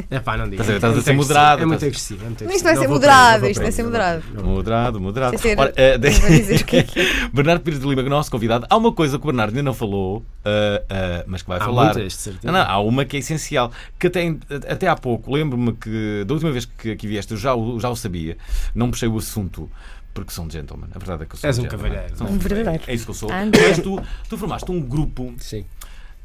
É 0.09 0.19
pá, 0.19 0.37
não 0.37 0.49
digo. 0.49 0.61
Estás 0.61 0.69
a 0.69 0.75
estás 0.75 0.91
a 0.91 0.95
muito 0.95 1.03
ser 1.05 1.13
moderado, 1.13 1.61
É 1.61 1.65
muito 1.65 1.85
agressivo. 1.85 2.21
É 2.23 2.27
muito 2.27 2.43
isto 2.45 2.63
Não 2.63 2.75
ser 2.75 2.79
vou 2.87 2.95
moderado, 2.95 3.45
isto 3.47 3.55
vai 3.59 3.65
não 3.65 3.71
ser 3.75 3.83
vou 3.83 3.91
prender, 3.91 4.23
moderado. 4.23 4.47
Moderado, 4.47 5.01
moderado. 5.01 5.37
Ser- 5.37 5.59
Ora, 5.59 5.73
eh, 5.75 5.97
de- 5.99 6.07
é 6.07 7.27
Bernardo 7.33 7.61
Pires 7.61 7.79
de 7.79 7.87
Lima, 7.87 8.01
é 8.01 8.05
nosso 8.09 8.31
convidado. 8.31 8.65
Há 8.69 8.77
uma 8.77 8.93
coisa 8.93 9.17
que 9.19 9.23
o 9.25 9.27
Bernardo 9.27 9.49
ainda 9.51 9.63
não 9.63 9.73
falou, 9.73 10.23
ah, 10.45 10.81
ah, 10.89 11.23
mas 11.27 11.41
que 11.41 11.49
vai 11.49 11.57
Há 11.57 11.65
falar. 11.65 11.93
muitas, 11.93 12.13
de 12.13 12.19
certeza. 12.19 12.47
Não, 12.51 12.53
não, 12.53 12.61
há 12.71 12.79
uma 12.79 13.03
que 13.03 13.17
é 13.17 13.19
essencial. 13.19 13.69
Que 13.99 14.07
até, 14.07 14.33
até 14.69 14.87
há 14.87 14.95
pouco, 14.95 15.33
lembro-me 15.33 15.73
que 15.73 16.23
da 16.25 16.33
última 16.33 16.51
vez 16.53 16.63
que 16.65 16.91
aqui 16.91 17.05
vieste, 17.05 17.31
eu 17.33 17.37
já, 17.37 17.53
o- 17.53 17.77
já 17.79 17.89
o 17.89 17.95
sabia. 17.97 18.37
Não 18.73 18.89
puxei 18.89 19.09
o 19.09 19.17
assunto. 19.17 19.69
Porque 20.13 20.31
sou 20.31 20.45
um 20.45 20.49
gentleman. 20.49 20.89
A 20.93 20.99
verdade 20.99 21.23
é 21.23 21.25
que 21.25 21.33
eu 21.33 21.39
sou 21.39 21.47
És 21.49 21.57
um 21.57 21.63
gentleman. 21.63 21.89
cavalheiro. 21.89 22.23
Um 22.31 22.37
verdadeiro. 22.37 22.83
É 22.85 22.93
isso 22.93 23.03
que 23.03 23.09
eu 23.09 23.15
sou. 23.15 23.31
Ah, 23.31 23.45
Mas 23.45 23.79
tu, 23.79 23.99
tu 24.29 24.37
formaste 24.37 24.71
um 24.71 24.79
grupo 24.79 25.33
Sim. 25.39 25.65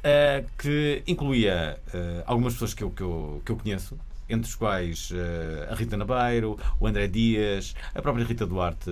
Uh, 0.08 0.46
que 0.58 1.02
incluía 1.06 1.78
uh, 1.94 2.22
algumas 2.26 2.54
pessoas 2.54 2.74
que 2.74 2.82
eu, 2.82 2.90
que 2.90 3.02
eu, 3.02 3.42
que 3.44 3.52
eu 3.52 3.56
conheço, 3.56 3.98
entre 4.28 4.48
os 4.48 4.54
quais 4.54 5.10
uh, 5.10 5.72
a 5.72 5.74
Rita 5.74 5.96
Nabeiro, 5.96 6.58
o 6.80 6.86
André 6.86 7.06
Dias, 7.08 7.74
a 7.94 8.00
própria 8.02 8.24
Rita 8.24 8.46
Duarte, 8.46 8.90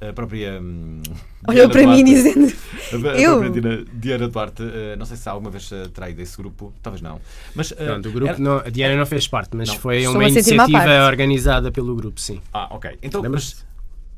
a 0.00 0.12
própria. 0.12 0.60
hum, 0.60 1.02
Olhou 1.48 1.68
para 1.70 1.86
mim 1.86 2.04
dizendo. 2.04 2.52
A, 2.92 3.10
a 3.12 3.18
Eu? 3.20 3.38
própria 3.40 3.60
Diana, 3.60 3.84
Diana 3.94 4.28
Duarte, 4.28 4.62
uh, 4.62 4.96
não 4.98 5.06
sei 5.06 5.16
se 5.16 5.28
alguma 5.28 5.50
vez 5.50 5.70
a 5.72 6.10
esse 6.22 6.36
grupo, 6.36 6.72
talvez 6.82 7.00
não. 7.02 7.20
Mas, 7.54 7.70
uh, 7.72 7.76
Pronto, 7.76 8.08
o 8.08 8.12
grupo 8.12 8.28
era- 8.32 8.38
não, 8.38 8.58
a 8.58 8.68
Diana 8.70 8.96
não 8.96 9.06
fez 9.06 9.26
parte, 9.26 9.56
mas 9.56 9.68
Não. 9.68 9.76
foi 9.76 9.98
Estou-me 9.98 10.18
uma 10.24 10.28
iniciativa 10.28 10.70
parte. 10.70 10.90
organizada 11.06 11.72
pelo 11.72 11.94
grupo, 11.96 12.20
sim. 12.20 12.40
Ah, 12.52 12.68
ok. 12.70 12.98
Então, 13.02 13.20
Lembras-te? 13.22 13.64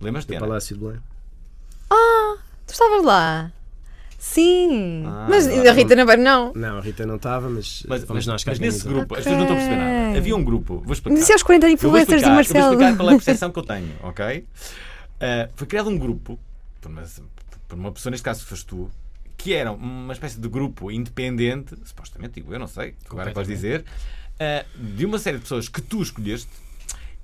Lembras-te, 0.00 0.32
Do? 0.34 0.40
Palácio 0.40 0.76
de 0.76 0.84
Belém. 0.84 1.00
Tu 2.66 2.72
estavas 2.72 3.02
lá? 3.04 3.50
Sim. 4.18 5.04
Ah, 5.06 5.26
mas 5.30 5.46
agora- 5.46 5.70
a 5.70 5.72
Rita 5.72 5.94
Nabeiro 5.94 6.22
não. 6.22 6.52
Não, 6.52 6.78
a 6.78 6.80
Rita 6.80 7.06
não 7.06 7.16
estava, 7.16 7.48
mas, 7.48 7.84
Mas, 7.88 8.04
mas, 8.04 8.26
nós 8.26 8.42
que 8.42 8.50
mas 8.50 8.58
nesse 8.58 8.84
grupo, 8.86 9.14
as 9.14 9.22
pessoas 9.22 9.36
não 9.36 9.42
estão 9.44 9.56
a 9.56 9.60
perceber 9.60 9.76
nada. 9.80 10.18
Havia 10.18 10.36
um 10.36 10.44
grupo, 10.44 10.82
vou 10.84 10.92
explicar. 10.92 11.20
Disse 11.20 11.32
aos 11.32 11.42
40 11.44 11.66
Eu 11.66 11.78
vou 11.78 11.88
influencers 12.00 12.22
do 12.22 12.28
eu 12.28 12.34
Marcelo. 12.34 12.64
vou 12.64 12.72
explicar 12.72 12.96
qual 12.96 13.08
é 13.10 13.12
a 13.12 13.16
percepção 13.16 13.52
que 13.52 13.58
eu 13.60 13.62
tenho, 13.62 13.88
ok? 14.02 14.38
Uh, 14.40 15.50
foi 15.54 15.66
criado 15.68 15.88
um 15.88 15.96
grupo, 15.96 16.38
por 16.80 16.90
uma, 16.90 17.02
por 17.68 17.78
uma 17.78 17.92
pessoa, 17.92 18.10
neste 18.10 18.24
caso 18.24 18.44
foste 18.44 18.66
tu, 18.66 18.90
que 19.36 19.54
era 19.54 19.70
uma 19.70 20.12
espécie 20.12 20.40
de 20.40 20.48
grupo 20.48 20.90
independente, 20.90 21.76
supostamente, 21.84 22.34
digo 22.34 22.52
eu, 22.52 22.58
não 22.58 22.66
sei, 22.66 22.96
agora 23.08 23.28
é 23.28 23.32
que 23.32 23.36
vais 23.36 23.46
dizer, 23.46 23.84
uh, 24.34 24.82
de 24.96 25.06
uma 25.06 25.20
série 25.20 25.36
de 25.36 25.42
pessoas 25.44 25.68
que 25.68 25.80
tu 25.80 26.02
escolheste 26.02 26.48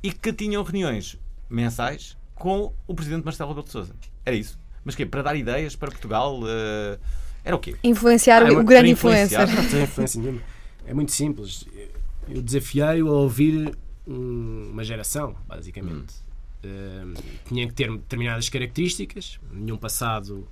e 0.00 0.12
que 0.12 0.32
tinham 0.32 0.62
reuniões 0.62 1.18
mensais 1.50 2.16
com 2.36 2.72
o 2.86 2.94
presidente 2.94 3.24
Marcelo 3.24 3.50
Rebelo 3.50 3.66
de 3.66 3.72
Sousa. 3.72 3.94
Era 4.24 4.36
isso. 4.36 4.62
Mas 4.84 4.94
que 4.94 5.06
Para 5.06 5.22
dar 5.22 5.36
ideias 5.36 5.74
para 5.76 5.90
Portugal? 5.90 6.40
eh, 6.46 6.98
era 7.44 7.56
o 7.56 7.58
quê? 7.58 7.76
Influenciar 7.82 8.42
Ah, 8.42 8.48
é 8.48 8.50
o 8.52 8.64
grande 8.64 8.90
influencer. 8.90 9.38
Não 9.62 9.68
tem 9.70 9.82
influência 9.82 10.20
nenhuma. 10.20 10.40
É 10.86 10.94
muito 10.94 11.12
simples. 11.12 11.66
Eu 12.28 12.40
desafiei-o 12.42 13.08
a 13.08 13.12
ouvir 13.12 13.76
um- 14.06 14.70
uma 14.72 14.84
geração, 14.84 15.36
basicamente. 15.46 16.14
Eh, 16.62 17.04
tinha 17.46 17.66
que 17.66 17.74
ter 17.74 17.90
determinadas 17.90 18.48
características, 18.48 19.38
nenhum 19.52 19.76
passado 19.76 20.46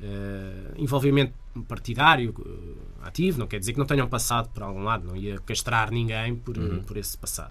eh, 0.00 0.72
envolvimento 0.76 1.32
partidário 1.66 2.32
eh, 2.46 3.06
ativo, 3.06 3.38
não 3.40 3.46
quer 3.48 3.58
dizer 3.58 3.72
que 3.72 3.78
não 3.78 3.86
tenham 3.86 4.08
passado 4.08 4.48
por 4.50 4.62
algum 4.62 4.82
lado, 4.84 5.04
não 5.06 5.16
ia 5.16 5.38
castrar 5.40 5.90
ninguém 5.90 6.36
por, 6.36 6.56
eh, 6.56 6.80
por 6.86 6.96
esse 6.96 7.18
passado. 7.18 7.50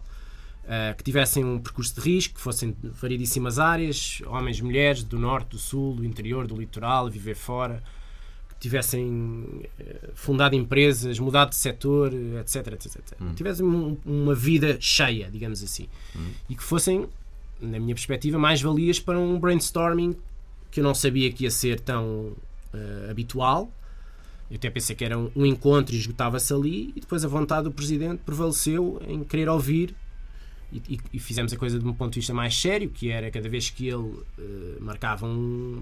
Eh, 0.72 0.94
que 0.96 1.04
tivessem 1.04 1.44
um 1.44 1.58
percurso 1.58 1.96
de 1.96 2.02
risco, 2.02 2.36
que 2.36 2.42
fossem 2.42 2.76
de 2.80 2.90
variedíssimas 2.90 3.58
áreas, 3.58 4.22
homens, 4.28 4.62
mulheres, 4.62 5.02
do 5.04 5.18
norte, 5.18 5.48
do 5.50 5.58
sul, 5.58 5.96
do 5.96 6.06
interior, 6.06 6.46
do 6.46 6.56
litoral, 6.56 7.10
viver 7.10 7.36
fora, 7.36 7.82
que 8.50 8.56
tivessem 8.60 9.64
eh, 9.80 10.12
fundado 10.14 10.56
empresas, 10.56 11.18
mudado 11.18 11.50
de 11.50 11.56
setor, 11.56 12.14
etc, 12.40 12.68
etc, 12.74 12.86
etc. 12.98 13.18
Tivessem 13.36 13.66
um- 13.66 13.98
uma 14.06 14.36
vida 14.36 14.78
cheia, 14.80 15.28
digamos 15.32 15.64
assim. 15.64 15.88
E 16.48 16.54
que 16.56 16.62
fossem, 16.62 17.08
na 17.60 17.80
minha 17.80 17.96
perspectiva, 17.96 18.38
mais 18.38 18.62
valias 18.62 19.00
para 19.00 19.18
um 19.18 19.40
brainstorming 19.40 20.16
que 20.70 20.82
eu 20.82 20.84
não 20.84 20.94
sabia 20.94 21.32
que 21.32 21.46
ia 21.46 21.52
ser 21.52 21.80
tão 21.80 22.34
eh, 22.76 23.08
habitual. 23.10 23.72
Eu 24.52 24.58
até 24.58 24.70
pensei 24.70 24.96
que 24.96 25.04
era 25.04 25.18
um, 25.18 25.32
um 25.36 25.46
encontro 25.48 25.96
e 25.96 25.98
esgotava-se 25.98 26.54
ali, 26.54 26.94
e 26.96 27.00
depois 27.00 27.26
a 27.26 27.28
vontade 27.28 27.64
do 27.64 27.72
presidente 27.72 28.20
prevaleceu 28.24 29.02
em 29.08 29.24
querer 29.24 29.50
ouvir. 29.50 29.96
E, 30.72 30.82
e- 30.96 31.00
e 31.14 31.20
fizemos 31.20 31.52
a 31.52 31.58
coisa 31.58 31.80
de 31.80 31.86
um 31.88 31.94
ponto 31.94 32.14
de 32.14 32.20
vista 32.20 32.34
mais 32.34 32.56
sério, 32.60 32.90
que 32.90 33.10
era 33.10 33.32
cada 33.32 33.50
vez 33.50 33.70
que 33.70 33.88
ele 33.88 34.14
eh, 34.38 34.78
marcava 34.80 35.26
um, 35.26 35.82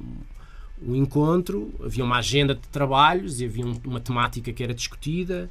um 0.82 0.96
encontro, 0.96 1.74
havia 1.84 2.04
uma 2.04 2.18
agenda 2.18 2.56
de 2.56 2.62
trabalhos 2.70 3.42
e 3.42 3.46
havia 3.46 3.66
um- 3.66 3.80
uma 3.86 4.00
temática 4.00 4.54
que 4.54 4.64
era 4.64 4.74
discutida 4.74 5.50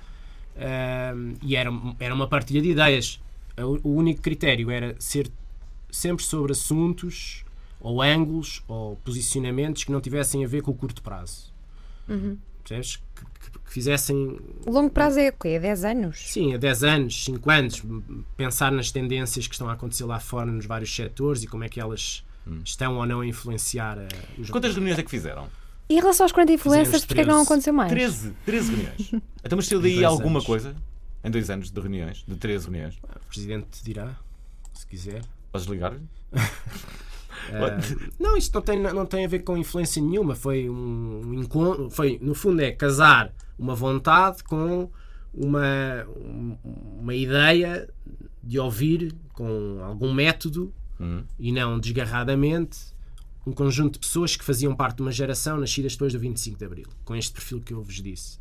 ahm, 0.56 1.34
e 1.42 1.54
era, 1.56 1.70
era 2.00 2.14
uma 2.14 2.26
partilha 2.26 2.62
de 2.62 2.70
ideias. 2.70 3.20
O, 3.58 3.88
o 3.90 3.94
único 3.94 4.20
critério 4.22 4.70
era 4.70 4.96
ser 4.98 5.30
sempre 5.90 6.24
sobre 6.24 6.52
assuntos 6.52 7.44
ou 7.80 8.00
ângulos 8.02 8.62
ou 8.66 8.96
posicionamentos 8.96 9.84
que 9.84 9.92
não 9.92 10.00
tivessem 10.00 10.44
a 10.44 10.48
ver 10.48 10.62
com 10.62 10.70
o 10.70 10.74
curto 10.74 11.02
prazo. 11.02 11.52
Percebes? 12.64 13.00
Que, 13.66 13.72
fizessem 13.72 14.38
O 14.64 14.70
longo 14.70 14.90
prazo 14.90 15.18
é 15.18 15.28
o 15.28 15.32
quê? 15.32 15.48
É 15.48 15.58
10 15.60 15.84
anos? 15.84 16.18
Sim, 16.30 16.54
há 16.54 16.56
10 16.56 16.84
anos, 16.84 17.24
5 17.24 17.50
anos, 17.50 17.82
pensar 18.36 18.72
nas 18.72 18.90
tendências 18.90 19.46
que 19.46 19.54
estão 19.54 19.68
a 19.68 19.72
acontecer 19.72 20.04
lá 20.04 20.18
fora 20.20 20.50
nos 20.50 20.66
vários 20.66 20.94
setores 20.94 21.42
e 21.42 21.46
como 21.46 21.64
é 21.64 21.68
que 21.68 21.80
elas 21.80 22.24
estão 22.64 22.96
ou 22.96 23.06
não 23.06 23.20
a 23.20 23.26
influenciar 23.26 23.98
eh, 23.98 24.08
os 24.38 24.50
Quantas 24.50 24.72
reuniões 24.74 24.98
é 24.98 25.02
que 25.02 25.10
fizeram? 25.10 25.48
E 25.88 25.94
em 25.94 26.00
relação 26.00 26.24
aos 26.24 26.32
40 26.32 26.52
influencers, 26.52 27.04
porque 27.04 27.20
é 27.20 27.24
que 27.24 27.28
não 27.28 27.36
13. 27.38 27.46
aconteceu 27.46 27.72
mais? 27.72 27.90
13, 27.90 28.32
13 28.44 28.70
reuniões. 28.70 29.12
Então, 29.44 29.56
mas 29.56 29.66
saiu 29.66 29.80
daí 29.80 30.04
alguma 30.04 30.38
anos. 30.38 30.44
coisa? 30.46 30.74
Em 31.22 31.30
dois 31.30 31.50
anos 31.50 31.70
de 31.70 31.80
reuniões? 31.80 32.24
De 32.26 32.34
13 32.34 32.64
reuniões? 32.68 32.96
O 32.96 33.26
Presidente 33.28 33.82
dirá, 33.84 34.16
se 34.74 34.84
quiser. 34.86 35.22
Podes 35.52 35.66
ligar? 35.68 35.92
Eh, 37.52 38.08
não, 38.18 38.36
isto 38.36 38.54
não 38.54 38.62
tem, 38.62 38.80
não 38.80 39.06
tem 39.06 39.24
a 39.24 39.28
ver 39.28 39.40
com 39.40 39.56
influência 39.56 40.02
nenhuma. 40.02 40.34
Foi 40.34 40.68
um 40.68 41.34
encontro. 41.34 41.90
Foi, 41.90 42.18
no 42.20 42.34
fundo, 42.34 42.60
é 42.60 42.72
casar 42.72 43.32
uma 43.58 43.74
vontade 43.74 44.42
com 44.44 44.90
uma, 45.32 46.04
um- 46.16 46.56
uma 47.00 47.14
ideia 47.14 47.88
de 48.42 48.58
ouvir 48.58 49.14
com 49.32 49.78
algum 49.82 50.12
método 50.12 50.72
Hum. 50.98 51.24
e 51.38 51.52
não 51.52 51.78
desgarradamente 51.78 52.78
um 53.46 53.52
conjunto 53.52 53.94
de 53.94 53.98
pessoas 54.00 54.34
que 54.34 54.42
faziam 54.44 54.74
parte 54.74 54.96
de 54.96 55.02
uma 55.02 55.12
geração 55.12 55.58
nascidas 55.58 55.92
depois 55.92 56.12
do 56.12 56.18
25 56.18 56.58
de 56.58 56.64
Abril, 56.64 56.86
com 57.04 57.14
este 57.14 57.32
perfil 57.32 57.60
que 57.60 57.72
eu 57.74 57.82
vos 57.82 58.02
disse. 58.02 58.38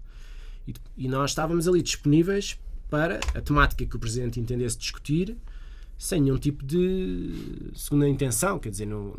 E, 0.67 0.73
e 0.97 1.07
nós 1.09 1.31
estávamos 1.31 1.67
ali 1.67 1.81
disponíveis 1.81 2.57
para 2.89 3.19
a 3.35 3.41
temática 3.41 3.85
que 3.85 3.95
o 3.95 3.99
Presidente 3.99 4.39
entendesse 4.39 4.77
discutir, 4.77 5.37
sem 5.97 6.21
nenhum 6.21 6.37
tipo 6.37 6.65
de 6.65 7.71
segunda 7.73 8.07
intenção, 8.07 8.59
quer 8.59 8.69
dizer, 8.69 8.85
não, 8.85 9.13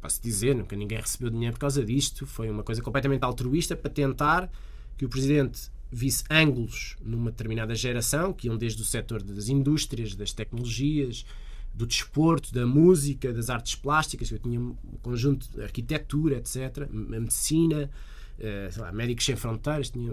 posso 0.00 0.22
dizer, 0.22 0.54
nunca 0.54 0.76
ninguém 0.76 1.00
recebeu 1.00 1.30
dinheiro 1.30 1.54
por 1.54 1.60
causa 1.60 1.84
disto, 1.84 2.26
foi 2.26 2.50
uma 2.50 2.62
coisa 2.62 2.82
completamente 2.82 3.22
altruísta 3.22 3.74
para 3.74 3.90
tentar 3.90 4.50
que 4.96 5.04
o 5.04 5.08
Presidente 5.08 5.70
visse 5.90 6.24
ângulos 6.30 6.96
numa 7.00 7.30
determinada 7.30 7.74
geração, 7.74 8.32
que 8.32 8.48
iam 8.48 8.56
desde 8.56 8.82
o 8.82 8.84
setor 8.84 9.22
das 9.22 9.48
indústrias, 9.48 10.14
das 10.14 10.32
tecnologias, 10.32 11.24
do 11.72 11.86
desporto, 11.86 12.52
da 12.52 12.66
música, 12.66 13.32
das 13.32 13.50
artes 13.50 13.74
plásticas, 13.74 14.28
que 14.28 14.34
eu 14.34 14.38
tinha 14.38 14.60
um 14.60 14.76
conjunto 15.02 15.50
de 15.50 15.62
arquitetura, 15.62 16.36
etc., 16.36 16.88
a 16.88 17.20
medicina, 17.20 17.90
eh, 18.38 18.68
sei 18.70 18.82
lá, 18.82 18.92
Médicos 18.92 19.24
Sem 19.24 19.36
Fronteiras, 19.36 19.90
tinha 19.90 20.12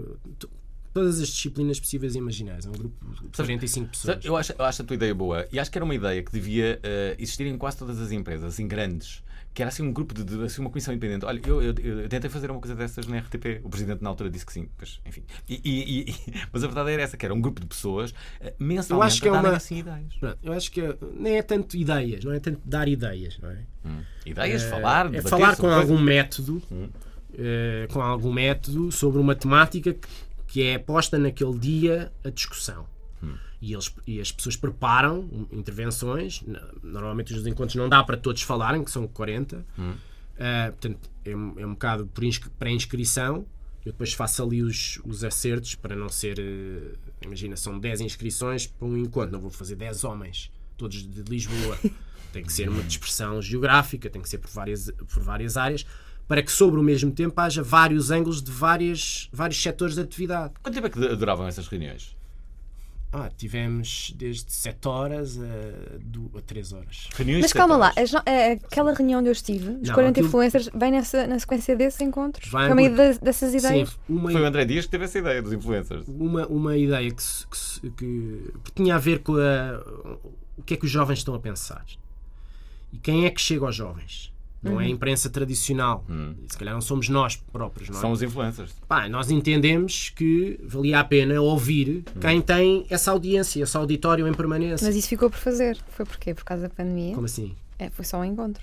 todas 0.92 1.20
as 1.20 1.28
disciplinas 1.28 1.78
possíveis 1.80 2.14
e 2.14 2.18
imaginárias. 2.18 2.66
É 2.66 2.68
um 2.68 2.72
grupo 2.72 3.04
de 3.14 3.28
45 3.36 3.88
pessoas. 3.88 4.24
Eu 4.24 4.36
acho, 4.36 4.52
eu 4.58 4.64
acho 4.64 4.82
a 4.82 4.84
tua 4.84 4.94
ideia 4.94 5.14
boa 5.14 5.46
e 5.52 5.58
acho 5.58 5.70
que 5.70 5.78
era 5.78 5.84
uma 5.84 5.94
ideia 5.94 6.22
que 6.22 6.30
devia 6.32 6.78
eh, 6.82 7.16
existir 7.18 7.46
em 7.46 7.56
quase 7.56 7.76
todas 7.78 7.98
as 8.00 8.10
empresas, 8.12 8.44
assim, 8.54 8.66
grandes. 8.68 9.22
Que 9.54 9.60
era 9.60 9.68
assim 9.68 9.82
um 9.82 9.92
grupo 9.92 10.14
de, 10.14 10.24
de- 10.24 10.42
assim, 10.44 10.62
uma 10.62 10.70
comissão 10.70 10.94
independente. 10.94 11.26
Olha, 11.26 11.38
eu, 11.46 11.60
eu- 11.60 11.74
eu 11.76 12.08
tentei 12.08 12.30
fazer 12.30 12.50
uma 12.50 12.58
coisa 12.58 12.74
dessas 12.74 13.06
na 13.06 13.18
RTP. 13.18 13.60
O 13.62 13.68
presidente 13.68 14.02
na 14.02 14.08
altura 14.08 14.30
disse 14.30 14.46
que 14.46 14.52
sim, 14.52 14.66
mas 14.78 14.98
enfim. 15.04 15.22
E- 15.46 15.60
e- 15.62 16.00
e- 16.10 16.14
mas 16.50 16.64
a 16.64 16.66
verdade 16.66 16.90
era 16.90 17.02
essa, 17.02 17.18
que 17.18 17.24
era 17.26 17.34
um 17.34 17.40
grupo 17.40 17.60
de 17.60 17.66
pessoas 17.66 18.14
eh, 18.40 18.54
mensalmente 18.58 18.92
Eu 18.92 19.02
acho 19.02 19.20
que 19.20 19.28
é 19.28 19.32
uma- 19.32 19.54
assim 19.54 19.78
ideias. 19.80 20.14
Pronto, 20.18 20.38
eu 20.42 20.52
acho 20.54 20.72
que 20.72 20.80
é- 20.80 20.96
nem 21.18 21.36
é 21.36 21.42
tanto 21.42 21.76
ideias, 21.76 22.24
não 22.24 22.32
é 22.32 22.40
tanto 22.40 22.60
dar 22.64 22.88
ideias, 22.88 23.38
não 23.42 23.50
é? 23.50 23.58
Ideias, 24.24 24.62
É- 24.62 24.70
falar, 24.70 25.14
é 25.14 25.20
falar 25.20 25.54
com 25.56 25.68
algum 25.68 25.98
método 26.00 26.62
eh, 27.34 27.86
com 27.92 28.00
algum 28.00 28.32
método 28.32 28.90
sobre 28.92 29.18
uma 29.20 29.34
temática 29.34 29.92
que, 29.92 30.08
que 30.52 30.62
é 30.64 30.78
posta 30.78 31.16
naquele 31.18 31.58
dia 31.58 32.12
a 32.22 32.28
discussão. 32.28 32.86
E, 33.60 33.72
eles, 33.72 33.94
e 34.06 34.20
as 34.20 34.30
pessoas 34.32 34.56
preparam 34.56 35.46
intervenções. 35.50 36.42
Normalmente 36.82 37.32
os 37.32 37.46
encontros 37.46 37.76
não 37.76 37.88
dá 37.88 38.02
para 38.04 38.16
todos 38.16 38.42
falarem 38.42 38.84
que 38.84 38.90
são 38.90 39.06
40 39.08 39.64
Eh, 40.38 40.70
portanto 40.72 41.10
é, 41.24 41.36
um- 41.36 41.54
é 41.60 41.66
um 41.66 41.72
bocado 41.72 42.06
por 42.06 42.24
inscri- 42.24 42.50
pré-inscrição. 42.58 43.46
Eu 43.84 43.92
depois 43.92 44.12
faço 44.12 44.42
ali 44.42 44.62
os, 44.62 44.98
os 45.04 45.22
acertos 45.24 45.74
para 45.76 45.94
não 45.94 46.08
ser 46.08 46.38
eh, 46.38 46.94
imagina, 47.24 47.54
são 47.56 47.78
10 47.78 48.00
inscrições 48.00 48.66
para 48.66 48.86
um 48.88 48.96
encontro, 48.96 49.30
não 49.32 49.40
vou 49.40 49.50
fazer 49.50 49.76
10 49.76 50.04
homens 50.04 50.50
todos 50.76 51.02
de 51.06 51.22
Lisboa. 51.22 51.78
Tem 52.32 52.42
que 52.42 52.52
ser 52.52 52.68
uma 52.68 52.82
dispersão 52.82 53.40
geográfica, 53.42 54.08
tem 54.08 54.22
que 54.22 54.28
ser 54.28 54.38
por 54.38 54.48
várias, 54.50 54.90
por 54.90 55.22
várias 55.22 55.58
áreas, 55.58 55.84
para 56.28 56.42
que 56.42 56.50
sobre 56.52 56.78
o 56.80 56.82
mesmo 56.82 57.10
tempo 57.12 57.38
haja 57.40 57.62
vários 57.62 58.10
ângulos 58.10 58.42
de 58.42 58.50
várias, 58.50 59.28
vários 59.32 59.60
setores 59.62 59.94
de 59.96 60.00
atividade. 60.02 60.54
Quanto 60.62 60.74
tempo 60.74 60.86
é 60.86 60.90
que 60.90 61.16
duravam 61.16 61.46
essas 61.46 61.66
reuniões? 61.68 62.16
Ah, 63.14 63.28
tivemos 63.36 64.14
desde 64.16 64.50
7 64.50 64.88
horas 64.88 65.38
a, 65.38 66.38
a 66.38 66.40
3 66.40 66.72
horas. 66.72 67.08
Reuniões 67.14 67.42
Mas 67.42 67.52
calma 67.52 67.76
lá, 67.76 67.86
horas. 67.88 67.98
as 67.98 68.12
no- 68.12 68.22
é, 68.24 68.52
aquela 68.52 68.94
reunião 68.94 69.20
onde 69.20 69.28
eu 69.28 69.32
estive, 69.32 69.68
os 69.82 69.88
Não, 69.88 69.94
40 69.94 70.12
aquilo- 70.12 70.28
influencers, 70.28 70.70
vem 70.74 70.92
nessa, 70.92 71.26
na 71.26 71.38
sequência 71.38 71.76
desses 71.76 72.00
encontros? 72.00 72.48
Vai 72.50 72.68
Foi 72.68 72.74
meio 72.74 72.88
por- 72.88 72.96
das- 72.96 73.18
dessas 73.18 73.52
ideias? 73.52 73.90
Sim, 73.90 73.96
uma, 74.08 74.32
Foi 74.32 74.40
o 74.40 74.46
André 74.46 74.64
Dias 74.64 74.86
que 74.86 74.90
teve 74.92 75.04
essa 75.04 75.18
ideia 75.18 75.42
dos 75.42 75.52
influencers. 75.52 76.08
uma, 76.08 76.46
uma 76.46 76.74
ideia 76.74 77.10
que, 77.10 77.22
que, 77.22 77.90
que- 77.90 78.52
que 78.64 78.72
tinha 78.72 78.94
a 78.94 78.98
ver 78.98 79.18
com 79.18 79.34
a- 79.36 80.18
o 80.56 80.62
que 80.62 80.72
é 80.72 80.76
que 80.78 80.86
os 80.86 80.90
jovens 80.90 81.18
estão 81.18 81.34
a 81.34 81.38
pensar. 81.38 81.84
E 82.90 82.96
quem 82.96 83.26
é 83.26 83.30
que 83.30 83.42
chega 83.42 83.66
aos 83.66 83.76
jovens? 83.76 84.31
Não 84.62 84.80
é 84.80 84.84
a 84.84 84.88
imprensa 84.88 85.28
tradicional. 85.28 86.04
Se 86.48 86.56
calhar 86.56 86.72
não 86.72 86.80
somos 86.80 87.08
nós 87.08 87.34
próprios, 87.34 87.88
não 87.88 87.98
é? 87.98 88.00
São 88.00 88.12
os 88.12 88.22
influencers. 88.22 88.72
Pá, 88.86 89.08
nós 89.08 89.28
entendemos 89.30 90.10
que 90.14 90.58
valia 90.62 91.00
a 91.00 91.04
pena 91.04 91.40
ouvir 91.40 92.04
quem 92.20 92.40
tem 92.40 92.86
essa 92.88 93.10
audiência, 93.10 93.62
esse 93.62 93.76
auditório 93.76 94.28
em 94.28 94.32
permanência. 94.34 94.86
Mas 94.86 94.94
isso 94.94 95.08
ficou 95.08 95.28
por 95.28 95.38
fazer. 95.38 95.76
Foi 95.88 96.06
porquê? 96.06 96.32
Por 96.32 96.44
causa 96.44 96.62
da 96.64 96.68
pandemia? 96.68 97.12
Como 97.14 97.24
assim? 97.26 97.54
É, 97.78 97.90
foi 97.90 98.04
só 98.04 98.18
um 98.20 98.24
encontro. 98.24 98.62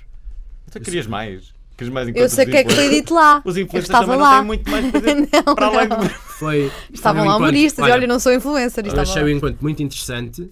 Então 0.68 0.82
querias 0.82 1.06
mais? 1.06 1.54
Querias 1.76 1.93
mais 1.93 2.08
Eu 2.08 2.12
encontros 2.12 2.34
sei 2.34 2.43
o 2.43 2.45
de 2.45 2.52
que 2.52 2.58
é 2.58 2.64
que 2.64 2.74
foi 2.74 2.89
dito 2.89 3.14
lá. 3.14 3.41
Os 3.43 3.58
Eu 3.58 3.64
influencers 3.64 3.89
estava 3.89 4.06
também 4.06 4.20
lá. 4.22 4.32
não 4.32 4.38
têm 4.39 4.47
muito 4.47 4.70
mais 4.72 4.91
para 4.91 5.02
Não, 5.45 5.56
para 5.56 5.68
além 5.68 5.88
não. 5.89 5.97
de... 6.00 6.10
Foi, 6.10 6.72
Estavam 6.93 7.22
foi 7.24 7.28
um 7.28 7.32
lá 7.32 7.38
humoristas. 7.38 7.84
olha, 7.84 7.93
Olha, 7.95 8.04
eu 8.06 8.08
não 8.08 8.20
sou 8.20 8.32
influencer. 8.34 8.86
Eu 8.86 9.00
achei 9.02 9.22
lá. 9.22 9.28
o 9.28 9.32
encontro 9.32 9.58
muito 9.62 9.82
interessante 9.84 10.50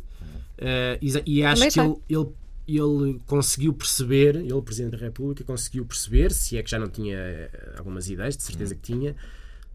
eh, 0.57 0.97
e, 1.01 1.23
e 1.25 1.43
acho 1.43 1.55
Também 1.61 1.71
que 1.71 1.79
ele, 1.79 1.89
achei. 1.89 2.01
ele, 2.09 2.27
ele 2.67 3.19
conseguiu 3.25 3.73
perceber, 3.73 4.35
ele, 4.35 4.51
o 4.51 4.61
Presidente 4.61 4.91
da 4.91 4.97
República, 4.97 5.43
conseguiu 5.43 5.85
perceber, 5.85 6.31
se 6.33 6.57
é 6.57 6.63
que 6.63 6.69
já 6.69 6.77
não 6.77 6.89
tinha 6.89 7.15
eh, 7.15 7.75
algumas 7.77 8.09
ideias, 8.09 8.35
de 8.35 8.43
certeza 8.43 8.75
que 8.75 8.81
tinha, 8.81 9.15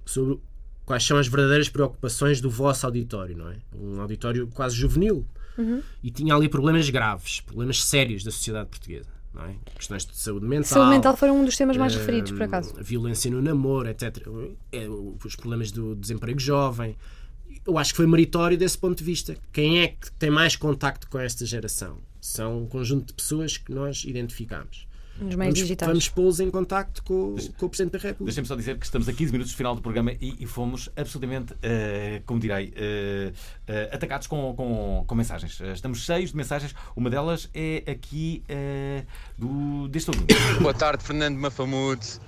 sobre 0.04 0.38
quais 0.84 1.02
são 1.02 1.16
as 1.16 1.26
verdadeiras 1.26 1.70
preocupações 1.70 2.40
do 2.40 2.50
vosso 2.50 2.84
auditório, 2.84 3.36
não 3.36 3.48
é? 3.48 3.56
Um 3.74 4.00
auditório 4.00 4.46
quase 4.48 4.76
juvenil. 4.76 5.26
Uhum. 5.56 5.82
E 6.02 6.10
tinha 6.10 6.34
ali 6.34 6.48
problemas 6.48 6.88
graves, 6.90 7.40
problemas 7.40 7.82
sérios 7.82 8.24
da 8.24 8.30
sociedade 8.30 8.68
portuguesa, 8.68 9.08
não 9.32 9.44
é? 9.44 9.54
Questões 9.74 10.04
de 10.04 10.16
saúde 10.16 10.46
mental. 10.46 10.68
Saúde 10.68 10.90
mental 10.90 11.16
foram 11.16 11.40
um 11.40 11.44
dos 11.46 11.56
temas 11.56 11.78
mais 11.78 11.94
eh, 11.94 11.98
referidos, 11.98 12.32
por 12.32 12.42
acaso. 12.42 12.74
a 12.78 12.82
violência 12.82 13.30
no 13.30 13.40
namoro, 13.40 13.88
etc. 13.88 14.18
É, 14.70 14.86
os 14.88 15.36
problemas 15.36 15.70
do 15.70 15.94
desemprego 15.94 16.38
jovem. 16.38 16.94
Eu 17.66 17.78
acho 17.78 17.92
que 17.92 17.96
foi 17.98 18.06
meritório 18.06 18.58
desse 18.58 18.76
ponto 18.76 18.98
de 18.98 19.04
vista. 19.04 19.36
Quem 19.50 19.80
é 19.80 19.88
que 19.88 20.10
tem 20.12 20.30
mais 20.30 20.56
contacto 20.56 21.08
com 21.08 21.18
esta 21.18 21.46
geração? 21.46 21.98
São 22.22 22.62
um 22.62 22.66
conjunto 22.66 23.06
de 23.06 23.14
pessoas 23.14 23.56
que 23.56 23.72
nós 23.72 24.04
identificamos. 24.04 24.86
Nos 25.18 25.34
meios 25.34 25.54
vamos, 25.54 25.58
digitais. 25.58 25.88
vamos 25.88 26.08
pô-los 26.08 26.38
em 26.38 26.50
contacto 26.52 27.02
com, 27.02 27.34
com 27.58 27.66
o 27.66 27.68
Presidente 27.68 27.92
da 27.92 27.98
República. 27.98 28.24
Deixem-me 28.24 28.46
só 28.46 28.54
dizer 28.54 28.78
que 28.78 28.86
estamos 28.86 29.08
a 29.08 29.12
15 29.12 29.32
minutos 29.32 29.52
do 29.52 29.56
final 29.56 29.74
do 29.74 29.82
programa 29.82 30.12
e, 30.12 30.36
e 30.38 30.46
fomos 30.46 30.88
absolutamente, 30.96 31.52
eh, 31.60 32.22
como 32.24 32.38
direi, 32.38 32.72
eh, 32.76 33.32
eh, 33.66 33.90
atacados 33.92 34.28
com, 34.28 34.54
com, 34.54 35.04
com 35.04 35.14
mensagens. 35.16 35.60
Estamos 35.74 36.04
cheios 36.04 36.30
de 36.30 36.36
mensagens. 36.36 36.76
Uma 36.94 37.10
delas 37.10 37.50
é 37.52 37.82
aqui 37.90 38.44
do, 39.36 39.88
deste 39.88 40.12
ouvinte. 40.12 40.32
Boa 40.62 40.72
tarde, 40.72 41.02
Fernando 41.02 41.36
Mafamude. 41.36 42.20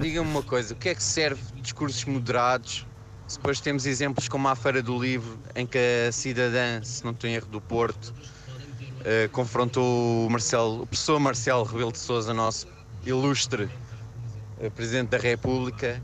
Diga-me 0.00 0.28
uma 0.28 0.42
coisa, 0.42 0.74
o 0.74 0.76
que 0.76 0.88
é 0.88 0.94
que 0.94 1.02
serve 1.02 1.40
discursos 1.62 2.04
moderados 2.04 2.84
se 3.32 3.38
depois 3.38 3.60
temos 3.60 3.86
exemplos 3.86 4.28
como 4.28 4.46
a 4.46 4.54
Feira 4.54 4.82
do 4.82 5.00
Livro, 5.00 5.38
em 5.54 5.66
que 5.66 5.78
a 5.78 6.12
cidadã, 6.12 6.82
se 6.82 7.02
não 7.02 7.12
estou 7.12 7.30
em 7.30 7.34
erro 7.34 7.46
do 7.46 7.62
Porto, 7.62 8.12
eh, 9.04 9.28
confrontou 9.28 10.26
o, 10.26 10.30
Marcelo, 10.30 10.82
o 10.82 10.86
professor 10.86 11.18
Marcelo 11.18 11.64
Rebelo 11.64 11.92
de 11.92 11.98
Sousa, 11.98 12.32
nosso 12.32 12.66
ilustre 13.04 13.68
eh, 14.60 14.70
Presidente 14.70 15.10
da 15.10 15.18
República, 15.18 16.00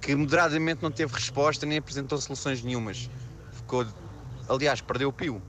que 0.00 0.14
moderadamente 0.14 0.82
não 0.82 0.90
teve 0.90 1.12
resposta 1.14 1.64
nem 1.64 1.78
apresentou 1.78 2.18
soluções 2.18 2.62
nenhumas. 2.62 3.08
Ficou, 3.52 3.86
aliás, 4.48 4.80
perdeu 4.80 5.08
o 5.08 5.12
pio. 5.12 5.40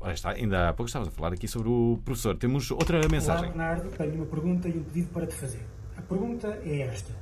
Ora 0.00 0.14
está, 0.14 0.30
ainda 0.30 0.70
há 0.70 0.72
pouco 0.72 0.88
estávamos 0.88 1.12
a 1.12 1.16
falar 1.16 1.34
aqui 1.34 1.46
sobre 1.46 1.68
o 1.68 2.00
professor. 2.04 2.36
Temos 2.36 2.70
outra 2.70 3.00
mensagem. 3.08 3.50
Olá, 3.50 3.74
Bernardo. 3.74 3.90
Tenho 3.90 4.14
uma 4.14 4.26
pergunta 4.26 4.68
e 4.68 4.78
um 4.78 4.84
pedido 4.84 5.08
para 5.12 5.26
te 5.26 5.34
fazer. 5.34 5.66
A 5.96 6.02
pergunta 6.02 6.58
é 6.64 6.80
esta. 6.80 7.12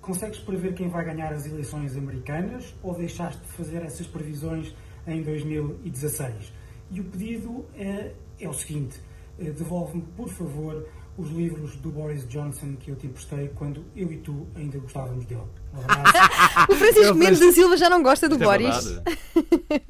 Consegues 0.00 0.38
prever 0.38 0.74
quem 0.74 0.88
vai 0.88 1.04
ganhar 1.04 1.32
as 1.32 1.46
eleições 1.46 1.96
americanas 1.96 2.74
ou 2.82 2.94
deixaste 2.94 3.40
de 3.42 3.52
fazer 3.52 3.82
essas 3.82 4.06
previsões 4.06 4.74
em 5.06 5.22
2016? 5.22 6.52
E 6.90 7.00
o 7.00 7.04
pedido 7.04 7.64
é, 7.76 8.12
é 8.40 8.48
o 8.48 8.52
seguinte. 8.54 9.00
eh, 9.38 9.50
Devolve-me, 9.50 10.02
por 10.16 10.28
favor, 10.28 10.86
os 11.16 11.30
livros 11.30 11.76
do 11.76 11.90
Boris 11.90 12.26
Johnson 12.28 12.76
que 12.76 12.90
eu 12.90 12.96
te 12.96 13.06
emprestei 13.06 13.48
quando 13.54 13.84
eu 13.96 14.10
e 14.12 14.18
tu 14.18 14.46
ainda 14.54 14.78
gostávamos 14.78 15.24
dele. 15.24 15.42
O 16.70 16.74
Francisco 16.74 17.00
Eu 17.08 17.14
Mendes 17.14 17.40
da 17.40 17.52
Silva 17.52 17.76
já 17.76 17.88
não 17.90 18.02
gosta 18.02 18.28
do 18.28 18.34
Isto 18.36 18.42
é 18.44 18.46
Boris. 18.46 18.84
verdade. 18.86 19.16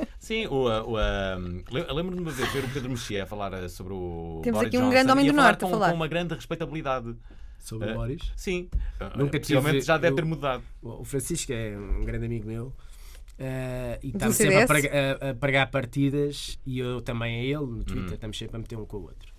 Sim, 0.18 0.46
o, 0.46 0.64
o, 0.66 0.96
um, 0.98 1.62
lembro-me 1.94 2.16
de 2.16 2.22
uma 2.22 2.30
vez 2.30 2.52
ver 2.52 2.64
o 2.64 2.68
Pedro 2.68 2.90
Mexia 2.90 3.22
a 3.22 3.26
falar 3.26 3.52
eh, 3.54 3.68
sobre 3.68 3.92
o. 3.94 4.40
Temos 4.42 4.58
Boris 4.58 4.68
aqui 4.68 4.76
um 4.76 4.80
Johnson 4.80 4.90
grande 4.90 5.12
homem 5.12 5.26
do 5.26 5.32
Norte 5.32 5.64
a 5.64 5.66
com, 5.66 5.72
falar. 5.72 5.90
com 5.90 5.94
uma 5.96 6.08
grande 6.08 6.34
respeitabilidade. 6.34 7.14
Sobre 7.60 7.88
Eh, 7.88 7.92
o 7.92 7.96
Boris. 7.96 8.32
Sim, 8.36 8.68
Nunca 9.16 9.38
possivelmente 9.40 9.76
tive- 9.76 9.86
já 9.86 9.96
deve 9.98 10.12
eu- 10.12 10.16
ter 10.16 10.24
mudado. 10.24 10.62
O 10.82 11.04
Francisco 11.04 11.52
é 11.52 11.76
um 11.76 12.04
grande 12.04 12.26
amigo 12.26 12.46
meu. 12.46 12.72
Eh, 13.38 13.98
e 14.02 14.10
Do 14.10 14.16
estamos 14.16 14.36
sempre 14.36 14.54
a, 14.56 14.66
CDS? 14.66 14.68
prega- 14.82 15.18
a- 15.20 15.30
a 15.30 15.34
pregar 15.34 15.70
partidas 15.70 16.58
e 16.66 16.78
eu 16.78 17.00
também 17.00 17.40
a 17.40 17.42
ele 17.44 17.54
no 17.66 17.78
Hum. 17.78 17.84
Twitter 17.84 18.14
estamos 18.14 18.38
sempre 18.38 18.56
a 18.56 18.58
meter 18.58 18.76
um 18.76 18.84
com 18.84 18.96
o 18.98 19.02
outro 19.02 19.32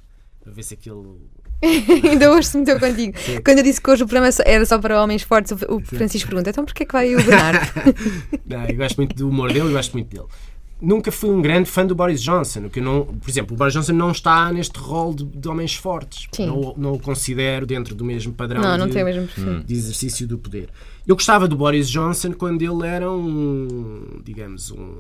a 0.45 0.50
ver 0.52 0.64
se 0.64 0.74
aquilo 0.74 1.20
Ainda 1.62 2.32
hoje 2.32 2.47
se 2.47 2.58
meteu 2.58 2.80
contigo. 2.80 3.14
Quando 3.43 3.58
eu 3.58 3.64
disse 3.66 3.82
que 3.82 3.89
hoje 3.91 4.04
o 4.04 4.08
programa 4.08 4.30
era 4.45 4.66
só 4.66 4.80
para 4.80 5.04
homens 5.04 5.24
fortes, 5.24 5.52
o 5.68 5.82
Francisco 5.82 6.30
pergunta: 6.30 6.50
então 6.52 6.64
porquê 6.64 6.84
é 6.84 6.86
que 6.86 6.93
vai 6.93 7.14
o 7.14 7.18
Bernardo? 7.18 7.60
Não, 8.47 8.64
eu 8.66 8.76
gosto 8.78 8.95
muito 8.95 9.14
do 9.14 9.28
humor 9.28 9.52
dele 9.52 9.68
e 9.70 9.74
gosto 9.74 9.91
muito 9.91 10.08
dele. 10.16 10.28
Nunca 10.82 11.12
fui 11.12 11.30
um 11.30 11.41
grande 11.41 11.70
fã 11.70 11.86
do 11.86 11.93
Boris 11.93 12.22
Johnson. 12.24 12.70
Que 12.70 12.80
eu 12.80 12.84
não, 12.86 13.06
por 13.06 13.30
exemplo, 13.30 13.54
o 13.54 13.58
Boris 13.58 13.74
Johnson 13.74 13.91
não 13.91 14.12
está 14.12 14.50
neste 14.54 14.80
rol 14.80 15.14
de, 15.14 15.26
de 15.26 15.50
homens 15.50 15.76
fortes. 15.76 16.30
Sim. 16.32 16.45
Não, 16.45 16.74
não 16.78 16.93
o 16.93 17.00
considero 17.00 17.66
dentro 17.66 17.93
do 17.93 18.06
mesmo 18.06 18.32
padrão 18.32 18.62
Não, 18.62 18.78
não 18.78 18.88
de, 18.88 18.93
tem 18.93 19.02
o 19.04 19.06
mesmo 19.06 19.28
perfil. 19.28 19.60
de 19.62 19.74
exercício 19.74 20.26
do 20.26 20.38
poder. 20.38 20.70
Eu 21.10 21.16
gostava 21.16 21.47
do 21.47 21.55
Boris 21.55 21.89
Johnson 21.89 22.34
quando 22.34 22.62
ele 22.62 22.86
era 22.88 23.12
um, 23.12 24.22
digamos, 24.24 24.70
um, 24.70 24.95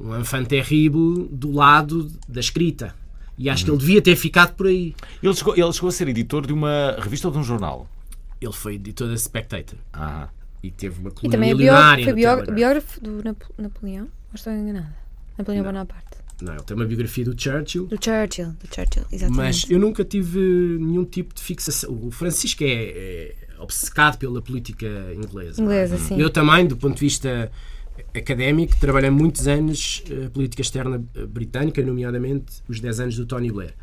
um 0.00 0.16
enfant 0.20 0.46
terrible 0.46 1.26
do 1.32 1.50
lado 1.50 2.08
da 2.28 2.38
escrita. 2.38 2.94
E 3.36 3.50
acho 3.50 3.64
que 3.64 3.70
ele 3.72 3.78
devia 3.78 4.00
ter 4.00 4.14
ficado 4.14 4.54
por 4.54 4.68
aí. 4.68 4.94
Ele 5.20 5.34
chegou, 5.34 5.56
ele 5.56 5.72
chegou 5.72 5.88
a 5.88 5.92
ser 5.92 6.06
editor 6.06 6.46
de 6.46 6.52
uma 6.52 6.96
revista 7.00 7.26
ou 7.26 7.32
de 7.32 7.40
um 7.40 7.42
jornal. 7.42 7.88
Ele 8.40 8.52
foi 8.52 8.74
editor 8.76 9.08
da 9.08 9.16
Spectator 9.16 9.76
Ah. 9.92 10.28
e 10.62 10.70
teve 10.70 11.00
uma 11.00 11.10
E 11.10 11.12
coluna 11.12 11.32
também 11.32 11.50
é 11.50 11.54
milionária 11.54 12.04
biógrafo, 12.04 12.04
foi 12.04 12.12
no 12.12 12.16
bió- 12.16 12.34
Telegraph. 12.36 12.56
biógrafo 12.56 13.00
do 13.00 13.24
Napo- 13.24 13.54
Napoleão? 13.58 14.04
Ou 14.04 14.34
estou 14.34 14.52
enganada? 14.52 14.94
Napoleão 15.36 15.64
Bonaparte. 15.64 16.06
Não, 16.40 16.54
ele 16.54 16.62
tem 16.62 16.76
uma 16.76 16.84
biografia 16.86 17.24
do 17.24 17.40
Churchill. 17.40 17.86
Do 17.86 17.96
Churchill, 18.04 18.48
do 18.60 18.66
Churchill, 18.72 19.04
exatamente. 19.10 19.36
Mas 19.36 19.66
eu 19.70 19.78
nunca 19.80 20.04
tive 20.04 20.38
nenhum 20.80 21.04
tipo 21.04 21.34
de 21.34 21.42
fixação. 21.42 21.92
O 22.00 22.10
Francisco 22.12 22.62
é, 22.64 22.66
é 22.72 23.34
obcecado 23.62 24.18
pela 24.18 24.42
política 24.42 24.86
inglesa. 25.14 25.62
Inglesa, 25.62 25.98
sim. 25.98 26.20
Eu 26.20 26.30
também, 26.30 26.66
do 26.66 26.76
ponto 26.76 26.94
de 26.94 27.00
vista 27.00 27.50
académico, 28.14 28.76
trabalhei 28.78 29.10
muitos 29.10 29.46
anos 29.46 30.02
a 30.26 30.30
política 30.30 30.62
externa 30.62 31.02
eh, 31.14 31.26
britânica, 31.26 31.82
nomeadamente 31.82 32.62
os 32.68 32.80
10 32.80 33.00
anos 33.00 33.16
do 33.16 33.26
Tony 33.26 33.50
Blair. 33.50 33.74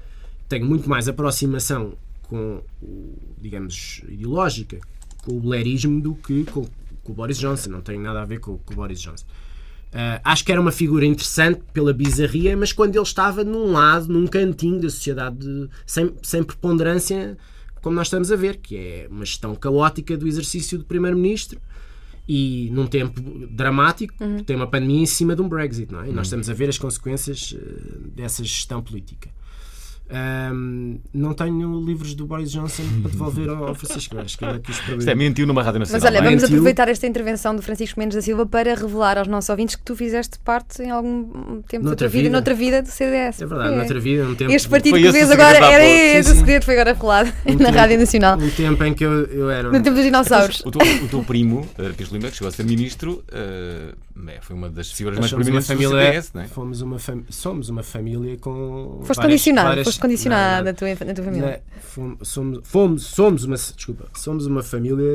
Tenho 0.48 0.66
muito 0.66 0.90
mais 0.90 1.08
aproximação 1.08 1.94
com, 2.24 2.62
o, 2.82 3.18
digamos, 3.40 4.02
ideológica 4.08 4.80
com 5.24 5.38
o 5.38 5.40
Blairismo 5.40 6.02
do 6.02 6.16
que 6.16 6.44
com, 6.46 6.66
com 7.04 7.12
o 7.12 7.16
Boris 7.16 7.38
Johnson. 7.38 7.70
Não 7.70 7.82
tem 7.82 8.00
nada 8.00 8.22
a 8.22 8.26
ver 8.26 8.40
com, 8.40 8.58
com 8.58 8.74
o 8.74 8.76
Boris 8.76 9.00
Johnson. 9.00 9.26
Ah, 9.92 10.22
acho 10.24 10.46
que 10.46 10.52
era 10.52 10.62
uma 10.62 10.72
figura 10.72 11.06
interessante 11.06 11.62
pela 11.74 11.94
bizarria, 11.94 12.56
mas 12.56 12.72
quando 12.72 12.96
ele 12.96 13.04
estava 13.04 13.44
num 13.44 13.72
lado, 13.72 14.12
num 14.12 14.28
cantinho 14.28 14.80
da 14.80 14.90
sociedade, 14.90 15.70
sem, 15.86 16.14
sem 16.22 16.44
preponderância, 16.44 17.38
como 17.82 17.96
nós 17.96 18.08
estamos 18.08 18.32
a 18.32 18.36
ver, 18.36 18.58
que 18.58 18.76
é 18.76 19.08
uma 19.10 19.26
gestão 19.26 19.56
caótica 19.56 20.18
do 20.18 20.28
exercício 20.28 20.78
do 20.78 20.86
Primeiro-Ministro 20.86 21.60
e 22.28 22.70
num 22.72 22.86
tempo 22.88 23.20
dramático, 23.50 24.14
Uhum. 24.24 24.44
tem 24.44 24.56
uma 24.56 24.68
pandemia 24.68 25.02
em 25.02 25.06
cima 25.06 25.36
de 25.36 25.42
um 25.42 25.50
Brexit, 25.50 25.92
não 25.92 26.02
é? 26.02 26.10
E 26.10 26.12
nós 26.12 26.28
estamos 26.28 26.50
a 26.50 26.54
ver 26.54 26.70
as 26.70 26.78
consequências 26.78 27.56
eh, 27.58 27.98
dessa 28.16 28.44
gestão 28.44 28.82
política. 28.82 29.30
Ahm, 30.12 30.98
não 31.14 31.34
tenho 31.36 31.80
livros 31.82 32.16
do 32.16 32.26
Boris 32.26 32.52
Johnson 32.52 32.82
para 33.04 33.12
devolver 33.12 33.50
ao 33.50 33.76
Francisco. 33.76 34.18
Acho 34.18 34.38
que 34.38 34.46
é 34.46 34.60
Isto 34.98 35.10
é 35.10 35.14
mentiu 35.16 35.46
numa 35.46 35.62
rádio 35.62 35.80
nacional. 35.82 36.02
Mas 36.02 36.10
olha, 36.12 36.18
é? 36.18 36.22
vamos 36.24 36.42
Mentiu. 36.42 36.58
aproveitar 36.58 36.90
esta 36.90 37.06
intervenção 37.06 37.56
do 37.56 37.62
Francisco 37.62 38.00
Mendes 38.00 38.16
da 38.16 38.22
Silva 38.22 38.46
para 38.46 38.74
revelar 38.74 39.18
aos 39.20 39.28
nossos 39.28 39.50
ouvintes 39.50 39.76
que 39.76 39.84
tu 39.84 39.96
fizeste 39.96 40.40
parte 40.40 40.82
em 40.82 40.90
algum 40.90 41.62
tempo 41.62 41.84
da 41.84 41.90
Noutra 41.92 42.08
tua 42.08 42.08
vida, 42.08 42.24
vida. 42.24 42.34
noutra 42.34 42.54
vida 42.56 42.82
do 42.82 42.88
CDS. 42.90 43.42
É 43.42 43.46
verdade, 43.46 43.74
É. 43.74 43.78
noutra 43.78 44.00
vida, 44.00 44.24
num 44.24 44.36
tempo 44.36 44.52
Este 44.52 44.68
partido 44.68 44.92
Foi 44.92 45.02
que 45.04 45.12
vês 45.12 45.30
agora 45.32 45.58
era 45.58 45.86
esse, 45.86 46.32
o 46.32 46.36
segredo 46.36 46.66
foi 46.66 46.74
agora 46.80 46.94
revelado 46.94 47.30
na 47.46 47.56
tempo- 47.66 47.78
Rádio 47.78 48.00
Nacional. 48.00 48.38
Um 48.40 48.50
tempo 48.50 48.84
em 48.84 48.94
que 48.96 49.06
eu, 49.06 49.26
eu 49.28 49.50
era. 49.52 49.68
No 49.72 49.80
tempo 49.82 49.96
dos 49.96 50.04
dinossauros. 50.04 50.62
O 50.66 50.72
teu, 50.72 50.82
o 51.06 51.08
teu 51.08 51.24
primo, 51.24 51.60
uh, 51.78 51.94
Pires 51.94 52.12
Lima, 52.12 52.30
que 52.30 52.36
chegou 52.36 52.50
a 52.50 52.52
ser 52.52 52.64
ministro, 52.66 53.24
eh, 53.32 53.94
é, 54.28 54.42
foi 54.42 54.56
uma 54.56 54.70
das 54.70 54.92
figuras 54.92 55.20
mais 55.20 55.32
Nós 55.32 55.40
prominentes 55.40 55.68
do 55.68 55.74
família, 55.76 56.06
CDS, 56.08 56.34
não 56.34 56.42
é? 56.42 56.48
fomos 56.48 56.82
uma 56.82 57.00
fam- 57.00 57.24
somos 57.30 57.70
uma 57.70 57.84
família 57.84 58.38
com. 58.38 59.02
Foste 59.04 59.18
várias- 59.18 59.18
condicionado, 59.42 59.68
várias- 59.70 59.86
foste 59.88 60.00
condicionado 60.02 60.58
Não, 60.58 60.64
na 60.66 60.74
tua, 60.74 60.90
na 60.90 60.96
tua 60.96 61.06
não, 61.08 61.24
família. 61.24 61.64
não, 61.76 61.82
fomos, 61.82 62.28
somos, 62.28 62.60
fomos, 62.64 63.04
somos 63.04 63.44
uma, 63.44 63.56
desculpa, 63.56 64.06
somos 64.16 64.46
uma 64.46 64.64
família 64.64 65.06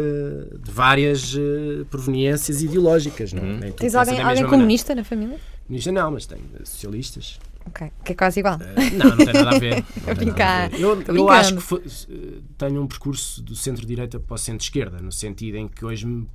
de 0.63 0.71
várias 0.71 1.35
eh, 1.37 1.85
proveniências 1.91 2.63
ideológicas, 2.63 3.33
não? 3.33 3.43
é? 3.45 3.67
Tudo 3.67 3.75
Tens 3.77 3.95
alguém, 3.95 4.21
alguém 4.21 4.47
comunista 4.47 4.95
na 4.95 5.05
família? 5.05 5.39
Comunista 5.67 5.93
não, 5.93 6.11
mas 6.13 6.27
tenho 6.27 6.43
socialistas. 6.65 7.39
Ok, 7.67 7.91
que 8.05 8.13
é 8.13 8.15
quase 8.15 8.41
igual. 8.41 8.59
Eh, 8.61 8.91
não, 8.91 9.07
não 9.11 9.17
tem 9.17 9.33
nada 9.33 9.57
a 9.57 9.59
ver. 9.59 9.77
Não 9.83 9.83
tem 9.83 10.05
nada 10.05 10.13
a 10.13 10.15
brincar. 10.15 10.69
ver. 10.71 10.81
Eu, 10.81 11.03
eu 11.17 11.31
acho 11.31 11.55
que 11.57 11.63
foi- 11.63 11.83
eh, 12.11 12.15
tenho 12.59 12.83
um 12.83 12.87
percurso 12.87 13.41
do 13.43 13.57
centro-direita 13.57 14.21
para 14.21 14.35
o 14.35 14.37
centro-esquerda, 14.39 14.99
no 15.01 15.11
sentido 15.11 15.57
em 15.57 15.67
que 15.67 15.83
hoje 15.83 16.07
me 16.07 16.27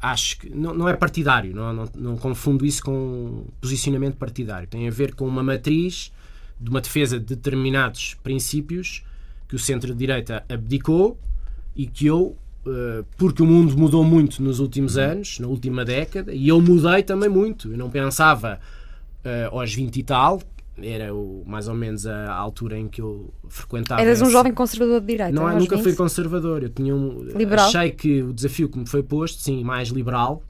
acho 0.00 0.38
que 0.38 0.50
não, 0.50 0.74
não 0.74 0.88
é 0.88 0.94
partidário, 0.94 1.54
não, 1.54 1.72
não, 1.72 1.88
não 1.94 2.16
confundo 2.16 2.64
isso 2.64 2.82
com 2.82 3.44
posicionamento 3.60 4.16
partidário. 4.16 4.68
Tem 4.68 4.86
a 4.86 4.90
ver 4.90 5.14
com 5.14 5.26
uma 5.26 5.42
matriz 5.42 6.12
de 6.60 6.70
uma 6.70 6.80
defesa 6.80 7.18
de 7.18 7.26
determinados 7.26 8.14
princípios 8.22 9.04
que 9.48 9.54
o 9.54 9.58
centro-direita 9.58 10.44
abdicou 10.48 11.18
e 11.74 11.86
que 11.86 12.06
eu, 12.06 12.36
eh, 12.66 13.04
porque 13.16 13.42
o 13.42 13.46
mundo 13.46 13.76
mudou 13.76 14.02
muito 14.02 14.42
nos 14.42 14.58
últimos 14.58 14.96
anos, 14.96 15.38
na 15.38 15.46
última 15.46 15.84
década, 15.84 16.32
e 16.32 16.48
eu 16.48 16.60
mudei 16.60 17.02
também 17.02 17.28
muito. 17.28 17.70
Eu 17.70 17.76
não 17.76 17.90
pensava 17.90 18.58
eh, 19.24 19.48
aos 19.50 19.74
20 19.74 19.96
e 19.96 20.02
tal, 20.02 20.42
era 20.82 21.14
o- 21.14 21.42
mais 21.46 21.68
ou 21.68 21.74
menos 21.74 22.06
a 22.06 22.32
altura 22.32 22.78
em 22.78 22.88
que 22.88 23.00
eu 23.00 23.32
frequentava. 23.48 24.00
Eras 24.00 24.20
um 24.22 24.30
jovem 24.30 24.52
conservador 24.52 25.00
de 25.00 25.06
direita. 25.06 25.32
não, 25.32 25.42
eu 25.42 25.48
aos 25.48 25.62
nunca 25.62 25.76
20? 25.76 25.84
fui 25.84 25.94
conservador. 25.94 26.62
Eu 26.62 26.68
tinha 26.70 26.94
um, 26.94 27.22
Liberal? 27.22 27.66
achei 27.68 27.90
que 27.90 28.22
o 28.22 28.32
desafio 28.32 28.68
que 28.68 28.78
me 28.78 28.86
foi 28.86 29.02
posto, 29.02 29.40
sim, 29.42 29.62
mais 29.64 29.88
liberal, 29.88 30.42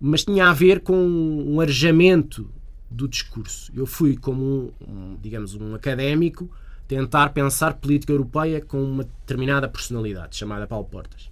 mas 0.00 0.24
tinha 0.24 0.48
a 0.48 0.52
ver 0.52 0.80
com 0.80 0.96
um 0.96 1.60
arejamento 1.60 2.50
do 2.90 3.08
discurso. 3.08 3.70
Eu 3.74 3.86
fui 3.86 4.16
como 4.16 4.42
um, 4.44 4.72
um, 4.86 5.16
digamos, 5.22 5.54
um 5.54 5.74
académico 5.74 6.50
tentar 6.88 7.30
pensar 7.30 7.74
política 7.74 8.12
europeia 8.12 8.60
com 8.60 8.82
uma 8.82 9.04
determinada 9.04 9.66
personalidade, 9.68 10.36
chamada 10.36 10.66
Paulo 10.66 10.84
Portas. 10.84 11.30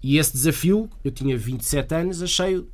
E 0.00 0.18
esse 0.18 0.32
desafio, 0.32 0.88
eu 1.02 1.10
tinha 1.10 1.36
27 1.36 1.94
anos, 1.94 2.22
achei 2.22 2.64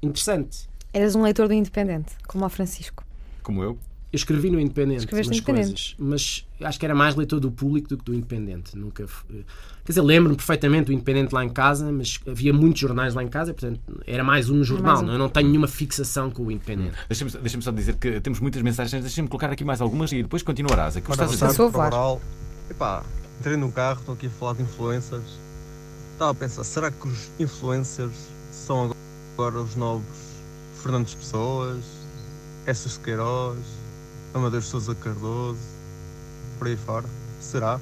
interessante. 0.00 0.68
Eras 0.92 1.16
um 1.16 1.22
leitor 1.22 1.48
do 1.48 1.54
Independente, 1.54 2.12
como 2.28 2.44
o 2.44 2.48
Francisco. 2.48 3.04
Como 3.42 3.62
eu. 3.64 3.76
Eu 4.10 4.16
escrevi 4.16 4.50
no 4.50 4.58
Independente 4.58 5.00
Escreveste 5.00 5.30
umas 5.32 5.36
no 5.36 5.42
Independente. 5.42 5.96
coisas, 5.98 6.46
mas 6.60 6.66
acho 6.66 6.78
que 6.80 6.86
era 6.86 6.94
mais 6.94 7.14
leitor 7.14 7.38
do 7.40 7.50
público 7.50 7.88
do 7.90 7.98
que 7.98 8.04
do 8.04 8.14
Independente. 8.14 8.74
Nunca, 8.76 9.02
f- 9.02 9.22
quer 9.28 9.44
dizer, 9.92 10.00
lembro-me 10.00 10.34
perfeitamente 10.34 10.86
do 10.86 10.92
Independente 10.94 11.34
lá 11.34 11.44
em 11.44 11.50
casa, 11.50 11.92
mas 11.92 12.18
havia 12.26 12.50
muitos 12.52 12.80
jornais 12.80 13.12
lá 13.12 13.22
em 13.22 13.28
casa, 13.28 13.52
portanto 13.52 13.78
era 14.06 14.24
mais 14.24 14.48
um 14.48 14.64
jornal. 14.64 14.94
Mais 14.94 15.00
um. 15.02 15.06
não? 15.06 15.12
Eu 15.12 15.18
não 15.18 15.28
tenho 15.28 15.48
nenhuma 15.48 15.68
fixação 15.68 16.30
com 16.30 16.44
o 16.44 16.50
Independente. 16.50 16.96
Deixa-me 17.06 17.30
deixa 17.30 17.60
só 17.60 17.70
dizer 17.70 17.96
que 17.96 18.18
temos 18.20 18.40
muitas 18.40 18.62
mensagens, 18.62 19.02
deixa-me 19.02 19.28
colocar 19.28 19.50
aqui 19.50 19.62
mais 19.62 19.80
algumas 19.82 20.10
e 20.12 20.22
depois 20.22 20.42
continuarás. 20.42 20.96
É 20.96 21.02
que 21.02 21.08
Manda 21.10 21.24
estás 21.24 21.42
a 21.42 21.46
mensagem 21.46 21.66
dizer. 21.66 21.78
Oral. 21.78 22.22
Epá, 22.70 23.04
entrei 23.40 23.56
no 23.58 23.70
carro, 23.70 24.00
estou 24.00 24.14
aqui 24.14 24.26
a 24.26 24.30
falar 24.30 24.54
de 24.54 24.62
influencers. 24.62 25.38
Estava 26.14 26.30
a 26.30 26.34
pensar, 26.34 26.64
será 26.64 26.90
que 26.90 27.06
os 27.06 27.28
influencers 27.38 28.12
são 28.50 28.90
agora 29.34 29.60
os 29.60 29.76
novos 29.76 30.04
Fernandes 30.82 31.14
Pessoas, 31.14 31.84
Essas 32.66 32.96
Queiroz, 32.98 33.58
Amadeu 34.34 34.60
Sousa 34.62 34.94
Cardoso, 34.94 35.58
por 36.58 36.66
aí 36.68 36.76
fora? 36.76 37.06
Será? 37.40 37.80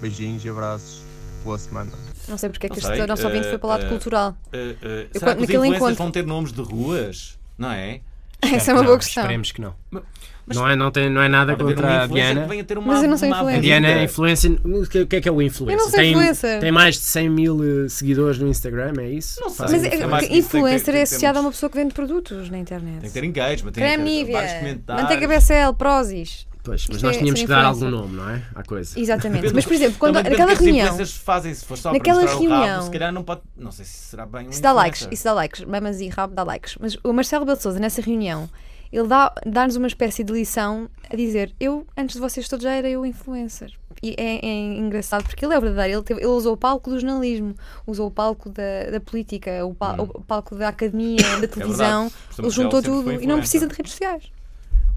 Beijinhos 0.00 0.44
e 0.44 0.48
abraços. 0.48 1.02
Boa 1.44 1.56
semana. 1.58 1.90
Não 2.28 2.36
sei 2.36 2.48
porque 2.50 2.66
é 2.66 2.68
que 2.68 2.80
Não 2.82 2.92
este 2.92 3.06
nosso 3.06 3.24
ouvinte 3.26 3.46
eh, 3.46 3.50
foi 3.50 3.58
para 3.58 3.66
o 3.66 3.70
lado 3.70 3.86
eh, 3.86 3.88
cultural. 3.88 4.36
Uh, 4.52 4.56
uh, 4.56 5.08
Eu 5.14 5.20
será 5.20 5.34
que 5.34 5.42
os 5.42 5.48
naquele 5.48 5.58
influencers 5.58 5.76
encontro- 5.76 5.96
vão 5.96 6.10
ter 6.10 6.26
nomes 6.26 6.52
de 6.52 6.60
ruas? 6.60 7.38
Não 7.56 7.70
é? 7.70 8.00
Essa 8.42 8.70
é 8.70 8.74
uma 8.74 8.80
Não, 8.82 8.86
boa 8.86 8.98
questão. 8.98 9.22
Esperemos 9.24 9.52
que 9.52 9.60
não. 9.60 9.74
Mas- 9.90 10.56
não, 10.56 10.66
é, 10.66 10.74
não, 10.74 10.90
tem, 10.90 11.10
não 11.10 11.20
é 11.20 11.28
nada 11.28 11.54
contra 11.56 12.04
a 12.04 12.06
Diana. 12.06 12.40
que 12.42 12.48
venha 12.48 12.64
ter 12.64 12.78
uma, 12.78 12.94
Mas 12.94 13.02
eu 13.02 13.10
não 13.10 13.18
sou 13.18 13.28
influencer. 13.28 13.58
A. 13.58 13.60
Diana 13.60 13.86
é 13.88 14.04
influencer. 14.04 14.50
O 14.64 14.86
que, 14.88 15.00
o 15.02 15.06
que 15.06 15.16
é 15.16 15.20
que 15.20 15.28
é 15.28 15.32
o 15.32 15.42
influencer? 15.42 15.74
Eu 15.78 15.84
não 15.84 15.90
sou 15.90 15.98
tem, 16.00 16.10
influencer. 16.12 16.60
tem 16.60 16.72
mais 16.72 16.94
de 16.94 17.02
100 17.02 17.28
mil 17.28 17.84
eh, 17.84 17.88
seguidores 17.90 18.38
no 18.38 18.48
Instagram, 18.48 18.94
é 18.98 19.10
isso? 19.10 19.38
Não 19.42 19.50
sei. 19.50 19.56
Faz 19.58 19.72
Mas 19.72 19.84
é- 19.84 19.88
é 19.88 20.36
influencer. 20.38 20.94
é 20.94 21.02
associado 21.02 21.38
a 21.38 21.42
uma 21.42 21.50
pessoa 21.50 21.68
que 21.68 21.76
vende 21.76 21.92
produtos 21.92 22.48
na 22.48 22.56
internet. 22.58 23.00
Tem 23.00 23.10
que 23.10 23.20
ter 23.20 23.24
engagement, 23.24 23.72
tem 23.72 23.84
Creme 23.84 24.02
que 24.04 24.08
ter 24.10 24.16
Nivea, 24.20 24.32
vários 24.36 24.52
comentários. 24.58 25.02
manteiga 25.02 25.28
BCL, 25.28 25.74
Prozis. 25.74 26.47
Pois, 26.62 26.86
mas 26.88 26.96
Isto 26.96 27.06
nós 27.06 27.16
é 27.16 27.18
tínhamos 27.20 27.40
que 27.40 27.46
dar 27.46 27.64
algum 27.64 27.88
nome, 27.90 28.16
não 28.16 28.28
é? 28.30 28.42
À 28.54 28.62
coisa. 28.62 28.98
Exatamente. 29.00 29.54
Mas, 29.54 29.64
por 29.64 29.72
exemplo, 29.72 29.98
quando, 29.98 30.14
Também 30.16 30.30
depende 30.30 30.40
naquela 30.42 30.54
do 30.54 30.58
que 30.58 30.64
que 30.64 30.70
reunião, 30.70 30.86
As 30.86 30.92
influencers 30.94 31.16
fazem, 31.24 31.54
se 31.54 31.64
for 31.64 31.78
só 31.78 31.92
Naquela 31.92 32.20
para 32.20 32.24
mostrar 32.32 32.40
o 32.46 32.48
rabo, 32.50 32.62
reunião- 32.64 32.82
se 32.82 32.90
calhar 32.90 33.12
não 33.12 33.22
pode. 33.24 33.40
Não 33.56 33.72
sei 33.72 33.84
se 33.84 33.92
será 33.92 34.26
bem 34.26 34.48
isso 34.50 34.60
dá 34.60 34.72
likes, 34.72 35.00
influencer. 35.02 35.14
isso 35.14 35.24
dá 35.24 35.32
likes, 35.32 35.64
mamas 35.64 36.00
e 36.00 36.08
rabo 36.08 36.34
dá 36.34 36.42
likes. 36.42 36.76
Mas 36.80 36.96
o 37.02 37.12
Marcelo 37.12 37.44
Belo 37.44 37.56
de 37.56 37.62
Souza, 37.62 37.78
nessa 37.78 38.02
reunião, 38.02 38.48
ele 38.92 39.06
dá- 39.06 39.32
dá-nos 39.46 39.76
uma 39.76 39.86
espécie 39.86 40.22
de 40.24 40.32
lição 40.32 40.88
a 41.10 41.14
dizer: 41.16 41.54
Eu, 41.60 41.86
antes 41.96 42.14
de 42.16 42.20
vocês 42.20 42.48
todos, 42.48 42.62
já 42.64 42.72
era 42.72 42.88
eu 42.88 43.06
influencer. 43.06 43.72
E 44.02 44.14
é, 44.16 44.46
é 44.46 44.54
engraçado 44.78 45.24
porque 45.24 45.44
ele 45.44 45.54
é 45.54 45.60
verdadeiro. 45.60 45.98
Ele, 45.98 46.04
teve- 46.04 46.20
ele 46.20 46.28
usou 46.28 46.52
o 46.54 46.56
palco 46.56 46.88
do 46.90 47.00
jornalismo, 47.00 47.54
usou 47.86 48.06
o 48.06 48.10
palco 48.10 48.48
da, 48.48 48.90
da 48.92 49.00
política, 49.00 49.64
o, 49.66 49.74
pal- 49.74 49.96
o 50.14 50.22
palco 50.22 50.54
da 50.54 50.68
academia, 50.68 51.18
da 51.40 51.48
televisão. 51.48 52.04
Hum. 52.04 52.06
É. 52.06 52.10
Professor 52.10 52.42
ele 52.44 52.50
juntou 52.50 52.82
tudo 52.82 53.00
e 53.00 53.04
não 53.04 53.12
influencer. 53.14 53.38
precisa 53.38 53.66
de 53.66 53.74
redes 53.74 53.92
sociais. 53.92 54.24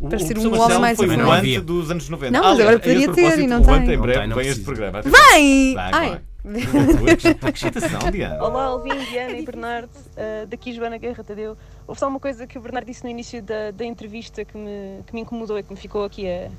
O, 0.01 0.09
para 0.09 0.17
o 0.17 0.19
ser 0.19 0.37
um 0.37 0.59
homem 0.59 0.79
mais 0.79 0.97
foi 0.97 1.05
influente. 1.05 1.21
o 1.21 1.25
Não 1.25 1.31
ante 1.31 1.39
havia. 1.39 1.61
dos 1.61 1.91
anos 1.91 2.09
90. 2.09 2.31
Não, 2.31 2.43
mas 2.43 2.59
agora 2.59 2.79
poderia 2.79 3.13
ter 3.13 3.39
e 3.39 3.47
não 3.47 3.61
tem. 3.61 3.93
em 3.93 3.97
breve 3.99 4.27
não 4.27 4.35
vem 4.35 4.47
este 4.47 4.63
programa. 4.63 5.01
Vem! 5.03 5.75
Vai, 5.75 5.91
Ai! 5.93 6.09
vai. 6.09 6.21
Que 6.43 7.49
excitação, 7.49 8.09
Diana. 8.11 8.41
Olá, 8.43 8.63
Alvin, 8.63 8.97
Diana 9.11 9.37
e 9.37 9.45
Bernardo, 9.45 9.91
uh, 9.95 10.47
daqui 10.47 10.73
Joana 10.73 10.97
Guerra 10.97 11.23
Tadeu. 11.23 11.55
Houve 11.87 11.99
só 11.99 12.07
uma 12.07 12.19
coisa 12.19 12.47
que 12.47 12.57
o 12.57 12.61
Bernardo 12.61 12.87
disse 12.87 13.03
no 13.03 13.11
início 13.11 13.43
da, 13.43 13.69
da 13.69 13.85
entrevista 13.85 14.43
que 14.43 14.57
me, 14.57 15.03
que 15.05 15.13
me 15.13 15.21
incomodou 15.21 15.59
e 15.59 15.63
que 15.63 15.71
me 15.71 15.77
ficou 15.77 16.03
aqui 16.03 16.27
a 16.27 16.49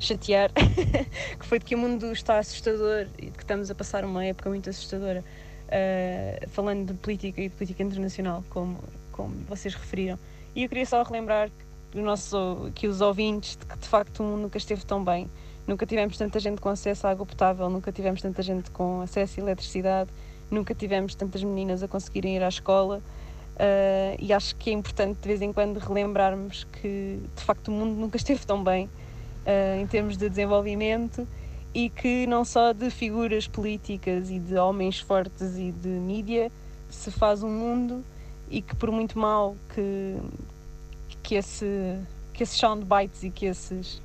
chatear, 0.00 0.50
que 1.38 1.46
foi 1.46 1.60
de 1.60 1.64
que 1.64 1.76
o 1.76 1.78
mundo 1.78 2.10
está 2.10 2.38
assustador 2.38 3.06
e 3.16 3.26
de 3.26 3.30
que 3.30 3.42
estamos 3.44 3.70
a 3.70 3.74
passar 3.76 4.04
uma 4.04 4.24
época 4.24 4.48
muito 4.48 4.68
assustadora, 4.68 5.22
uh, 5.66 6.50
falando 6.50 6.88
de 6.92 6.94
política 6.94 7.40
e 7.40 7.48
de 7.48 7.54
política 7.54 7.82
internacional, 7.84 8.42
como, 8.50 8.76
como 9.12 9.36
vocês 9.48 9.72
referiram. 9.72 10.18
E 10.54 10.64
eu 10.64 10.68
queria 10.68 10.86
só 10.86 11.00
relembrar 11.04 11.48
que, 11.48 11.67
o 11.98 12.04
nosso, 12.04 12.70
que 12.74 12.86
os 12.86 13.00
ouvintes 13.00 13.56
de 13.56 13.66
que 13.66 13.78
de 13.78 13.86
facto 13.86 14.20
o 14.20 14.22
mundo 14.24 14.42
nunca 14.42 14.58
esteve 14.58 14.84
tão 14.84 15.02
bem. 15.02 15.30
Nunca 15.66 15.84
tivemos 15.84 16.16
tanta 16.16 16.40
gente 16.40 16.60
com 16.60 16.68
acesso 16.68 17.06
à 17.06 17.10
água 17.10 17.26
potável, 17.26 17.68
nunca 17.68 17.92
tivemos 17.92 18.22
tanta 18.22 18.42
gente 18.42 18.70
com 18.70 19.02
acesso 19.02 19.38
à 19.38 19.42
eletricidade, 19.42 20.10
nunca 20.50 20.74
tivemos 20.74 21.14
tantas 21.14 21.42
meninas 21.44 21.82
a 21.82 21.88
conseguirem 21.88 22.36
ir 22.36 22.42
à 22.42 22.48
escola. 22.48 23.02
Uh, 23.54 24.16
e 24.20 24.32
acho 24.32 24.54
que 24.56 24.70
é 24.70 24.72
importante 24.72 25.18
de 25.20 25.26
vez 25.26 25.42
em 25.42 25.52
quando 25.52 25.78
relembrarmos 25.78 26.64
que 26.80 27.20
de 27.36 27.42
facto 27.42 27.68
o 27.68 27.72
mundo 27.72 27.98
nunca 27.98 28.16
esteve 28.16 28.46
tão 28.46 28.62
bem 28.62 28.86
uh, 28.86 29.80
em 29.80 29.86
termos 29.86 30.16
de 30.16 30.28
desenvolvimento 30.28 31.26
e 31.74 31.90
que 31.90 32.26
não 32.26 32.44
só 32.44 32.72
de 32.72 32.88
figuras 32.88 33.48
políticas 33.48 34.30
e 34.30 34.38
de 34.38 34.56
homens 34.56 35.00
fortes 35.00 35.56
e 35.56 35.72
de 35.72 35.88
mídia 35.88 36.52
se 36.88 37.10
faz 37.10 37.42
um 37.42 37.50
mundo 37.50 38.04
e 38.50 38.62
que 38.62 38.74
por 38.74 38.90
muito 38.90 39.18
mal 39.18 39.56
que, 39.74 40.16
que, 41.28 41.34
esse, 41.34 41.98
que 42.32 42.42
esses 42.42 42.56
soundbites 42.58 43.22
e 43.22 43.28
que 43.30 43.44
esses 43.44 44.00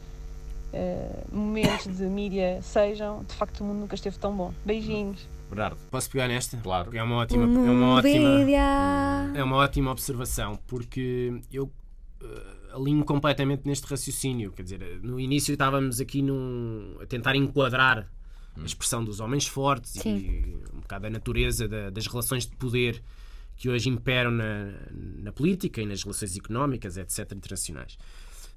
uh, 0.74 1.26
momentos 1.36 1.96
de 1.98 2.04
mídia 2.04 2.62
sejam, 2.62 3.24
de 3.24 3.34
facto 3.34 3.62
o 3.62 3.64
mundo 3.64 3.80
nunca 3.80 3.96
esteve 3.96 4.18
tão 4.20 4.36
bom. 4.36 4.54
Beijinhos. 4.66 5.26
Bernardo, 5.50 5.78
Posso 5.90 6.10
pegar 6.10 6.28
nesta? 6.28 6.58
claro. 6.58 6.94
É 6.98 7.02
uma 7.02 7.16
ótima, 7.18 7.44
é 7.44 7.46
uma 7.72 7.94
ótima, 7.96 9.32
é 9.36 9.44
uma 9.44 9.56
ótima 9.58 9.92
observação, 9.92 10.60
porque 10.68 11.40
eu 11.50 11.72
eh, 12.22 12.76
alinho 12.76 13.06
completamente 13.06 13.62
neste 13.66 13.86
raciocínio. 13.88 14.52
Quer 14.52 14.64
dizer, 14.64 15.00
no 15.02 15.18
início 15.18 15.54
estávamos 15.54 16.02
aqui 16.02 16.22
num, 16.22 16.98
a 17.02 17.06
tentar 17.06 17.36
enquadrar 17.38 18.06
a 18.62 18.66
expressão 18.66 19.02
dos 19.04 19.22
homens 19.22 19.48
fortes 19.48 19.92
Sim. 19.94 20.18
e 20.18 20.58
um 20.76 20.82
bocado 20.82 21.08
a 21.08 21.10
natureza 21.10 21.68
da- 21.70 21.90
das 21.90 22.06
relações 22.08 22.46
de 22.46 22.56
poder 22.58 23.02
que 23.56 23.70
hoje 23.70 23.90
imperam 23.90 24.32
na, 24.32 24.74
na 24.92 25.32
política 25.32 25.82
e 25.82 25.86
nas 25.86 26.04
relações 26.04 26.36
económicas, 26.36 26.98
etc., 26.98 27.32
internacionais. 27.34 27.98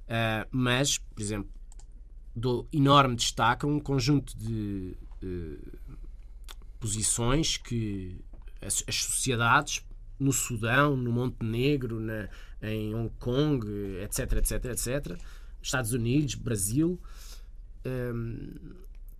Ah, 0.07 0.47
mas, 0.51 0.97
por 0.97 1.21
exemplo, 1.21 1.49
dou 2.35 2.67
enorme 2.71 3.15
destaque 3.15 3.65
a 3.65 3.69
um 3.69 3.79
conjunto 3.79 4.37
de 4.37 4.95
eh, 5.23 5.57
posições 6.79 7.57
que 7.57 8.23
as, 8.61 8.83
as 8.87 8.95
sociedades 9.03 9.83
no 10.19 10.31
Sudão, 10.31 10.95
no 10.95 11.11
Montenegro, 11.11 11.99
na, 11.99 12.29
em 12.61 12.93
Hong 12.93 13.11
Kong, 13.19 13.67
etc, 14.01 14.33
etc, 14.33 14.65
etc, 14.65 15.19
Estados 15.61 15.93
Unidos, 15.93 16.35
Brasil, 16.35 16.99
hum, 17.85 18.53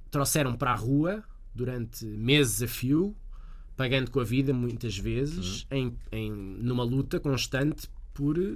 trouxeram 0.10 0.56
para 0.56 0.72
a 0.72 0.76
rua 0.76 1.24
durante 1.54 2.06
meses 2.06 2.62
a 2.62 2.68
fio, 2.68 3.16
pagando 3.78 4.12
com 4.12 4.20
a 4.20 4.24
vida 4.24 4.52
muitas 4.54 4.98
vezes, 4.98 5.66
em, 5.72 5.96
em, 6.12 6.32
numa 6.32 6.84
luta 6.84 7.20
constante 7.20 7.88
por 8.14 8.38
eh, 8.38 8.52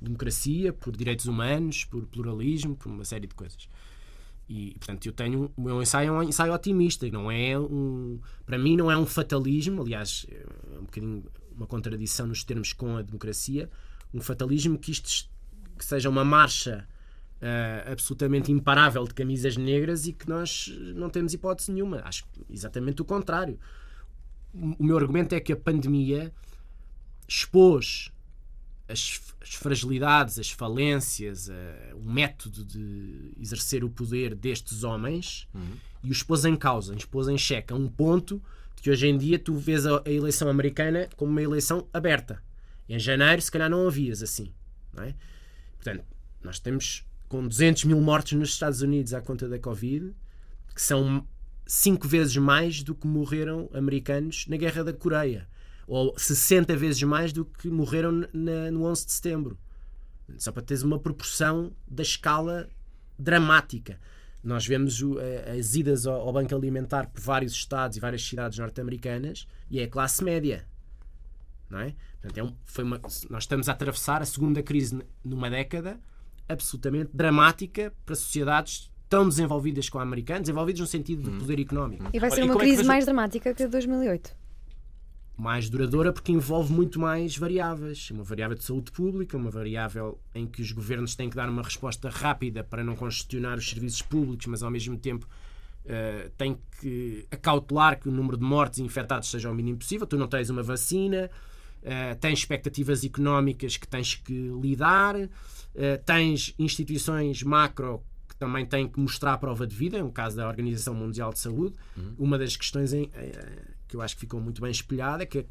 democracia, 0.00 0.72
por 0.72 0.96
direitos 0.96 1.26
humanos, 1.26 1.84
por 1.84 2.06
pluralismo, 2.06 2.76
por 2.76 2.90
uma 2.90 3.04
série 3.04 3.26
de 3.26 3.34
coisas. 3.34 3.68
E, 4.48 4.74
portanto, 4.78 5.06
eu 5.06 5.12
tenho 5.12 5.52
o 5.56 5.62
meu 5.62 5.82
ensaio 5.82 6.08
é 6.08 6.12
um 6.12 6.22
ensaio 6.22 6.52
otimista, 6.52 7.08
não 7.10 7.30
é 7.30 7.58
um, 7.58 8.20
para 8.46 8.56
mim 8.56 8.76
não 8.76 8.90
é 8.90 8.96
um 8.96 9.06
fatalismo, 9.06 9.82
aliás, 9.82 10.24
é 10.30 10.78
um 10.78 10.84
bocadinho 10.84 11.24
uma 11.54 11.66
contradição 11.66 12.26
nos 12.26 12.44
termos 12.44 12.72
com 12.72 12.96
a 12.96 13.02
democracia, 13.02 13.68
um 14.14 14.20
fatalismo 14.20 14.78
que 14.78 14.90
isto 14.92 15.28
que 15.76 15.84
seja 15.84 16.08
uma 16.08 16.24
marcha 16.24 16.86
ah, 17.42 17.90
absolutamente 17.90 18.52
imparável 18.52 19.04
de 19.04 19.12
camisas 19.14 19.56
negras 19.56 20.06
e 20.06 20.12
que 20.12 20.28
nós 20.28 20.72
não 20.94 21.10
temos 21.10 21.34
hipótese 21.34 21.72
nenhuma. 21.72 22.00
Acho 22.04 22.24
exatamente 22.48 23.02
o 23.02 23.04
contrário. 23.04 23.58
O 24.54 24.84
meu 24.84 24.96
argumento 24.96 25.34
é 25.34 25.40
que 25.40 25.52
a 25.52 25.56
pandemia 25.56 26.32
expôs 27.26 28.12
as, 28.88 29.20
as 29.40 29.54
fragilidades, 29.54 30.38
as 30.38 30.50
falências, 30.50 31.48
eh, 31.48 31.92
o 31.94 32.02
método 32.02 32.64
de 32.64 33.32
exercer 33.40 33.82
o 33.82 33.90
poder 33.90 34.34
destes 34.34 34.84
homens 34.84 35.48
e 36.04 36.10
os 36.10 36.22
pôs 36.22 36.44
em 36.44 36.54
causa, 36.56 36.94
os 36.94 37.04
pôs 37.04 37.28
em 37.28 37.38
xeque, 37.38 37.72
a 37.72 37.76
um 37.76 37.88
ponto 37.88 38.42
de 38.76 38.82
que 38.82 38.90
hoje 38.90 39.06
em 39.06 39.16
dia 39.16 39.38
tu 39.38 39.56
vês 39.56 39.86
a, 39.86 40.02
a 40.04 40.10
eleição 40.10 40.48
americana 40.48 41.08
como 41.16 41.30
uma 41.30 41.42
eleição 41.42 41.86
aberta. 41.92 42.42
Em 42.88 42.98
janeiro, 42.98 43.40
se 43.40 43.50
calhar, 43.50 43.70
não 43.70 43.86
havias 43.86 44.22
assim. 44.22 44.52
Não 44.92 45.04
é? 45.04 45.14
Portanto, 45.76 46.04
nós 46.42 46.58
temos 46.58 47.04
com 47.28 47.46
200 47.46 47.84
mil 47.84 48.00
mortos 48.00 48.32
nos 48.32 48.50
Estados 48.50 48.82
Unidos 48.82 49.14
à 49.14 49.20
conta 49.20 49.48
da 49.48 49.58
Covid, 49.58 50.12
que 50.74 50.82
são 50.82 51.26
cinco 51.74 52.06
vezes 52.06 52.36
mais 52.36 52.82
do 52.82 52.94
que 52.94 53.06
morreram 53.06 53.70
americanos 53.72 54.46
na 54.46 54.58
Guerra 54.58 54.84
da 54.84 54.92
Coreia 54.92 55.48
ou 55.86 56.12
60 56.18 56.76
vezes 56.76 57.02
mais 57.02 57.32
do 57.32 57.46
que 57.46 57.68
morreram 57.68 58.12
na- 58.30 58.70
no 58.70 58.84
11 58.84 59.06
de 59.06 59.12
setembro. 59.12 59.58
Só 60.36 60.52
para 60.52 60.62
teres 60.62 60.82
uma 60.82 60.98
proporção 60.98 61.72
da 61.88 62.02
escala 62.02 62.68
dramática. 63.18 63.98
Nós 64.44 64.66
vemos 64.66 65.00
o- 65.00 65.16
as 65.58 65.74
idas 65.74 66.06
ao, 66.06 66.20
ao 66.20 66.32
Banco 66.32 66.54
Alimentar 66.54 67.06
por 67.06 67.22
vários 67.22 67.52
estados 67.54 67.96
e 67.96 68.00
várias 68.00 68.22
cidades 68.22 68.58
norte-americanas 68.58 69.46
e 69.70 69.80
é 69.80 69.84
a 69.84 69.88
classe 69.88 70.22
média. 70.22 70.66
Não 71.70 71.78
é? 71.80 71.94
Portanto, 72.20 72.36
é 72.38 72.44
um- 72.44 72.54
foi 72.66 72.84
uma- 72.84 73.00
nós 73.30 73.44
estamos 73.44 73.66
a 73.70 73.72
atravessar 73.72 74.20
a 74.20 74.26
segunda 74.26 74.62
crise 74.62 75.00
numa 75.24 75.48
década 75.48 75.98
absolutamente 76.46 77.10
dramática 77.14 77.94
para 78.04 78.14
sociedades 78.14 78.91
tão 79.12 79.28
desenvolvidas 79.28 79.90
como 79.90 80.00
a 80.00 80.06
americana, 80.06 80.40
desenvolvidas 80.40 80.80
no 80.80 80.86
sentido 80.86 81.30
de 81.30 81.38
poder 81.38 81.60
económico. 81.60 82.08
E 82.14 82.18
vai 82.18 82.30
ser 82.30 82.36
Olha, 82.40 82.44
uma 82.46 82.54
é 82.54 82.56
que 82.56 82.64
crise 82.64 82.82
o- 82.82 82.86
mais 82.86 83.04
dramática 83.04 83.52
que 83.52 83.62
a 83.62 83.66
de 83.66 83.70
2008. 83.70 84.34
mais 85.36 85.68
duradoura 85.68 86.14
porque 86.14 86.32
envolve 86.32 86.72
muito 86.72 86.98
mais 86.98 87.36
variáveis. 87.36 88.10
Uma 88.10 88.24
variável 88.24 88.56
de 88.56 88.64
saúde 88.64 88.90
pública, 88.90 89.36
uma 89.36 89.50
variável 89.50 90.18
em 90.34 90.46
que 90.46 90.62
os 90.62 90.72
governos 90.72 91.14
têm 91.14 91.28
que 91.28 91.36
dar 91.36 91.46
uma 91.50 91.62
resposta 91.62 92.08
rápida 92.08 92.64
para 92.64 92.82
não 92.82 92.96
congestionar 92.96 93.58
os 93.58 93.68
serviços 93.68 94.00
públicos, 94.00 94.46
mas 94.46 94.62
ao 94.62 94.70
mesmo 94.70 94.96
tempo 94.96 95.26
uh, 95.84 96.30
têm 96.38 96.56
que 96.80 97.26
acautelar 97.30 98.00
que 98.00 98.08
o 98.08 98.12
número 98.12 98.38
de 98.38 98.44
mortes 98.44 98.78
e 98.78 98.82
infectados 98.82 99.30
seja 99.30 99.50
o 99.50 99.54
mínimo 99.54 99.76
possível. 99.76 100.06
Tu 100.06 100.16
não 100.16 100.26
tens 100.28 100.48
uma 100.48 100.62
vacina, 100.62 101.30
uh, 101.82 102.16
tens 102.18 102.38
expectativas 102.38 103.04
económicas 103.04 103.76
que 103.76 103.86
tens 103.86 104.14
que 104.14 104.32
lidar, 104.62 105.16
uh, 105.16 105.28
tens 106.06 106.54
instituições 106.58 107.42
macro 107.42 108.02
também 108.42 108.66
têm 108.66 108.88
que 108.88 108.98
mostrar 108.98 109.34
a 109.34 109.38
prova 109.38 109.64
de 109.64 109.76
vida, 109.76 109.96
é 109.96 110.02
um 110.02 110.10
caso 110.10 110.36
da 110.36 110.48
Organização 110.48 110.92
Mundial 110.92 111.32
de 111.32 111.38
Saúde. 111.38 111.76
Uhum. 111.96 112.14
Uma 112.18 112.36
das 112.36 112.56
questões 112.56 112.92
em, 112.92 113.08
que 113.86 113.94
eu 113.94 114.02
acho 114.02 114.16
que 114.16 114.22
ficou 114.22 114.40
muito 114.40 114.60
bem 114.60 114.72
espelhada 114.72 115.22
é 115.22 115.26
que 115.26 115.46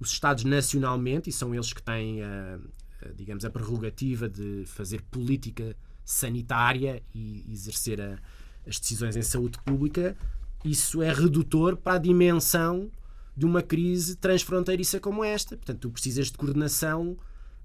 os 0.00 0.10
Estados 0.10 0.42
nacionalmente, 0.42 1.30
e 1.30 1.32
são 1.32 1.54
eles 1.54 1.72
que 1.72 1.80
têm, 1.80 2.20
a, 2.20 2.58
a, 3.00 3.08
digamos, 3.12 3.44
a 3.44 3.50
prerrogativa 3.50 4.28
de 4.28 4.64
fazer 4.66 5.02
política 5.02 5.76
sanitária 6.04 7.00
e 7.14 7.46
exercer 7.48 8.00
a, 8.00 8.18
as 8.66 8.80
decisões 8.80 9.16
em 9.16 9.22
saúde 9.22 9.56
pública, 9.64 10.16
isso 10.64 11.00
é 11.00 11.12
redutor 11.12 11.76
para 11.76 11.94
a 11.94 11.98
dimensão 11.98 12.90
de 13.36 13.46
uma 13.46 13.62
crise 13.62 14.16
transfronteiriça 14.16 14.98
como 14.98 15.22
esta. 15.22 15.56
Portanto, 15.56 15.78
tu 15.78 15.90
precisas 15.90 16.26
de 16.26 16.32
coordenação 16.32 17.16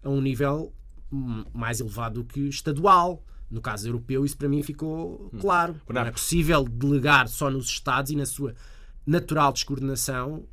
a 0.03 0.09
um 0.09 0.21
nível 0.21 0.71
mais 1.51 1.79
elevado 1.79 2.21
do 2.21 2.25
que 2.25 2.41
estadual. 2.41 3.23
No 3.49 3.61
caso 3.61 3.87
europeu, 3.87 4.23
isso 4.23 4.37
para 4.37 4.47
mim 4.47 4.61
ficou 4.61 5.31
claro. 5.39 5.75
Não 5.89 6.01
é 6.01 6.11
possível 6.11 6.63
delegar 6.63 7.27
só 7.27 7.49
nos 7.49 7.65
Estados 7.65 8.11
e 8.11 8.15
na 8.15 8.25
sua 8.25 8.53
natural 9.07 9.51
descoordenação 9.51 10.43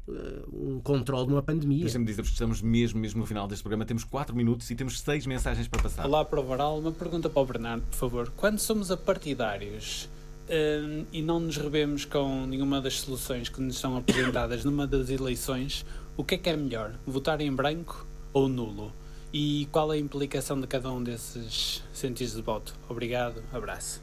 um 0.50 0.80
controle 0.80 1.26
de 1.26 1.32
uma 1.34 1.42
pandemia. 1.42 1.82
Deixa-me 1.82 2.06
dizer-vos 2.06 2.30
que 2.30 2.36
estamos 2.36 2.62
mesmo, 2.62 2.98
mesmo 2.98 3.20
no 3.20 3.26
final 3.26 3.46
deste 3.46 3.62
programa. 3.62 3.84
Temos 3.84 4.02
4 4.02 4.34
minutos 4.34 4.70
e 4.70 4.74
temos 4.74 4.98
6 5.00 5.26
mensagens 5.26 5.68
para 5.68 5.82
passar. 5.82 6.06
Olá, 6.06 6.24
para 6.24 6.40
o 6.40 6.42
Varal. 6.42 6.78
Uma 6.78 6.92
pergunta 6.92 7.28
para 7.28 7.42
o 7.42 7.44
Bernardo, 7.44 7.82
por 7.82 7.96
favor. 7.96 8.32
Quando 8.34 8.58
somos 8.58 8.90
apartidários 8.90 10.08
um, 10.48 11.04
e 11.12 11.20
não 11.20 11.38
nos 11.38 11.58
rebemos 11.58 12.06
com 12.06 12.46
nenhuma 12.46 12.80
das 12.80 13.00
soluções 13.00 13.50
que 13.50 13.60
nos 13.60 13.78
são 13.78 13.94
apresentadas 13.94 14.64
numa 14.64 14.86
das 14.86 15.10
eleições, 15.10 15.84
o 16.16 16.24
que 16.24 16.36
é 16.36 16.38
que 16.38 16.48
é 16.48 16.56
melhor? 16.56 16.94
Votar 17.06 17.42
em 17.42 17.52
branco 17.52 18.06
ou 18.32 18.48
nulo? 18.48 18.90
E 19.38 19.68
qual 19.70 19.92
é 19.92 19.96
a 19.96 19.98
implicação 19.98 20.58
de 20.58 20.66
cada 20.66 20.90
um 20.90 21.02
desses 21.02 21.84
sentidos 21.92 22.34
de 22.34 22.40
voto? 22.40 22.74
Obrigado, 22.88 23.42
abraço. 23.52 24.02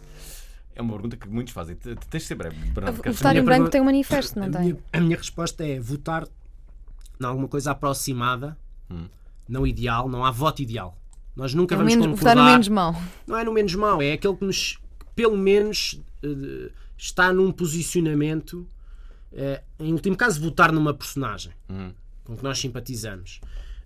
É 0.75 0.79
uma 0.79 0.93
pergunta 0.93 1.17
que 1.17 1.27
muitos 1.27 1.51
fazem. 1.55 1.75
Tens 1.75 1.97
de 2.11 2.19
ser 2.19 2.35
breve, 2.35 2.55
Bernardo. 2.69 3.01
Votar 3.01 3.35
em 3.35 3.41
branco 3.41 3.67
tem 3.67 3.81
um 3.81 3.85
manifesto, 3.85 4.37
não 4.37 4.45
a 4.45 4.51
tem? 4.51 4.61
Minha, 4.61 4.77
a 4.93 5.01
minha 5.01 5.17
resposta 5.17 5.65
é 5.65 5.79
votar 5.79 6.27
em 7.19 7.25
alguma 7.25 7.47
coisa 7.47 7.71
aproximada, 7.71 8.55
hum. 8.91 9.07
não 9.49 9.65
ideal, 9.65 10.07
não 10.07 10.23
há 10.23 10.29
voto 10.29 10.61
ideal. 10.61 10.95
Nós 11.35 11.55
nunca 11.55 11.73
é 11.73 11.77
vamos 11.79 11.95
menos, 11.95 12.05
concordar... 12.05 12.35
Votar 12.35 12.45
no 12.45 12.51
menos 12.51 12.67
mau. 12.67 12.95
Não 13.25 13.35
é 13.35 13.43
no 13.43 13.53
menos 13.53 13.73
mau, 13.73 14.01
é 14.03 14.11
aquele 14.11 14.35
que 14.35 14.45
nos, 14.45 14.77
pelo 15.15 15.35
menos, 15.35 15.99
uh, 16.23 16.71
está 16.95 17.33
num 17.33 17.51
posicionamento, 17.51 18.67
uh, 19.31 19.63
em 19.79 19.93
último 19.93 20.15
caso, 20.15 20.39
votar 20.39 20.71
numa 20.71 20.93
personagem 20.93 21.53
hum. 21.67 21.91
com 22.23 22.37
que 22.37 22.43
nós 22.43 22.59
simpatizamos. 22.59 23.41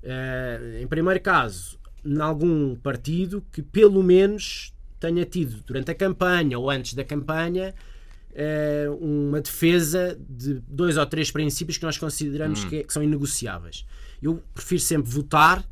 Uh, 0.08 0.82
em 0.82 0.88
primeiro 0.88 1.20
caso, 1.20 1.78
em 2.05 2.20
algum 2.22 2.76
partido 2.76 3.43
que 3.51 3.62
pelo 3.62 4.01
menos 4.01 4.74
tenha 4.99 5.26
tido 5.26 5.62
durante 5.66 5.91
a 5.91 5.95
campanha 5.95 6.58
ou 6.58 6.70
antes 6.70 6.93
da 6.93 7.03
campanha 7.03 7.76
uh, 8.32 8.95
uma 8.95 9.41
defesa 9.41 10.18
de 10.30 10.62
dois 10.68 10.95
ou 10.95 11.05
três 11.05 11.30
princípios 11.30 11.78
que 11.78 11.84
nós 11.84 11.97
consideramos 11.97 12.64
Hum. 12.64 12.70
que, 12.70 12.76
é- 12.78 12.84
que 12.84 12.93
são 12.93 13.03
inegociáveis. 13.03 13.86
Eu 14.22 14.41
prefiro 14.53 14.80
sempre 14.82 15.12
votar 15.12 15.64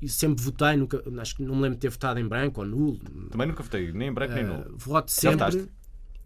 e 0.00 0.08
sempre 0.08 0.42
votei, 0.44 0.76
nunca, 0.76 1.02
acho 1.20 1.34
que 1.36 1.42
não 1.42 1.54
me 1.56 1.62
lembro 1.62 1.76
de 1.76 1.80
ter 1.80 1.88
votado 1.90 2.20
em 2.20 2.26
branco 2.28 2.60
ou 2.60 2.66
nulo. 2.66 2.98
Também 3.30 3.46
nunca 3.46 3.62
votei, 3.62 3.92
nem 3.92 4.08
em 4.08 4.12
branco 4.12 4.34
nem 4.34 4.44
Uh, 4.44 4.48
nulo. 4.48 4.74
Voto 4.76 5.10
Já 5.10 5.30
sempre. 5.32 5.68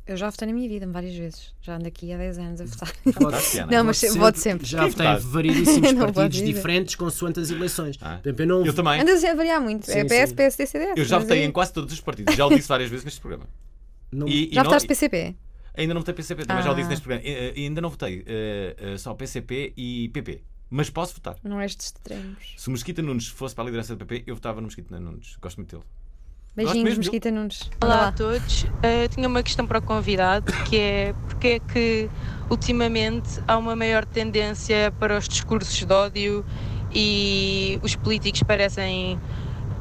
Votaste? 0.08 0.12
Eu 0.12 0.16
já 0.16 0.30
votei 0.30 0.48
na 0.48 0.54
minha 0.54 0.68
vida 0.68 0.86
várias 0.86 1.14
vezes. 1.14 1.54
Já 1.60 1.76
ando 1.76 1.86
aqui 1.88 2.12
há 2.12 2.16
10 2.18 2.38
anos 2.38 2.60
a 2.60 2.64
votar. 2.64 2.92
Voto- 3.04 3.70
Não, 3.70 3.84
mas 3.84 4.00
voto 4.00 4.18
voto 4.18 4.38
sempre. 4.38 4.66
Já 4.66 4.86
votei 4.86 5.06
em 5.06 5.18
variedíssimos 5.18 5.92
partidos 6.14 6.42
diferentes 6.42 6.94
consoante 6.94 7.40
as 7.40 7.50
eleições. 7.50 7.96
Ah. 8.00 8.20
Eu, 8.24 8.46
não... 8.46 8.64
Eu 8.66 8.74
também. 8.74 9.00
Andas 9.00 9.22
a 9.24 9.34
variar 9.34 9.60
muito. 9.60 9.90
é 9.90 9.94
Sim, 10.02 10.06
PS, 10.06 10.28
sim. 10.30 10.34
PSD, 10.34 10.66
CDS. 10.66 10.92
Eu 10.96 11.04
já 11.04 11.16
mas 11.16 11.24
votei 11.24 11.40
aí- 11.42 11.46
em 11.48 11.52
quase 11.52 11.72
todos 11.72 11.92
os 11.92 12.00
partidos. 12.00 12.34
Já 12.34 12.46
o 12.46 12.54
disse 12.54 12.68
várias 12.68 12.90
vezes 12.90 13.04
neste 13.04 13.20
programa. 13.20 13.46
Não- 14.10 14.28
E- 14.28 14.50
e 14.50 14.54
Já 14.54 14.62
não- 14.62 14.70
votaste 14.70 14.88
PCP? 14.88 15.36
Ainda 15.76 15.94
não 15.94 16.00
votei 16.00 16.14
PCP, 16.14 16.44
também 16.44 16.62
já 16.64 16.72
o 16.72 16.74
disse 16.74 16.86
Ah. 16.86 16.90
neste 16.90 17.02
programa. 17.04 17.24
E, 17.28 17.52
e 17.60 17.64
ainda 17.66 17.80
não 17.80 17.88
votei 17.90 18.24
eh, 18.26 18.74
eh, 18.78 18.98
só 18.98 19.14
PCP 19.14 19.72
e 19.76 20.08
PP. 20.08 20.42
Mas 20.70 20.90
posso 20.90 21.14
votar. 21.14 21.36
Não 21.44 21.60
és 21.60 21.74
de 21.76 21.84
extremos. 21.84 22.54
Se 22.56 22.68
o 22.68 22.72
Mesquita 22.72 23.00
Nunes 23.00 23.28
fosse 23.28 23.54
para 23.54 23.64
a 23.64 23.66
liderança 23.66 23.94
do 23.94 24.04
PP, 24.04 24.24
eu 24.26 24.34
votava 24.34 24.60
no 24.60 24.66
Mesquita 24.66 24.98
Nunes. 24.98 25.36
Gosto 25.40 25.58
muito 25.58 25.70
dele. 25.76 25.84
Beijinhos. 26.58 26.98
Mesquita 26.98 27.30
Nunes. 27.30 27.70
Olá 27.80 28.08
a 28.08 28.12
todos. 28.12 28.66
Eu 28.82 29.08
tinha 29.08 29.28
uma 29.28 29.44
questão 29.44 29.64
para 29.64 29.78
o 29.78 29.82
convidado, 29.82 30.52
que 30.64 30.76
é 30.76 31.14
porque 31.28 31.46
é 31.46 31.58
que 31.60 32.10
ultimamente 32.50 33.40
há 33.46 33.56
uma 33.56 33.76
maior 33.76 34.04
tendência 34.04 34.92
para 34.98 35.16
os 35.16 35.28
discursos 35.28 35.86
de 35.86 35.92
ódio 35.92 36.44
e 36.92 37.78
os 37.80 37.94
políticos 37.94 38.42
parecem 38.42 39.20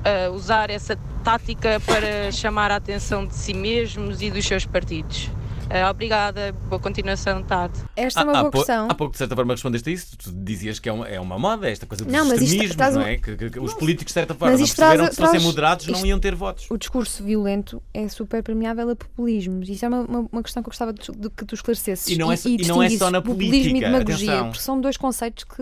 eh, 0.04 0.30
usar 0.30 0.70
essa 0.70 0.96
tática 1.24 1.80
para 1.80 2.32
chamar 2.32 2.70
a 2.70 2.76
atenção 2.76 3.26
de 3.26 3.34
si 3.34 3.56
mesmos 3.56 4.22
e 4.22 4.30
dos 4.30 4.46
seus 4.46 4.64
partidos. 4.68 5.32
Eh, 5.70 5.86
obrigada, 5.90 6.54
boa 6.70 6.80
continuação, 6.80 7.44
tarde. 7.44 7.78
Esta 7.96 8.22
é 8.22 8.24
uma 8.24 8.32
há, 8.32 8.40
boa 8.42 8.52
pou- 8.52 8.62
questão. 8.62 8.88
há 8.90 8.96
pouco, 8.96 9.12
de 9.12 9.18
certa 9.18 9.36
forma, 9.36 9.54
respondeste 9.54 9.90
a 9.90 9.94
isso. 9.94 10.18
Tu 10.18 10.32
dizias 10.32 10.80
que 10.80 10.88
é 10.88 10.94
uma, 10.94 11.08
é 11.08 11.20
uma 11.20 11.38
moda, 11.38 11.70
esta 11.70 11.86
coisa 11.86 12.06
dos 12.06 12.14
Não, 12.14 12.24
mas 12.24 12.36
isto 12.36 12.44
extremismos, 12.46 12.76
traz 12.78 12.96
não 12.96 13.02
é? 13.02 13.18
Que, 13.18 13.36
que- 13.36 13.50
que 13.50 13.60
os 13.60 13.74
políticos, 13.74 14.08
de 14.08 14.14
certa 14.14 14.34
forma, 14.34 14.54
Mas 14.54 14.62
não 14.62 14.68
perceberam 14.68 14.96
traz- 14.96 15.10
que 15.10 15.16
se 15.16 15.22
fossem 15.22 15.40
moderados 15.42 15.88
não 15.88 15.96
isto- 15.96 16.08
iam 16.08 16.20
ter 16.20 16.36
votos. 16.36 16.68
O 16.72 16.78
discurso 16.78 17.22
violento 17.22 17.82
é 17.94 18.08
super 18.08 18.42
permeável 18.42 18.90
a 18.92 18.96
populismos. 18.96 19.68
Isso 19.68 19.84
é 19.84 19.90
uma, 19.90 20.02
uma, 20.02 20.30
uma 20.32 20.44
questão 20.44 20.64
que 20.64 20.68
eu 20.68 20.72
gostava 20.72 20.94
de, 20.94 21.12
de 21.12 21.30
que 21.30 21.44
tu 21.46 21.54
esclarecesses. 21.56 22.08
E 22.08 22.18
não 22.18 22.32
é 22.32 22.38
só- 22.38 22.48
e 22.48 22.58
não 22.66 22.82
é 22.82 22.90
só 22.92 23.12
na 23.12 23.22
Populismo 23.22 23.54
e 23.56 23.60
política, 23.60 23.86
demagogia, 23.92 24.30
atenção. 24.32 24.50
porque 24.50 24.64
são 24.64 24.80
dois 24.82 24.96
conceitos 24.96 25.44
que, 25.44 25.56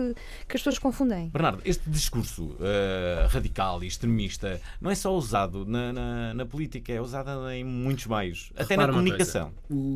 que 0.48 0.56
as 0.56 0.60
pessoas 0.62 0.78
confundem. 0.78 1.28
Bernardo, 1.30 1.60
este 1.64 1.82
discurso 1.90 2.54
eh, 2.60 3.26
radical 3.28 3.82
e 3.82 3.88
extremista 3.88 4.60
não 4.80 4.88
é 4.90 4.94
só 4.94 5.12
usado 5.12 5.64
na, 5.66 5.92
na, 5.92 6.34
na 6.34 6.46
política, 6.46 6.92
é 6.92 7.00
usado 7.00 7.50
em 7.50 7.64
muitos 7.64 8.06
meios, 8.06 8.50
até 8.54 8.76
na 8.76 8.82
Repara 8.82 8.92
uma 8.92 8.98
comunicação. 9.02 9.50
coisa, 9.68 9.82
o- 9.82 9.95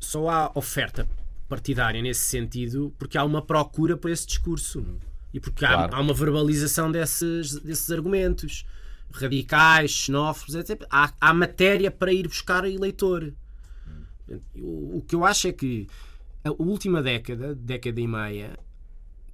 só 0.00 0.28
há 0.28 0.50
oferta 0.54 1.06
partidária 1.48 2.00
nesse 2.02 2.20
sentido 2.24 2.92
porque 2.98 3.18
há 3.18 3.24
uma 3.24 3.42
procura 3.42 3.96
por 3.96 4.10
esse 4.10 4.26
discurso 4.26 4.84
e 5.32 5.38
porque 5.38 5.64
há- 5.64 5.68
Claro. 5.74 5.94
há, 5.94 6.00
uma 6.00 6.14
verbalização 6.14 6.90
desses, 6.90 7.54
desses 7.60 7.90
argumentos 7.90 8.64
radicais, 9.12 9.90
xenófobos, 9.90 10.54
etc. 10.54 10.84
Há, 10.90 11.12
há 11.20 11.34
matéria 11.34 11.90
para 11.90 12.12
ir 12.12 12.26
buscar 12.28 12.64
eleitor. 12.64 13.32
O, 14.56 14.98
o 14.98 15.04
que 15.06 15.14
eu 15.14 15.24
acho 15.24 15.48
é 15.48 15.52
que 15.52 15.88
a 16.44 16.50
última 16.52 17.02
década, 17.02 17.54
década 17.54 18.00
e 18.00 18.06
meia, 18.06 18.58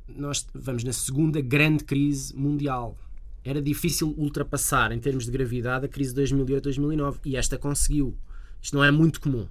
nós 0.08 0.46
vamos 0.54 0.82
na 0.84 0.92
segunda 0.92 1.40
grande 1.40 1.84
crise 1.84 2.34
mundial. 2.34 2.96
Era 3.44 3.60
difícil 3.62 4.14
ultrapassar, 4.16 4.90
em 4.92 4.98
termos 4.98 5.26
de 5.26 5.30
gravidade, 5.30 5.84
a 5.86 5.88
crise 5.88 6.14
de 6.14 6.22
2008-2009 6.22 7.18
e 7.26 7.36
esta 7.36 7.56
conseguiu. 7.58 8.16
Isto 8.60 8.76
não 8.76 8.82
é 8.84 8.90
muito 8.90 9.20
comum. 9.20 9.46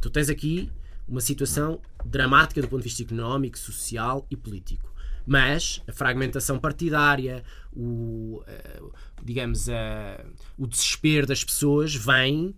Tu 0.00 0.10
tens 0.10 0.28
aqui 0.28 0.70
uma 1.06 1.20
situação 1.20 1.80
dramática 2.04 2.60
do 2.60 2.68
ponto 2.68 2.82
de 2.82 2.88
vista 2.88 3.02
económico, 3.02 3.58
social 3.58 4.26
e 4.30 4.36
político. 4.36 4.92
Mas 5.26 5.82
a 5.86 5.92
fragmentação 5.92 6.58
partidária, 6.58 7.42
o, 7.72 8.42
eh, 8.46 8.82
digamos, 9.22 9.68
eh, 9.68 10.24
o 10.58 10.66
desespero 10.66 11.26
das 11.26 11.42
pessoas 11.42 11.94
vem 11.94 12.54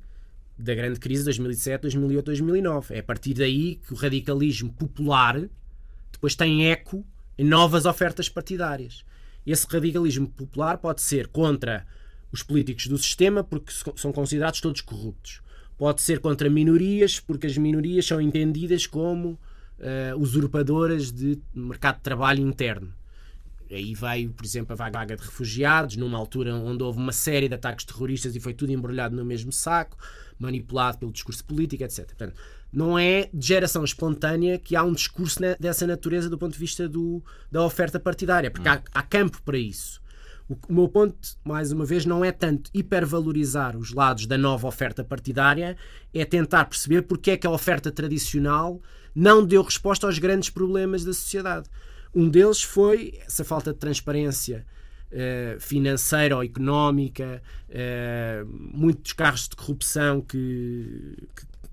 da 0.59 0.74
grande 0.74 0.99
crise 0.99 1.22
de 1.22 1.27
2007, 1.27 1.83
2008, 1.83 2.27
2009. 2.27 2.95
É 2.95 2.99
a 2.99 3.03
partir 3.03 3.35
daí 3.35 3.77
que 3.77 3.93
o 3.93 3.97
radicalismo 3.97 4.72
popular 4.72 5.49
depois 6.11 6.35
tem 6.35 6.70
eco 6.70 7.05
em 7.39 7.45
novas 7.45 7.85
ofertas 7.85 8.29
partidárias. 8.29 9.05
Esse 9.47 9.66
radicalismo 9.68 10.29
popular 10.29 10.79
pode 10.79 11.03
ser 11.03 11.29
contra 11.29 11.87
os 12.33 12.43
políticos 12.43 12.89
do 12.89 12.99
sistema, 12.99 13.45
porque 13.45 13.72
são 13.97 14.12
considerados 14.12 14.61
todos 14.61 14.81
corruptos. 14.81 15.41
Pode 15.79 16.01
ser 16.01 16.20
contra 16.20 16.49
minorias, 16.49 17.20
porque 17.20 17.47
as 17.47 17.57
minorias 17.59 18.07
são 18.07 18.20
entendidas 18.20 18.87
como 18.87 19.39
eh, 19.79 20.14
usurpadoras 20.16 21.12
de 21.12 21.39
mercado 21.55 21.97
de 21.97 22.03
trabalho 22.03 22.41
interno. 22.41 22.93
Aí 23.70 23.95
veio, 23.95 24.31
por 24.31 24.45
exemplo, 24.45 24.72
a 24.72 24.77
vaga 24.77 25.16
de 25.16 25.22
refugiados, 25.22 25.97
numa 25.97 26.16
altura 26.16 26.55
onde 26.55 26.83
houve 26.85 26.99
uma 26.99 27.12
série 27.12 27.49
de 27.49 27.55
ataques 27.57 27.85
terroristas 27.85 28.35
e 28.37 28.41
foi 28.41 28.55
tudo 28.55 28.72
embrulhado 28.72 29.14
no 29.16 29.24
mesmo 29.24 29.51
saco, 29.53 29.99
manipulado 30.39 30.99
pelo 30.99 31.11
discurso 31.12 31.45
político, 31.45 31.83
etc. 31.83 32.07
Portanto, 32.07 32.35
não 32.72 32.97
é 32.99 33.29
de 33.35 33.47
geração 33.49 33.85
espontânea 33.85 34.59
que 34.59 34.77
há 34.77 34.83
um 34.85 34.93
discurso 34.93 35.41
dessa 35.59 35.87
natureza 35.87 36.31
do 36.31 36.39
ponto 36.39 36.53
de 36.53 36.59
vista 36.59 36.89
do- 36.89 37.22
da 37.51 37.62
oferta 37.64 37.99
partidária, 37.99 38.51
porque 38.51 38.68
há, 38.68 38.81
há 38.95 39.03
campo 39.03 39.43
para 39.43 39.59
isso. 39.59 40.01
O, 40.49 40.57
o 40.68 40.72
meu 40.72 40.88
ponto, 40.88 41.16
mais 41.44 41.72
uma 41.72 41.84
vez, 41.84 42.05
não 42.05 42.24
é 42.24 42.30
tanto 42.30 42.70
hipervalorizar 42.72 43.76
os 43.76 43.92
lados 43.92 44.26
da 44.26 44.38
nova 44.38 44.68
oferta 44.68 45.05
partidária, 45.05 45.76
é 46.14 46.24
tentar 46.24 46.64
perceber 46.66 47.03
porque 47.03 47.32
é 47.32 47.36
que 47.36 47.47
a 47.47 47.51
oferta 47.51 47.90
tradicional 47.90 48.80
não 49.14 49.44
deu 49.44 49.62
resposta 49.62 50.07
aos 50.07 50.18
grandes 50.18 50.51
problemas 50.51 51.05
da 51.05 51.12
sociedade. 51.12 51.68
Um 52.14 52.28
deles 52.28 52.62
foi 52.62 53.18
essa 53.26 53.44
falta 53.44 53.72
de 53.72 53.78
transparência 53.78 54.66
eh, 55.11 55.57
financeira 55.61 56.36
ou 56.36 56.44
económica, 56.44 57.42
eh, 57.68 58.44
muitos 58.47 59.12
carros 59.12 59.49
de 59.49 59.57
corrupção 59.57 60.20
que, 60.20 61.16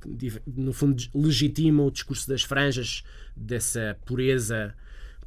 que, 0.01 0.29
que, 0.29 0.41
no 0.47 0.73
fundo, 0.73 1.01
legitimam 1.13 1.87
o 1.87 1.91
discurso 1.91 2.27
das 2.27 2.43
franjas, 2.43 3.03
dessa 3.35 3.97
pureza. 4.05 4.73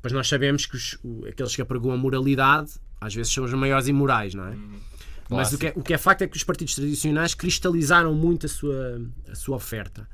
Pois 0.00 0.12
nós 0.12 0.28
sabemos 0.28 0.66
que 0.66 0.76
os, 0.76 0.98
aqueles 1.28 1.54
que 1.54 1.62
apregoam 1.62 1.94
a 1.94 1.98
moralidade 1.98 2.72
às 3.00 3.14
vezes 3.14 3.32
são 3.32 3.44
os 3.44 3.52
maiores 3.52 3.88
imorais, 3.88 4.34
não 4.34 4.44
é? 4.46 4.56
Mas 5.28 5.52
o 5.52 5.58
que, 5.58 5.66
é, 5.66 5.72
o 5.74 5.82
que 5.82 5.92
é 5.94 5.98
facto 5.98 6.22
é 6.22 6.26
que 6.28 6.36
os 6.36 6.44
partidos 6.44 6.74
tradicionais 6.74 7.34
cristalizaram 7.34 8.14
muito 8.14 8.46
a 8.46 8.48
sua, 8.48 9.02
a 9.28 9.34
sua 9.34 9.56
oferta. 9.56 10.08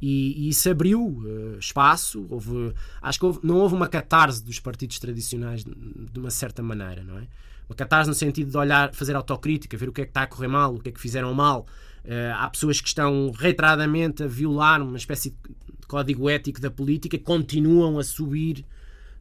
E, 0.00 0.46
e 0.46 0.48
isso 0.48 0.68
abriu 0.70 1.22
eh, 1.26 1.58
espaço. 1.58 2.26
Houve, 2.30 2.72
acho 3.00 3.18
que 3.18 3.24
houve- 3.26 3.40
não 3.42 3.56
houve 3.56 3.74
uma 3.74 3.88
catarse 3.88 4.42
dos 4.42 4.58
partidos 4.60 4.98
tradicionais 4.98 5.64
de, 5.64 5.74
de 5.74 6.18
uma 6.18 6.30
certa 6.30 6.62
maneira, 6.62 7.02
não 7.02 7.18
é? 7.18 7.26
Uma 7.68 7.74
catarse 7.76 8.08
no 8.08 8.14
sentido 8.14 8.50
de 8.50 8.56
olhar, 8.56 8.92
fazer 8.94 9.14
autocrítica, 9.16 9.76
ver 9.76 9.88
o 9.88 9.92
que 9.92 10.02
é 10.02 10.04
que 10.04 10.10
está 10.10 10.22
a 10.22 10.26
correr 10.26 10.48
mal, 10.48 10.74
o 10.74 10.80
que 10.80 10.88
é 10.88 10.92
que 10.92 11.00
fizeram 11.00 11.32
mal. 11.34 11.66
Eh, 12.04 12.32
há 12.36 12.48
pessoas 12.48 12.80
que 12.80 12.88
estão 12.88 13.30
reiteradamente 13.36 14.22
a 14.22 14.26
violar 14.26 14.80
uma 14.82 14.96
espécie 14.96 15.30
de 15.30 15.86
código 15.86 16.28
ético 16.30 16.60
da 16.60 16.70
política 16.70 17.16
e 17.16 17.18
continuam 17.18 17.98
a 17.98 18.04
subir 18.04 18.64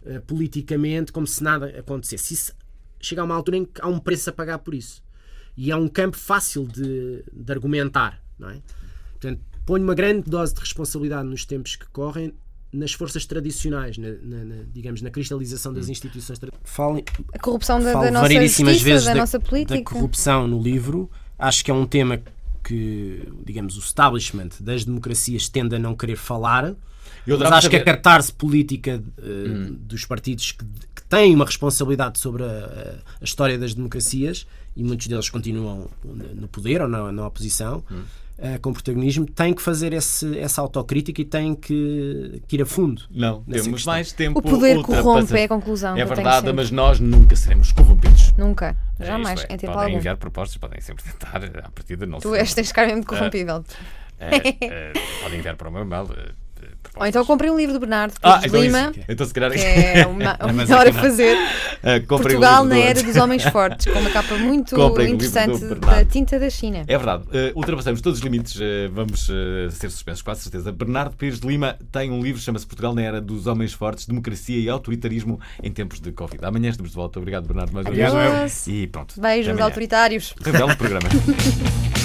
eh, 0.06 0.20
politicamente 0.20 1.12
como 1.12 1.26
se 1.28 1.41
nada 1.43 1.68
acontecesse. 1.78 2.34
Isso 2.34 2.53
chega 3.06 3.22
a 3.22 3.26
uma 3.26 3.36
altura 3.36 3.58
em 3.58 3.66
que 3.66 3.82
há 3.82 3.88
um 3.88 3.99
preço 3.99 4.30
a 4.30 4.34
pagar 4.34 4.60
por 4.60 4.74
isso. 4.74 5.03
E 5.58 5.72
é 5.72 5.76
um 5.76 5.88
campo 5.88 6.18
fácil 6.18 6.68
de, 6.68 7.24
de 7.32 7.51
argumentar, 7.51 8.22
não 8.38 8.49
é? 8.49 8.58
Portanto, 9.12 9.41
ponho 9.66 9.84
uma 9.84 9.95
grande 9.95 10.30
dose 10.30 10.53
de 10.53 10.60
responsabilidade 10.60 11.28
nos 11.28 11.45
tempos 11.45 11.76
que 11.76 11.88
correm 11.88 12.34
nas 12.74 12.91
forças 12.91 13.26
tradicionais, 13.26 13.97
na, 13.97 14.10
na- 14.22 14.43
na- 14.43 14.64
digamos, 14.74 15.01
na 15.01 15.10
cristalização 15.10 15.72
das 15.74 15.88
instituições 15.88 16.38
tradicionais. 16.38 16.70
A 17.34 17.39
corrupção 17.39 17.80
da, 17.82 17.93
falo 17.93 18.06
da 18.06 18.12
nossa 18.12 18.26
justiça, 18.74 18.84
vezes 18.84 19.06
da, 19.06 19.14
da, 19.14 19.20
nossa 19.22 19.39
política. 19.39 19.78
da 19.78 19.84
corrupção 19.84 20.45
no 20.45 20.62
livro. 20.62 21.10
Acho 21.39 21.64
que 21.64 21.72
é 21.72 21.74
um 21.74 21.86
tema 21.86 22.22
que, 22.64 23.24
digamos, 23.45 23.78
o 23.78 23.80
establishment 23.80 24.49
das 24.60 24.84
democracias 24.84 25.47
tende 25.47 25.76
a 25.76 25.80
não 25.80 25.95
querer 25.95 26.18
falar. 26.18 26.76
Eu 27.28 27.40
Mas 27.40 27.52
acho 27.52 27.70
que 27.70 27.76
a 27.76 27.80
saber- 27.80 27.92
catarse 27.96 28.32
política 28.34 29.02
eh, 29.18 29.24
dos 29.80 30.06
partidos 30.06 30.52
que, 30.52 30.64
que 30.96 31.04
têm 31.10 31.34
uma 31.34 31.46
responsabilidade 31.46 32.20
sobre 32.20 32.44
a, 32.44 32.96
a 33.20 33.24
história 33.24 33.58
das 33.58 33.74
democracias 33.74 34.46
e 34.76 34.84
muitos 34.84 35.08
deles 35.08 35.30
continuam 35.30 35.90
no 36.04 36.48
poder 36.48 36.82
ou 36.82 36.88
na, 36.88 37.12
na 37.12 37.26
oposição 37.28 37.84
eh, 38.38 38.58
com 38.60 38.74
protagonismo, 38.74 39.26
têm 39.26 39.54
que 39.54 39.62
fazer 39.62 39.94
esse, 39.94 40.38
essa 40.38 40.62
autocrítica 40.62 41.22
e 41.22 41.26
têm 41.26 41.56
que, 41.56 42.42
que 42.48 42.58
ir 42.58 42.62
a 42.62 42.66
fundo. 42.66 43.04
Não, 43.10 43.42
temos 43.44 43.68
questão. 43.70 43.94
mais 43.94 44.12
tempo. 44.12 44.40
O 44.40 44.42
poder 44.42 44.82
corrompe, 44.84 45.34
é 45.38 45.44
a 45.46 45.48
conclusão 45.48 45.98
É 45.98 46.04
verdade, 46.06 46.52
mas 46.54 46.70
nós 46.70 47.00
nunca 47.00 47.36
seremos 47.36 47.72
corrompidos. 47.72 48.34
Nunca. 48.38 48.76
É 49.00 49.06
Jamais, 49.06 49.46
é. 49.50 49.54
em 49.54 49.58
tempo 49.58 49.72
podem 49.74 49.86
algum. 49.88 49.98
enviar 49.98 50.18
propostas, 50.18 50.58
podem 50.58 50.80
sempre 50.82 51.04
tentar, 51.06 51.38
à 51.66 51.70
partida 51.72 52.06
não 52.06 52.20
Tu 52.20 52.36
és, 52.36 52.54
tens 52.54 52.72
cara 52.72 52.88
mesmo 52.90 53.02
de 53.02 53.08
Ah, 53.08 53.18
corrompível. 53.18 53.64
é, 54.20 54.66
é, 54.66 54.94
podem 55.24 55.40
enviar 55.40 55.56
para 55.56 55.70
o 55.70 55.72
meu 55.72 55.82
e-mail. 55.84 56.08
Ou 56.96 57.06
então 57.06 57.26
comprei 57.26 57.50
um 57.50 57.58
livro 57.58 57.74
do 57.74 57.80
Bernardo 57.80 58.14
Ah, 58.22 58.38
Pires 58.39 58.46
então 58.46 58.60
de 58.62 58.68
Lima. 58.68 58.91
isso. 58.96 59.06
Então 59.10 59.26
se 59.28 59.34
calhar- 59.34 59.52
que 59.52 59.60
é 59.60 60.06
uma, 60.08 60.38
o 60.41 60.50
É 60.50 60.52
mais 60.54 60.70
melhor 60.70 60.88
a 60.88 60.91
não. 60.91 61.00
fazer. 61.02 61.38
Ah, 61.84 61.98
o 61.98 62.08
Portugal 62.08 62.64
livro 62.64 62.80
na 62.80 62.86
era 62.86 63.04
dos 63.04 63.16
homens 63.18 63.43
fortes, 63.52 63.91
com 63.91 64.00
uma 64.00 64.10
capa 64.10 64.36
muito 64.38 64.76
Comprei 64.76 65.10
interessante 65.10 65.60
Bernardo. 65.60 65.80
da 65.86 66.06
tinta 66.06 66.39
da 66.39 66.50
China. 66.50 66.84
É 66.88 66.98
verdade, 66.98 67.24
eh, 67.34 67.52
ultrapassamos 67.56 68.02
todos 68.02 68.20
os 68.20 68.24
limites, 68.24 68.58
eh, 68.60 68.88
vamos 68.91 69.26
ser 69.72 69.89
suspensos, 69.91 70.22
com 70.22 70.36
certeza. 70.36 70.72
Bernardo 70.72 71.16
Pires 71.16 71.39
de 71.39 71.48
Lima 71.48 71.78
tem 71.91 72.12
um 72.12 72.22
livro, 72.22 72.41
chama-se 72.41 72.66
Portugal 72.66 72.93
na 72.96 73.02
Era 73.02 73.22
dos 73.22 73.46
Homens 73.48 73.74
Fortes, 73.74 74.06
Democracia 74.06 74.58
e 74.60 74.70
Autoritarismo 74.70 75.39
em 75.62 75.72
Tempos 75.72 76.00
de 76.00 76.12
Covid. 76.12 76.43
Amanhã 76.46 76.70
estamos 76.70 76.91
de 76.91 76.96
volta. 76.96 77.20
Obrigado, 77.20 77.46
Bernardo, 77.48 77.74
mais 77.74 77.86
uma 77.86 78.39
vez. 78.39 78.68
E 78.68 78.88
pronto. 78.88 79.20
Beijos, 79.20 79.60
autoritários. 79.60 80.34
Revela 80.43 80.74
o 80.74 80.78
programa. 80.78 81.08